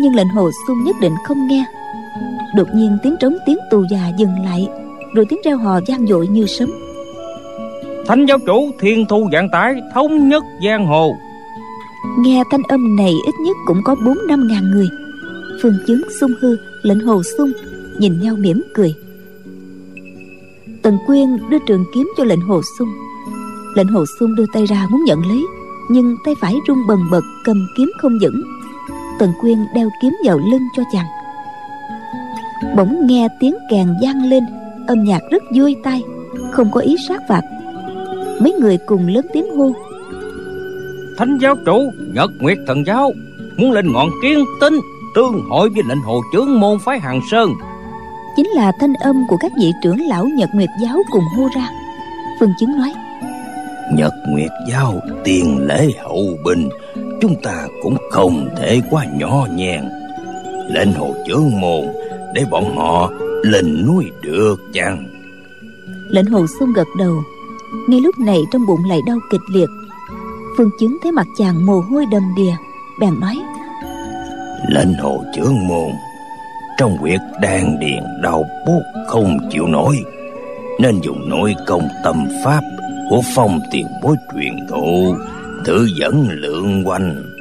Nhưng 0.00 0.14
lệnh 0.14 0.28
hồ 0.28 0.50
sung 0.66 0.84
nhất 0.84 0.96
định 1.00 1.12
không 1.24 1.46
nghe. 1.46 1.64
Đột 2.54 2.68
nhiên 2.74 2.98
tiếng 3.02 3.16
trống 3.20 3.36
tiếng 3.46 3.58
tù 3.70 3.84
già 3.90 4.08
dừng 4.18 4.44
lại 4.44 4.68
Rồi 5.14 5.26
tiếng 5.28 5.40
reo 5.44 5.58
hò 5.58 5.80
vang 5.88 6.06
dội 6.06 6.28
như 6.28 6.46
sấm. 6.46 6.70
Thánh 8.06 8.26
giáo 8.26 8.38
chủ 8.46 8.70
thiên 8.80 9.06
thu 9.08 9.28
dạng 9.32 9.50
tải 9.50 9.74
Thống 9.94 10.28
nhất 10.28 10.44
giang 10.64 10.86
hồ. 10.86 11.16
Nghe 12.18 12.44
thanh 12.50 12.62
âm 12.62 12.96
này 12.96 13.12
ít 13.26 13.34
nhất 13.40 13.56
cũng 13.66 13.82
có 13.84 13.96
bốn 14.06 14.18
năm 14.28 14.48
ngàn 14.48 14.70
người. 14.70 14.88
Phương 15.62 15.78
chứng 15.86 16.02
sung 16.20 16.32
hư 16.40 16.56
Lệnh 16.82 17.00
hồ 17.00 17.22
sung 17.38 17.52
nhìn 17.98 18.20
nhau 18.20 18.36
mỉm 18.38 18.62
cười. 18.74 18.94
Tần 20.82 20.98
quyên 21.06 21.36
đưa 21.50 21.58
trường 21.66 21.84
kiếm 21.94 22.12
cho 22.16 22.24
lệnh 22.24 22.40
hồ 22.40 22.60
sung. 22.78 22.88
Lệnh 23.74 23.88
hồ 23.88 24.04
sung 24.20 24.34
đưa 24.34 24.46
tay 24.52 24.66
ra 24.66 24.86
muốn 24.90 25.04
nhận 25.04 25.26
lấy 25.28 25.46
nhưng 25.88 26.16
tay 26.24 26.34
phải 26.40 26.60
run 26.66 26.78
bần 26.86 26.98
bật 27.10 27.22
cầm 27.44 27.66
kiếm 27.76 27.92
không 27.98 28.18
vững 28.22 28.42
tần 29.18 29.32
quyên 29.40 29.58
đeo 29.74 29.90
kiếm 30.02 30.16
vào 30.24 30.38
lưng 30.38 30.68
cho 30.76 30.82
chàng. 30.92 31.06
Bỗng 32.76 33.06
nghe 33.06 33.28
tiếng 33.40 33.54
kèn 33.70 33.88
vang 34.02 34.30
lên 34.30 34.44
âm 34.86 35.04
nhạc 35.04 35.22
rất 35.30 35.42
vui 35.54 35.76
tai 35.84 36.02
không 36.50 36.70
có 36.70 36.80
ý 36.80 36.96
sát 37.08 37.22
phạt. 37.28 37.42
Mấy 38.40 38.52
người 38.52 38.78
cùng 38.86 39.06
lớn 39.06 39.26
tiếng 39.32 39.56
hô. 39.56 39.72
Thánh 41.18 41.38
giáo 41.40 41.54
chủ 41.66 41.90
nhật 42.14 42.30
nguyệt 42.40 42.58
thần 42.66 42.86
giáo 42.86 43.12
muốn 43.56 43.72
lên 43.72 43.92
ngọn 43.92 44.08
kiến 44.22 44.44
tinh 44.60 44.74
tương 45.14 45.42
hội 45.50 45.68
với 45.68 45.82
lệnh 45.88 46.02
hồ 46.02 46.20
chướng 46.32 46.60
môn 46.60 46.78
phái 46.84 46.98
hàng 46.98 47.20
sơn. 47.30 47.50
Chính 48.36 48.46
là 48.46 48.72
thanh 48.80 48.94
âm 48.94 49.22
của 49.28 49.36
các 49.36 49.52
vị 49.58 49.72
trưởng 49.82 50.06
lão 50.08 50.24
nhật 50.24 50.50
nguyệt 50.54 50.68
giáo 50.82 50.98
cùng 51.12 51.24
hô 51.36 51.48
ra. 51.56 51.68
Phương 52.40 52.52
chứng 52.58 52.76
nói 52.76 52.92
nhật 53.92 54.12
nguyệt 54.28 54.50
giáo 54.68 55.00
tiền 55.24 55.58
lễ 55.66 55.92
hậu 56.02 56.38
binh 56.44 56.68
chúng 57.26 57.42
ta 57.42 57.66
cũng 57.82 57.96
không 58.10 58.48
thể 58.56 58.80
quá 58.90 59.04
nhỏ 59.14 59.46
nhẹn. 59.54 59.84
Lệnh 60.68 60.92
hồ 60.92 61.14
chướng 61.26 61.60
môn 61.60 61.84
để 62.34 62.44
bọn 62.50 62.76
họ 62.76 63.10
lên 63.42 63.86
núi 63.86 64.04
được 64.22 64.56
chăng? 64.72 65.06
Lệnh 66.08 66.26
hồ 66.26 66.46
xung 66.60 66.72
gật 66.72 66.88
đầu. 66.98 67.22
Ngay 67.88 68.00
lúc 68.00 68.18
này 68.18 68.42
trong 68.52 68.66
bụng 68.66 68.80
lại 68.88 69.00
đau 69.06 69.18
kịch 69.30 69.40
liệt. 69.50 69.68
Phương 70.58 70.70
chứng 70.80 70.98
thấy 71.02 71.12
mặt 71.12 71.26
chàng 71.38 71.66
mồ 71.66 71.80
hôi 71.80 72.04
đầm 72.10 72.22
đìa 72.36 72.52
bèn 73.00 73.20
nói 73.20 73.36
lệnh 74.68 74.94
hồ 74.94 75.24
chướng 75.34 75.54
môn 75.68 75.90
trong 76.78 76.96
huyệt 76.96 77.20
đan 77.40 77.78
điền 77.78 78.02
đau 78.22 78.44
buốt 78.66 78.82
không 79.06 79.38
chịu 79.50 79.66
nổi 79.66 79.96
nên 80.80 81.00
dùng 81.00 81.28
nội 81.28 81.54
công 81.66 81.88
tâm 82.04 82.24
pháp 82.44 82.60
của 83.10 83.20
phong 83.34 83.60
tiền 83.70 83.86
bối 84.02 84.16
truyền 84.34 84.66
thụ 84.68 85.14
thử 85.66 85.86
dẫn 86.00 86.28
lượng 86.30 86.82
quanh 86.86 87.36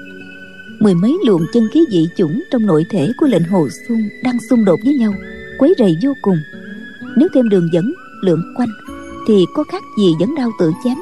mười 0.80 0.96
mấy 0.96 1.18
luồng 1.28 1.42
chân 1.54 1.68
khí 1.74 1.86
dị 1.92 2.08
chủng 2.18 2.44
trong 2.52 2.66
nội 2.66 2.86
thể 2.90 3.12
của 3.18 3.26
lệnh 3.26 3.44
hồ 3.44 3.68
xuân 3.88 4.10
đang 4.24 4.38
xung 4.50 4.66
đột 4.66 4.80
với 4.84 4.94
nhau, 4.94 5.14
quấy 5.60 5.74
rầy 5.80 5.98
vô 6.04 6.14
cùng. 6.22 6.38
Nếu 7.18 7.28
thêm 7.34 7.50
đường 7.50 7.70
dẫn, 7.74 7.94
lượng 8.22 8.54
quanh, 8.58 8.70
thì 9.28 9.46
có 9.54 9.64
khác 9.64 9.84
gì 10.00 10.14
dẫn 10.20 10.36
đau 10.36 10.52
tự 10.60 10.72
chém. 10.84 10.98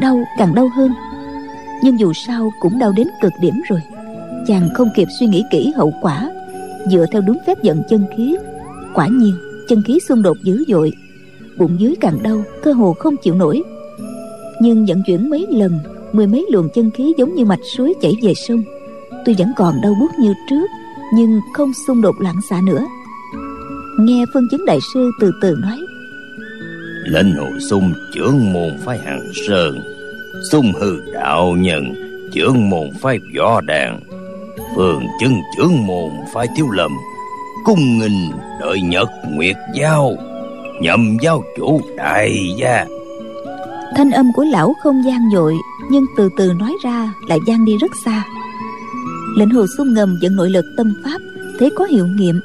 Đau 0.00 0.24
càng 0.38 0.54
đau 0.54 0.68
hơn, 0.76 0.92
nhưng 1.82 2.00
dù 2.00 2.12
sao 2.12 2.52
cũng 2.60 2.78
đau 2.78 2.92
đến 2.92 3.06
cực 3.22 3.32
điểm 3.40 3.54
rồi. 3.68 3.80
Chàng 4.46 4.68
không 4.74 4.88
kịp 4.96 5.08
suy 5.20 5.26
nghĩ 5.26 5.44
kỹ 5.50 5.72
hậu 5.76 5.92
quả. 6.02 6.30
Dựa 6.90 7.06
theo 7.12 7.22
đúng 7.22 7.38
phép 7.46 7.62
dẫn 7.62 7.82
chân 7.90 8.04
khí, 8.16 8.36
quả 8.94 9.08
nhiên 9.10 9.34
chân 9.68 9.82
khí 9.86 9.98
xung 10.08 10.22
đột 10.22 10.36
dữ 10.42 10.64
dội, 10.68 10.92
bụng 11.58 11.80
dưới 11.80 11.94
càng 12.00 12.22
đau, 12.22 12.44
cơ 12.62 12.72
hồ 12.72 12.92
không 12.92 13.16
chịu 13.16 13.34
nổi. 13.34 13.62
Nhưng 14.60 14.86
vận 14.86 15.02
chuyển 15.06 15.30
mấy 15.30 15.46
lần 15.50 15.78
mười 16.12 16.26
mấy 16.26 16.46
luồng 16.50 16.68
chân 16.74 16.90
khí 16.90 17.12
giống 17.16 17.34
như 17.34 17.44
mạch 17.44 17.60
suối 17.76 17.94
chảy 18.00 18.12
về 18.22 18.34
sông. 18.34 18.62
Tuy 19.24 19.34
vẫn 19.38 19.52
còn 19.56 19.74
đau 19.82 19.94
buốt 20.00 20.10
như 20.18 20.34
trước 20.50 20.70
nhưng 21.14 21.40
không 21.54 21.72
xung 21.86 22.02
đột 22.02 22.14
loạn 22.20 22.36
xạ 22.50 22.60
nữa. 22.64 22.86
Nghe 23.98 24.24
phân 24.34 24.48
chứng 24.50 24.64
đại 24.66 24.78
sư 24.94 25.10
từ 25.20 25.30
từ 25.42 25.56
nói. 25.62 25.78
Lệnh 27.04 27.32
hồ 27.32 27.46
sung 27.70 27.92
trưởng 28.14 28.52
môn 28.52 28.78
phái 28.84 28.98
hàng 28.98 29.22
sơn. 29.48 29.80
Sung 30.50 30.72
hư 30.80 31.00
đạo 31.12 31.54
nhân 31.58 31.84
trưởng 32.32 32.70
môn 32.70 32.90
phái 33.00 33.18
võ 33.38 33.60
đàn. 33.60 34.00
Phường 34.76 35.02
chứng 35.20 35.40
trưởng 35.56 35.86
môn 35.86 36.10
phái 36.32 36.46
thiếu 36.56 36.66
lầm 36.70 36.90
cung 37.64 37.98
nghinh 37.98 38.30
đợi 38.60 38.80
nhật 38.80 39.08
nguyệt 39.30 39.56
giao. 39.74 40.16
Nhậm 40.80 41.16
giáo 41.22 41.42
chủ 41.56 41.80
đại 41.96 42.38
gia. 42.58 42.86
Thanh 43.96 44.10
âm 44.10 44.32
của 44.32 44.44
lão 44.44 44.72
không 44.82 45.04
gian 45.04 45.20
dội 45.32 45.54
nhưng 45.90 46.06
từ 46.16 46.28
từ 46.36 46.52
nói 46.52 46.76
ra 46.82 47.14
lại 47.28 47.38
gian 47.46 47.64
đi 47.64 47.76
rất 47.76 47.96
xa. 48.04 48.24
Lệnh 49.36 49.50
hồ 49.50 49.66
sung 49.78 49.94
ngầm 49.94 50.18
dẫn 50.20 50.36
nội 50.36 50.50
lực 50.50 50.64
tâm 50.76 50.92
pháp, 51.04 51.18
thế 51.58 51.70
có 51.76 51.84
hiệu 51.84 52.06
nghiệm. 52.06 52.40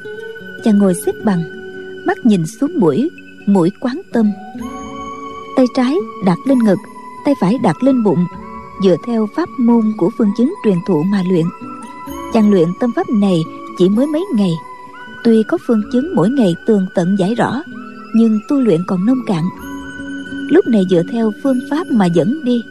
Chàng 0.64 0.78
ngồi 0.78 0.94
xếp 1.06 1.12
bằng, 1.24 1.44
mắt 2.06 2.26
nhìn 2.26 2.46
xuống 2.60 2.72
mũi 2.80 3.10
mũi 3.46 3.70
quán 3.80 4.02
tâm. 4.14 4.32
Tay 5.56 5.66
trái 5.76 5.96
đặt 6.26 6.38
lên 6.46 6.60
ngực, 6.60 6.80
tay 7.26 7.34
phải 7.42 7.58
đặt 7.64 7.84
lên 7.84 8.04
bụng, 8.04 8.26
dựa 8.84 8.96
theo 9.06 9.28
pháp 9.36 9.50
môn 9.60 9.94
của 9.98 10.10
phương 10.18 10.32
chứng 10.38 10.54
truyền 10.64 10.78
thụ 10.88 11.04
mà 11.04 11.24
luyện. 11.30 11.46
Chàng 12.34 12.52
luyện 12.52 12.68
tâm 12.80 12.92
pháp 12.96 13.10
này 13.10 13.44
chỉ 13.78 13.90
mới 13.90 14.08
mấy 14.08 14.26
ngày. 14.36 14.52
Tuy 15.24 15.44
có 15.44 15.58
phương 15.68 15.82
chứng 15.92 16.16
mỗi 16.16 16.30
ngày 16.30 16.56
tường 16.68 16.86
tận 16.96 17.16
giải 17.20 17.36
rõ, 17.36 17.64
nhưng 18.16 18.40
tu 18.50 18.60
luyện 18.60 18.82
còn 18.88 19.06
nông 19.06 19.20
cạn. 19.28 19.44
Lúc 20.50 20.68
này 20.68 20.86
dựa 20.90 21.04
theo 21.12 21.32
phương 21.44 21.60
pháp 21.70 21.88
mà 21.92 22.06
dẫn 22.06 22.44
đi 22.44 22.64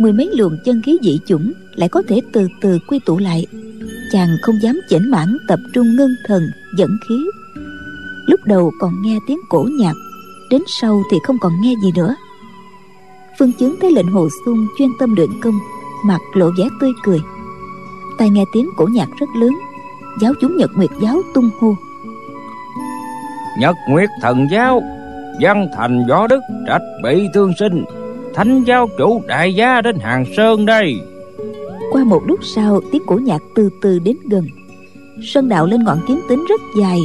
mười 0.00 0.12
mấy 0.12 0.30
luồng 0.36 0.56
chân 0.64 0.82
khí 0.82 0.98
dị 1.02 1.20
chủng 1.26 1.52
lại 1.74 1.88
có 1.88 2.02
thể 2.08 2.20
từ 2.32 2.48
từ 2.60 2.78
quy 2.88 2.98
tụ 3.06 3.18
lại. 3.18 3.46
Chàng 4.12 4.28
không 4.42 4.62
dám 4.62 4.80
chỉnh 4.88 5.10
mãn 5.10 5.36
tập 5.48 5.58
trung 5.74 5.96
ngưng 5.96 6.14
thần, 6.26 6.42
dẫn 6.76 6.90
khí. 7.08 7.26
Lúc 8.26 8.40
đầu 8.44 8.72
còn 8.80 9.02
nghe 9.02 9.18
tiếng 9.26 9.38
cổ 9.48 9.68
nhạc, 9.78 9.94
đến 10.50 10.62
sau 10.66 11.02
thì 11.10 11.16
không 11.24 11.36
còn 11.40 11.52
nghe 11.60 11.74
gì 11.82 11.92
nữa. 11.96 12.14
Phương 13.38 13.52
chứng 13.52 13.76
thấy 13.80 13.92
lệnh 13.92 14.06
hồ 14.06 14.28
xuân 14.44 14.66
chuyên 14.78 14.88
tâm 14.98 15.14
luyện 15.14 15.30
công, 15.42 15.58
mặt 16.04 16.20
lộ 16.34 16.50
vẻ 16.58 16.64
tươi 16.80 16.92
cười. 17.02 17.20
Tai 18.18 18.30
nghe 18.30 18.44
tiếng 18.52 18.70
cổ 18.76 18.86
nhạc 18.92 19.08
rất 19.18 19.28
lớn, 19.36 19.52
giáo 20.20 20.32
chúng 20.40 20.56
nhật 20.56 20.70
nguyệt 20.74 20.90
giáo 21.02 21.22
tung 21.34 21.50
hô. 21.60 21.74
Nhật 23.58 23.76
nguyệt 23.88 24.08
thần 24.22 24.46
giáo, 24.50 24.82
văn 25.40 25.68
thành 25.76 26.06
võ 26.08 26.26
đức 26.26 26.40
trạch 26.66 26.82
bị 27.02 27.26
thương 27.34 27.52
sinh 27.58 27.84
thánh 28.34 28.64
giáo 28.64 28.88
chủ 28.98 29.22
đại 29.26 29.54
gia 29.54 29.80
đến 29.80 29.98
hàng 29.98 30.24
sơn 30.36 30.66
đây. 30.66 31.00
Qua 31.92 32.04
một 32.04 32.22
lúc 32.26 32.40
sau 32.42 32.80
tiếng 32.92 33.02
cổ 33.06 33.16
nhạc 33.16 33.42
từ 33.54 33.70
từ 33.82 33.98
đến 33.98 34.16
gần. 34.30 34.46
Sơn 35.22 35.48
đạo 35.48 35.66
lên 35.66 35.84
ngọn 35.84 35.98
kiếm 36.08 36.20
tính 36.28 36.44
rất 36.48 36.60
dài. 36.80 36.98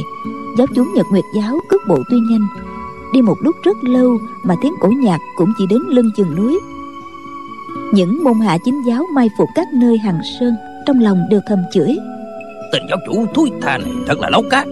Giáo 0.58 0.66
chúng 0.74 0.94
nhật 0.94 1.06
nguyệt 1.12 1.24
giáo 1.36 1.58
cước 1.68 1.80
bộ 1.88 1.98
tuy 2.10 2.16
nhanh. 2.30 2.46
Đi 3.14 3.22
một 3.22 3.36
lúc 3.42 3.56
rất 3.64 3.76
lâu 3.84 4.18
mà 4.44 4.54
tiếng 4.62 4.72
cổ 4.80 4.88
nhạc 4.88 5.18
cũng 5.36 5.52
chỉ 5.58 5.64
đến 5.70 5.82
lưng 5.88 6.10
chừng 6.16 6.34
núi. 6.36 6.58
Những 7.92 8.24
môn 8.24 8.34
hạ 8.40 8.58
chính 8.64 8.82
giáo 8.86 9.04
mai 9.14 9.28
phục 9.38 9.48
các 9.54 9.66
nơi 9.74 9.98
hàng 9.98 10.20
sơn 10.40 10.54
trong 10.86 11.00
lòng 11.00 11.22
đều 11.30 11.40
thầm 11.48 11.58
chửi. 11.72 11.96
Tình 12.72 12.82
giáo 12.88 12.98
chủ 13.06 13.26
thúi 13.34 13.50
tha 13.60 13.78
này 13.78 13.92
thật 14.06 14.20
là 14.20 14.30
lấu 14.30 14.42
cá 14.50 14.64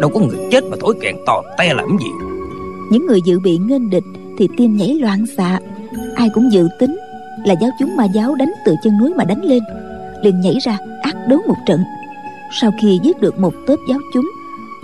đâu 0.00 0.10
có 0.10 0.20
người 0.20 0.48
chết 0.50 0.64
mà 0.70 0.76
thổi 0.80 0.94
kèn 1.00 1.16
to 1.26 1.42
te 1.58 1.74
làm 1.74 1.98
gì? 1.98 2.10
Những 2.90 3.06
người 3.06 3.22
dự 3.22 3.40
bị 3.40 3.58
nghênh 3.58 3.90
địch 3.90 4.04
thì 4.38 4.48
tim 4.56 4.76
nhảy 4.76 4.94
loạn 4.94 5.26
xạ 5.36 5.60
ai 6.14 6.28
cũng 6.34 6.52
dự 6.52 6.68
tính 6.78 6.98
là 7.44 7.54
giáo 7.60 7.70
chúng 7.78 7.96
ma 7.96 8.04
giáo 8.04 8.34
đánh 8.34 8.52
từ 8.64 8.74
chân 8.82 8.98
núi 8.98 9.14
mà 9.16 9.24
đánh 9.24 9.44
lên, 9.44 9.62
liền 10.22 10.40
nhảy 10.40 10.58
ra 10.62 10.78
ác 11.02 11.16
đấu 11.28 11.40
một 11.48 11.56
trận. 11.66 11.80
Sau 12.60 12.70
khi 12.80 13.00
giết 13.02 13.20
được 13.20 13.38
một 13.38 13.54
tớp 13.66 13.76
giáo 13.88 13.98
chúng, 14.14 14.30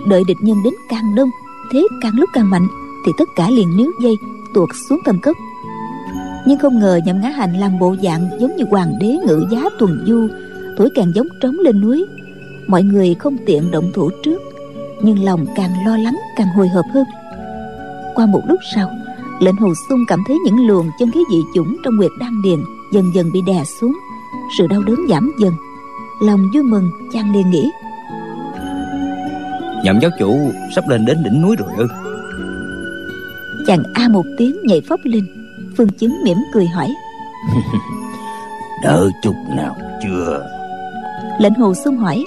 đợi 0.07 0.23
địch 0.27 0.37
nhân 0.41 0.57
đến 0.63 0.73
càng 0.89 1.15
đông, 1.15 1.29
thế 1.71 1.83
càng 2.01 2.13
lúc 2.15 2.29
càng 2.33 2.49
mạnh, 2.49 2.67
thì 3.05 3.11
tất 3.17 3.29
cả 3.35 3.49
liền 3.49 3.77
níu 3.77 3.91
dây, 4.03 4.13
tuột 4.53 4.69
xuống 4.89 4.99
thâm 5.05 5.21
cốc. 5.21 5.37
Nhưng 6.45 6.59
không 6.59 6.79
ngờ 6.79 6.99
nhậm 7.05 7.21
ngã 7.21 7.29
hành 7.29 7.53
làm 7.53 7.79
bộ 7.79 7.95
dạng 8.03 8.29
giống 8.39 8.55
như 8.55 8.65
hoàng 8.69 8.93
đế 8.99 9.07
ngự 9.07 9.47
giá 9.51 9.63
tuần 9.79 10.03
du 10.07 10.27
thổi 10.77 10.89
càng 10.95 11.11
giống 11.15 11.27
trống 11.41 11.55
lên 11.59 11.81
núi. 11.81 12.05
Mọi 12.67 12.83
người 12.83 13.15
không 13.15 13.37
tiện 13.45 13.71
động 13.71 13.91
thủ 13.93 14.09
trước, 14.23 14.41
nhưng 15.01 15.23
lòng 15.23 15.45
càng 15.55 15.71
lo 15.85 15.97
lắng 15.97 16.17
càng 16.37 16.47
hồi 16.47 16.67
hộp 16.67 16.85
hơn. 16.93 17.05
Qua 18.15 18.25
một 18.25 18.41
lúc 18.47 18.59
sau 18.75 18.91
lệnh 19.39 19.55
hồ 19.55 19.73
sung 19.89 20.05
cảm 20.07 20.23
thấy 20.27 20.37
những 20.45 20.67
luồng 20.67 20.89
chân 20.99 21.11
khí 21.11 21.23
dị 21.31 21.43
chủng 21.53 21.77
trong 21.83 21.95
nguyệt 21.95 22.11
đan 22.19 22.41
điền 22.41 22.59
dần 22.91 23.11
dần 23.13 23.31
bị 23.31 23.41
đè 23.41 23.63
xuống. 23.79 23.97
Sự 24.57 24.67
đau 24.67 24.81
đớn 24.81 24.99
giảm 25.09 25.31
dần. 25.39 25.53
Lòng 26.21 26.49
vui 26.53 26.63
mừng 26.63 26.91
chàng 27.13 27.33
liền 27.33 27.49
nghĩ. 27.49 27.69
Nhậm 29.83 29.99
giáo 30.01 30.11
chủ 30.19 30.51
sắp 30.75 30.83
lên 30.89 31.05
đến 31.05 31.23
đỉnh 31.23 31.41
núi 31.41 31.55
rồi 31.55 31.69
ư? 31.77 31.87
Chàng 33.67 33.83
a 33.93 34.07
một 34.07 34.25
tiếng 34.37 34.57
nhảy 34.63 34.81
phóc 34.89 34.99
lên 35.03 35.27
phương 35.77 35.89
chứng 35.89 36.23
mỉm 36.23 36.37
cười 36.53 36.67
hỏi. 36.67 36.93
Đợi 38.83 39.09
chút 39.23 39.35
nào 39.55 39.75
chưa? 40.03 40.47
Lệnh 41.39 41.53
hồ 41.53 41.73
sung 41.73 41.97
hỏi. 41.97 42.25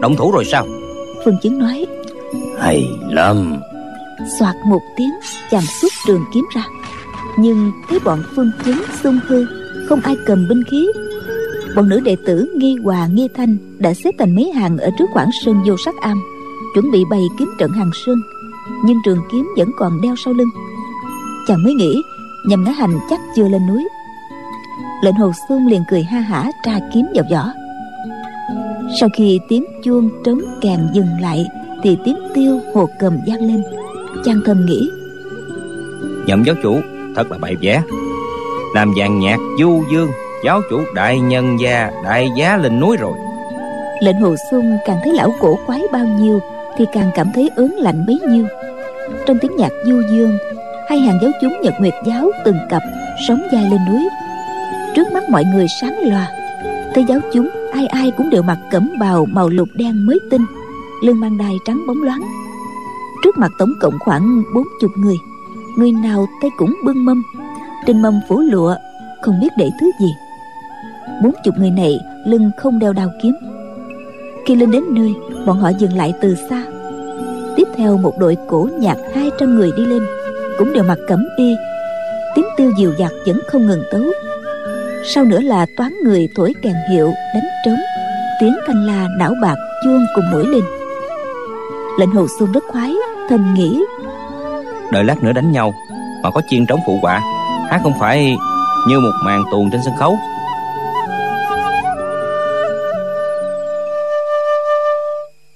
Động 0.00 0.16
thủ 0.16 0.30
rồi 0.30 0.44
sao? 0.44 0.66
Phương 1.24 1.36
chứng 1.42 1.58
nói. 1.58 1.86
Hay 2.58 2.84
lắm 3.10 3.56
soạt 4.38 4.54
một 4.66 4.82
tiếng 4.96 5.14
chàng 5.50 5.66
xuất 5.80 5.92
trường 6.06 6.24
kiếm 6.34 6.44
ra. 6.54 6.66
Nhưng 7.38 7.72
thấy 7.88 7.98
bọn 8.04 8.22
phương 8.36 8.50
chứng 8.64 8.82
xung 9.02 9.18
hư, 9.26 9.46
không 9.88 10.00
ai 10.00 10.16
cầm 10.26 10.48
binh 10.48 10.62
khí. 10.70 10.88
Bọn 11.76 11.88
nữ 11.88 12.00
đệ 12.00 12.16
tử 12.26 12.54
nghi 12.56 12.76
hòa 12.84 13.06
nghi 13.06 13.28
thanh 13.36 13.56
đã 13.78 13.94
xếp 13.94 14.10
thành 14.18 14.34
mấy 14.34 14.52
hàng 14.52 14.78
ở 14.78 14.90
trước 14.98 15.10
quảng 15.12 15.30
sơn 15.44 15.62
vô 15.66 15.74
sắc 15.84 15.94
am, 16.00 16.22
chuẩn 16.74 16.90
bị 16.90 17.04
bày 17.10 17.22
kiếm 17.38 17.48
trận 17.58 17.70
hàng 17.72 17.90
sơn. 18.06 18.18
Nhưng 18.84 18.98
trường 19.04 19.18
kiếm 19.32 19.48
vẫn 19.56 19.70
còn 19.78 20.00
đeo 20.00 20.14
sau 20.24 20.34
lưng. 20.34 20.48
Chàng 21.46 21.62
mới 21.64 21.74
nghĩ, 21.74 22.02
nhằm 22.48 22.64
ngã 22.64 22.70
hành 22.70 22.98
chắc 23.10 23.20
chưa 23.36 23.48
lên 23.48 23.66
núi. 23.66 23.88
Lệnh 25.02 25.14
hồ 25.14 25.32
xuân 25.48 25.66
liền 25.66 25.82
cười 25.90 26.02
ha 26.02 26.20
hả 26.20 26.50
tra 26.64 26.78
kiếm 26.94 27.06
vào 27.14 27.24
vỏ. 27.30 27.52
Sau 29.00 29.08
khi 29.16 29.40
tiếng 29.48 29.64
chuông 29.84 30.10
trống 30.24 30.40
kèn 30.60 30.80
dừng 30.92 31.20
lại 31.20 31.46
thì 31.82 31.96
thì 31.96 31.96
tiếng 32.04 32.18
tiêu 32.34 32.60
hồ 32.74 32.88
cầm 32.98 33.18
vang 33.26 33.40
lên 33.40 33.62
chàng 34.24 34.40
thầm 34.44 34.66
nghĩ. 34.66 34.90
Nhậm 36.26 36.42
giáo 36.44 36.54
chủ 36.62 36.80
thật 37.16 37.30
là 37.30 37.38
bậy 37.38 37.56
vẽ. 37.60 37.82
Làm 38.74 38.92
dàn 38.98 39.18
nhạc 39.18 39.38
du 39.60 39.82
dương 39.92 40.08
giáo 40.44 40.60
chủ 40.70 40.80
đại 40.94 41.20
nhân 41.20 41.60
gia 41.60 41.90
đại 42.04 42.28
giá 42.38 42.56
lên 42.56 42.80
núi 42.80 42.96
rồi. 42.96 43.12
Lệnh 44.00 44.20
hồ 44.20 44.34
xuân 44.50 44.78
càng 44.86 44.96
thấy 45.04 45.12
lão 45.12 45.34
cổ 45.40 45.58
quái 45.66 45.82
bao 45.92 46.06
nhiêu 46.06 46.40
thì 46.78 46.84
càng 46.92 47.10
cảm 47.14 47.30
thấy 47.34 47.50
ớn 47.56 47.74
lạnh 47.78 48.04
bấy 48.06 48.20
nhiêu. 48.28 48.46
Trong 49.26 49.38
tiếng 49.38 49.56
nhạc 49.56 49.72
du 49.84 50.02
dương 50.10 50.38
hai 50.88 50.98
hàng 50.98 51.18
giáo 51.22 51.30
chúng 51.42 51.60
nhật 51.62 51.74
nguyệt 51.78 51.94
giáo 52.06 52.30
từng 52.44 52.58
cặp 52.70 52.82
sóng 53.28 53.42
vai 53.52 53.64
lên 53.70 53.80
núi. 53.88 54.08
Trước 54.96 55.12
mắt 55.12 55.30
mọi 55.30 55.44
người 55.44 55.66
sáng 55.80 55.98
loà 56.08 56.28
thấy 56.94 57.04
giáo 57.08 57.18
chúng 57.32 57.48
ai 57.72 57.86
ai 57.86 58.10
cũng 58.10 58.30
đều 58.30 58.42
mặc 58.42 58.58
cẩm 58.70 58.92
bào 59.00 59.26
màu 59.26 59.48
lục 59.48 59.68
đen 59.74 60.06
mới 60.06 60.18
tinh 60.30 60.46
lưng 61.02 61.20
mang 61.20 61.38
đai 61.38 61.58
trắng 61.64 61.84
bóng 61.86 62.02
loáng 62.02 62.22
trước 63.26 63.38
mặt 63.38 63.52
tổng 63.58 63.72
cộng 63.80 63.98
khoảng 63.98 64.42
bốn 64.54 64.64
chục 64.80 64.90
người. 64.96 65.16
Người 65.76 65.92
nào 65.92 66.26
tay 66.42 66.50
cũng 66.56 66.74
bưng 66.84 67.04
mâm. 67.04 67.22
Trên 67.86 68.02
mâm 68.02 68.20
phủ 68.28 68.40
lụa, 68.40 68.74
không 69.22 69.40
biết 69.40 69.48
để 69.58 69.70
thứ 69.80 69.90
gì. 70.00 70.14
Bốn 71.22 71.32
chục 71.44 71.54
người 71.58 71.70
này 71.70 72.00
lưng 72.26 72.50
không 72.56 72.78
đeo 72.78 72.92
đao 72.92 73.10
kiếm. 73.22 73.34
Khi 74.46 74.54
lên 74.54 74.70
đến 74.70 74.84
nơi, 74.90 75.14
bọn 75.46 75.60
họ 75.60 75.68
dừng 75.68 75.92
lại 75.92 76.14
từ 76.20 76.34
xa. 76.50 76.62
Tiếp 77.56 77.68
theo 77.76 77.96
một 77.96 78.12
đội 78.18 78.36
cổ 78.48 78.68
nhạc 78.78 78.96
200 79.14 79.54
người 79.54 79.70
đi 79.76 79.86
lên, 79.86 80.02
cũng 80.58 80.72
đều 80.72 80.84
mặc 80.84 80.98
cẩm 81.08 81.28
y. 81.36 81.54
Tiếng 82.34 82.46
tiêu 82.56 82.72
diều 82.78 82.92
giặc 82.98 83.12
vẫn 83.26 83.40
không 83.48 83.66
ngừng 83.66 83.82
tấu. 83.92 84.02
Sau 85.04 85.24
nữa 85.24 85.40
là 85.40 85.66
toán 85.76 85.94
người 86.04 86.28
thổi 86.34 86.54
kèn 86.62 86.74
hiệu, 86.90 87.12
đánh 87.34 87.48
trống. 87.64 87.80
Tiếng 88.40 88.54
thanh 88.66 88.86
la 88.86 89.08
não 89.18 89.34
bạc 89.42 89.56
chuông 89.84 90.06
cùng 90.14 90.24
nổi 90.32 90.46
lên. 90.46 90.62
Lệnh 91.98 92.10
hồ 92.10 92.26
xuân 92.38 92.52
rất 92.52 92.64
khoái 92.68 92.94
thầm 93.28 93.54
nghĩ 93.54 93.80
đợi 94.92 95.04
lát 95.04 95.22
nữa 95.22 95.32
đánh 95.32 95.52
nhau 95.52 95.74
mà 96.22 96.30
có 96.30 96.42
chiên 96.50 96.66
trống 96.66 96.80
phụ 96.86 96.98
họa 97.02 97.20
hát 97.70 97.80
không 97.82 97.92
phải 98.00 98.36
như 98.88 99.00
một 99.00 99.12
màn 99.24 99.44
tuồng 99.50 99.70
trên 99.70 99.80
sân 99.84 99.94
khấu 99.98 100.16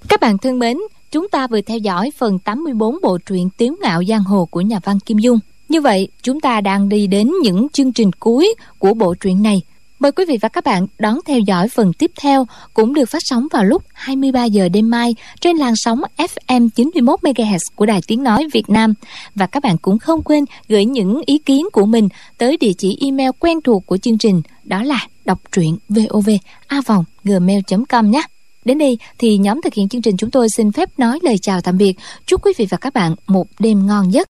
Các 0.08 0.20
bạn 0.20 0.38
thân 0.38 0.58
mến, 0.58 0.76
chúng 1.10 1.28
ta 1.28 1.46
vừa 1.46 1.60
theo 1.60 1.78
dõi 1.78 2.10
phần 2.18 2.38
84 2.38 2.98
bộ 3.02 3.18
truyện 3.26 3.48
Tiếu 3.56 3.74
ngạo 3.82 4.04
giang 4.04 4.22
hồ 4.22 4.48
của 4.50 4.60
nhà 4.60 4.80
văn 4.84 5.00
Kim 5.00 5.18
Dung. 5.18 5.38
Như 5.68 5.80
vậy, 5.80 6.08
chúng 6.22 6.40
ta 6.40 6.60
đang 6.60 6.88
đi 6.88 7.06
đến 7.06 7.32
những 7.42 7.68
chương 7.68 7.92
trình 7.92 8.12
cuối 8.12 8.54
của 8.78 8.94
bộ 8.94 9.14
truyện 9.14 9.42
này. 9.42 9.62
Mời 10.00 10.12
quý 10.12 10.24
vị 10.28 10.38
và 10.40 10.48
các 10.48 10.64
bạn 10.64 10.86
đón 10.98 11.18
theo 11.26 11.38
dõi 11.38 11.68
phần 11.68 11.92
tiếp 11.92 12.10
theo 12.20 12.46
cũng 12.74 12.94
được 12.94 13.04
phát 13.04 13.22
sóng 13.22 13.46
vào 13.52 13.64
lúc 13.64 13.82
23 13.92 14.44
giờ 14.44 14.68
đêm 14.68 14.90
mai 14.90 15.14
trên 15.40 15.56
làn 15.56 15.72
sóng 15.76 16.00
FM 16.16 16.68
91 16.74 17.20
MHz 17.20 17.58
của 17.74 17.86
Đài 17.86 18.00
Tiếng 18.06 18.22
nói 18.22 18.46
Việt 18.52 18.70
Nam 18.70 18.94
và 19.34 19.46
các 19.46 19.62
bạn 19.62 19.78
cũng 19.78 19.98
không 19.98 20.22
quên 20.22 20.44
gửi 20.68 20.84
những 20.84 21.22
ý 21.26 21.38
kiến 21.38 21.66
của 21.72 21.86
mình 21.86 22.08
tới 22.38 22.56
địa 22.56 22.72
chỉ 22.78 22.98
email 23.00 23.30
quen 23.38 23.60
thuộc 23.60 23.86
của 23.86 23.96
chương 23.96 24.18
trình, 24.18 24.42
đó 24.64 24.82
là 24.82 25.06
đọc 25.24 25.38
truyện 25.52 25.76
vovavonggmail.com 25.88 28.10
nhé. 28.10 28.22
Đến 28.64 28.78
đây 28.78 28.98
thì 29.18 29.38
nhóm 29.38 29.62
thực 29.62 29.74
hiện 29.74 29.88
chương 29.88 30.02
trình 30.02 30.16
chúng 30.16 30.30
tôi 30.30 30.48
xin 30.56 30.72
phép 30.72 30.98
nói 30.98 31.18
lời 31.22 31.36
chào 31.42 31.60
tạm 31.60 31.78
biệt. 31.78 31.96
Chúc 32.26 32.44
quý 32.44 32.52
vị 32.56 32.66
và 32.70 32.76
các 32.76 32.94
bạn 32.94 33.14
một 33.26 33.46
đêm 33.58 33.86
ngon 33.86 34.12
giấc. 34.12 34.18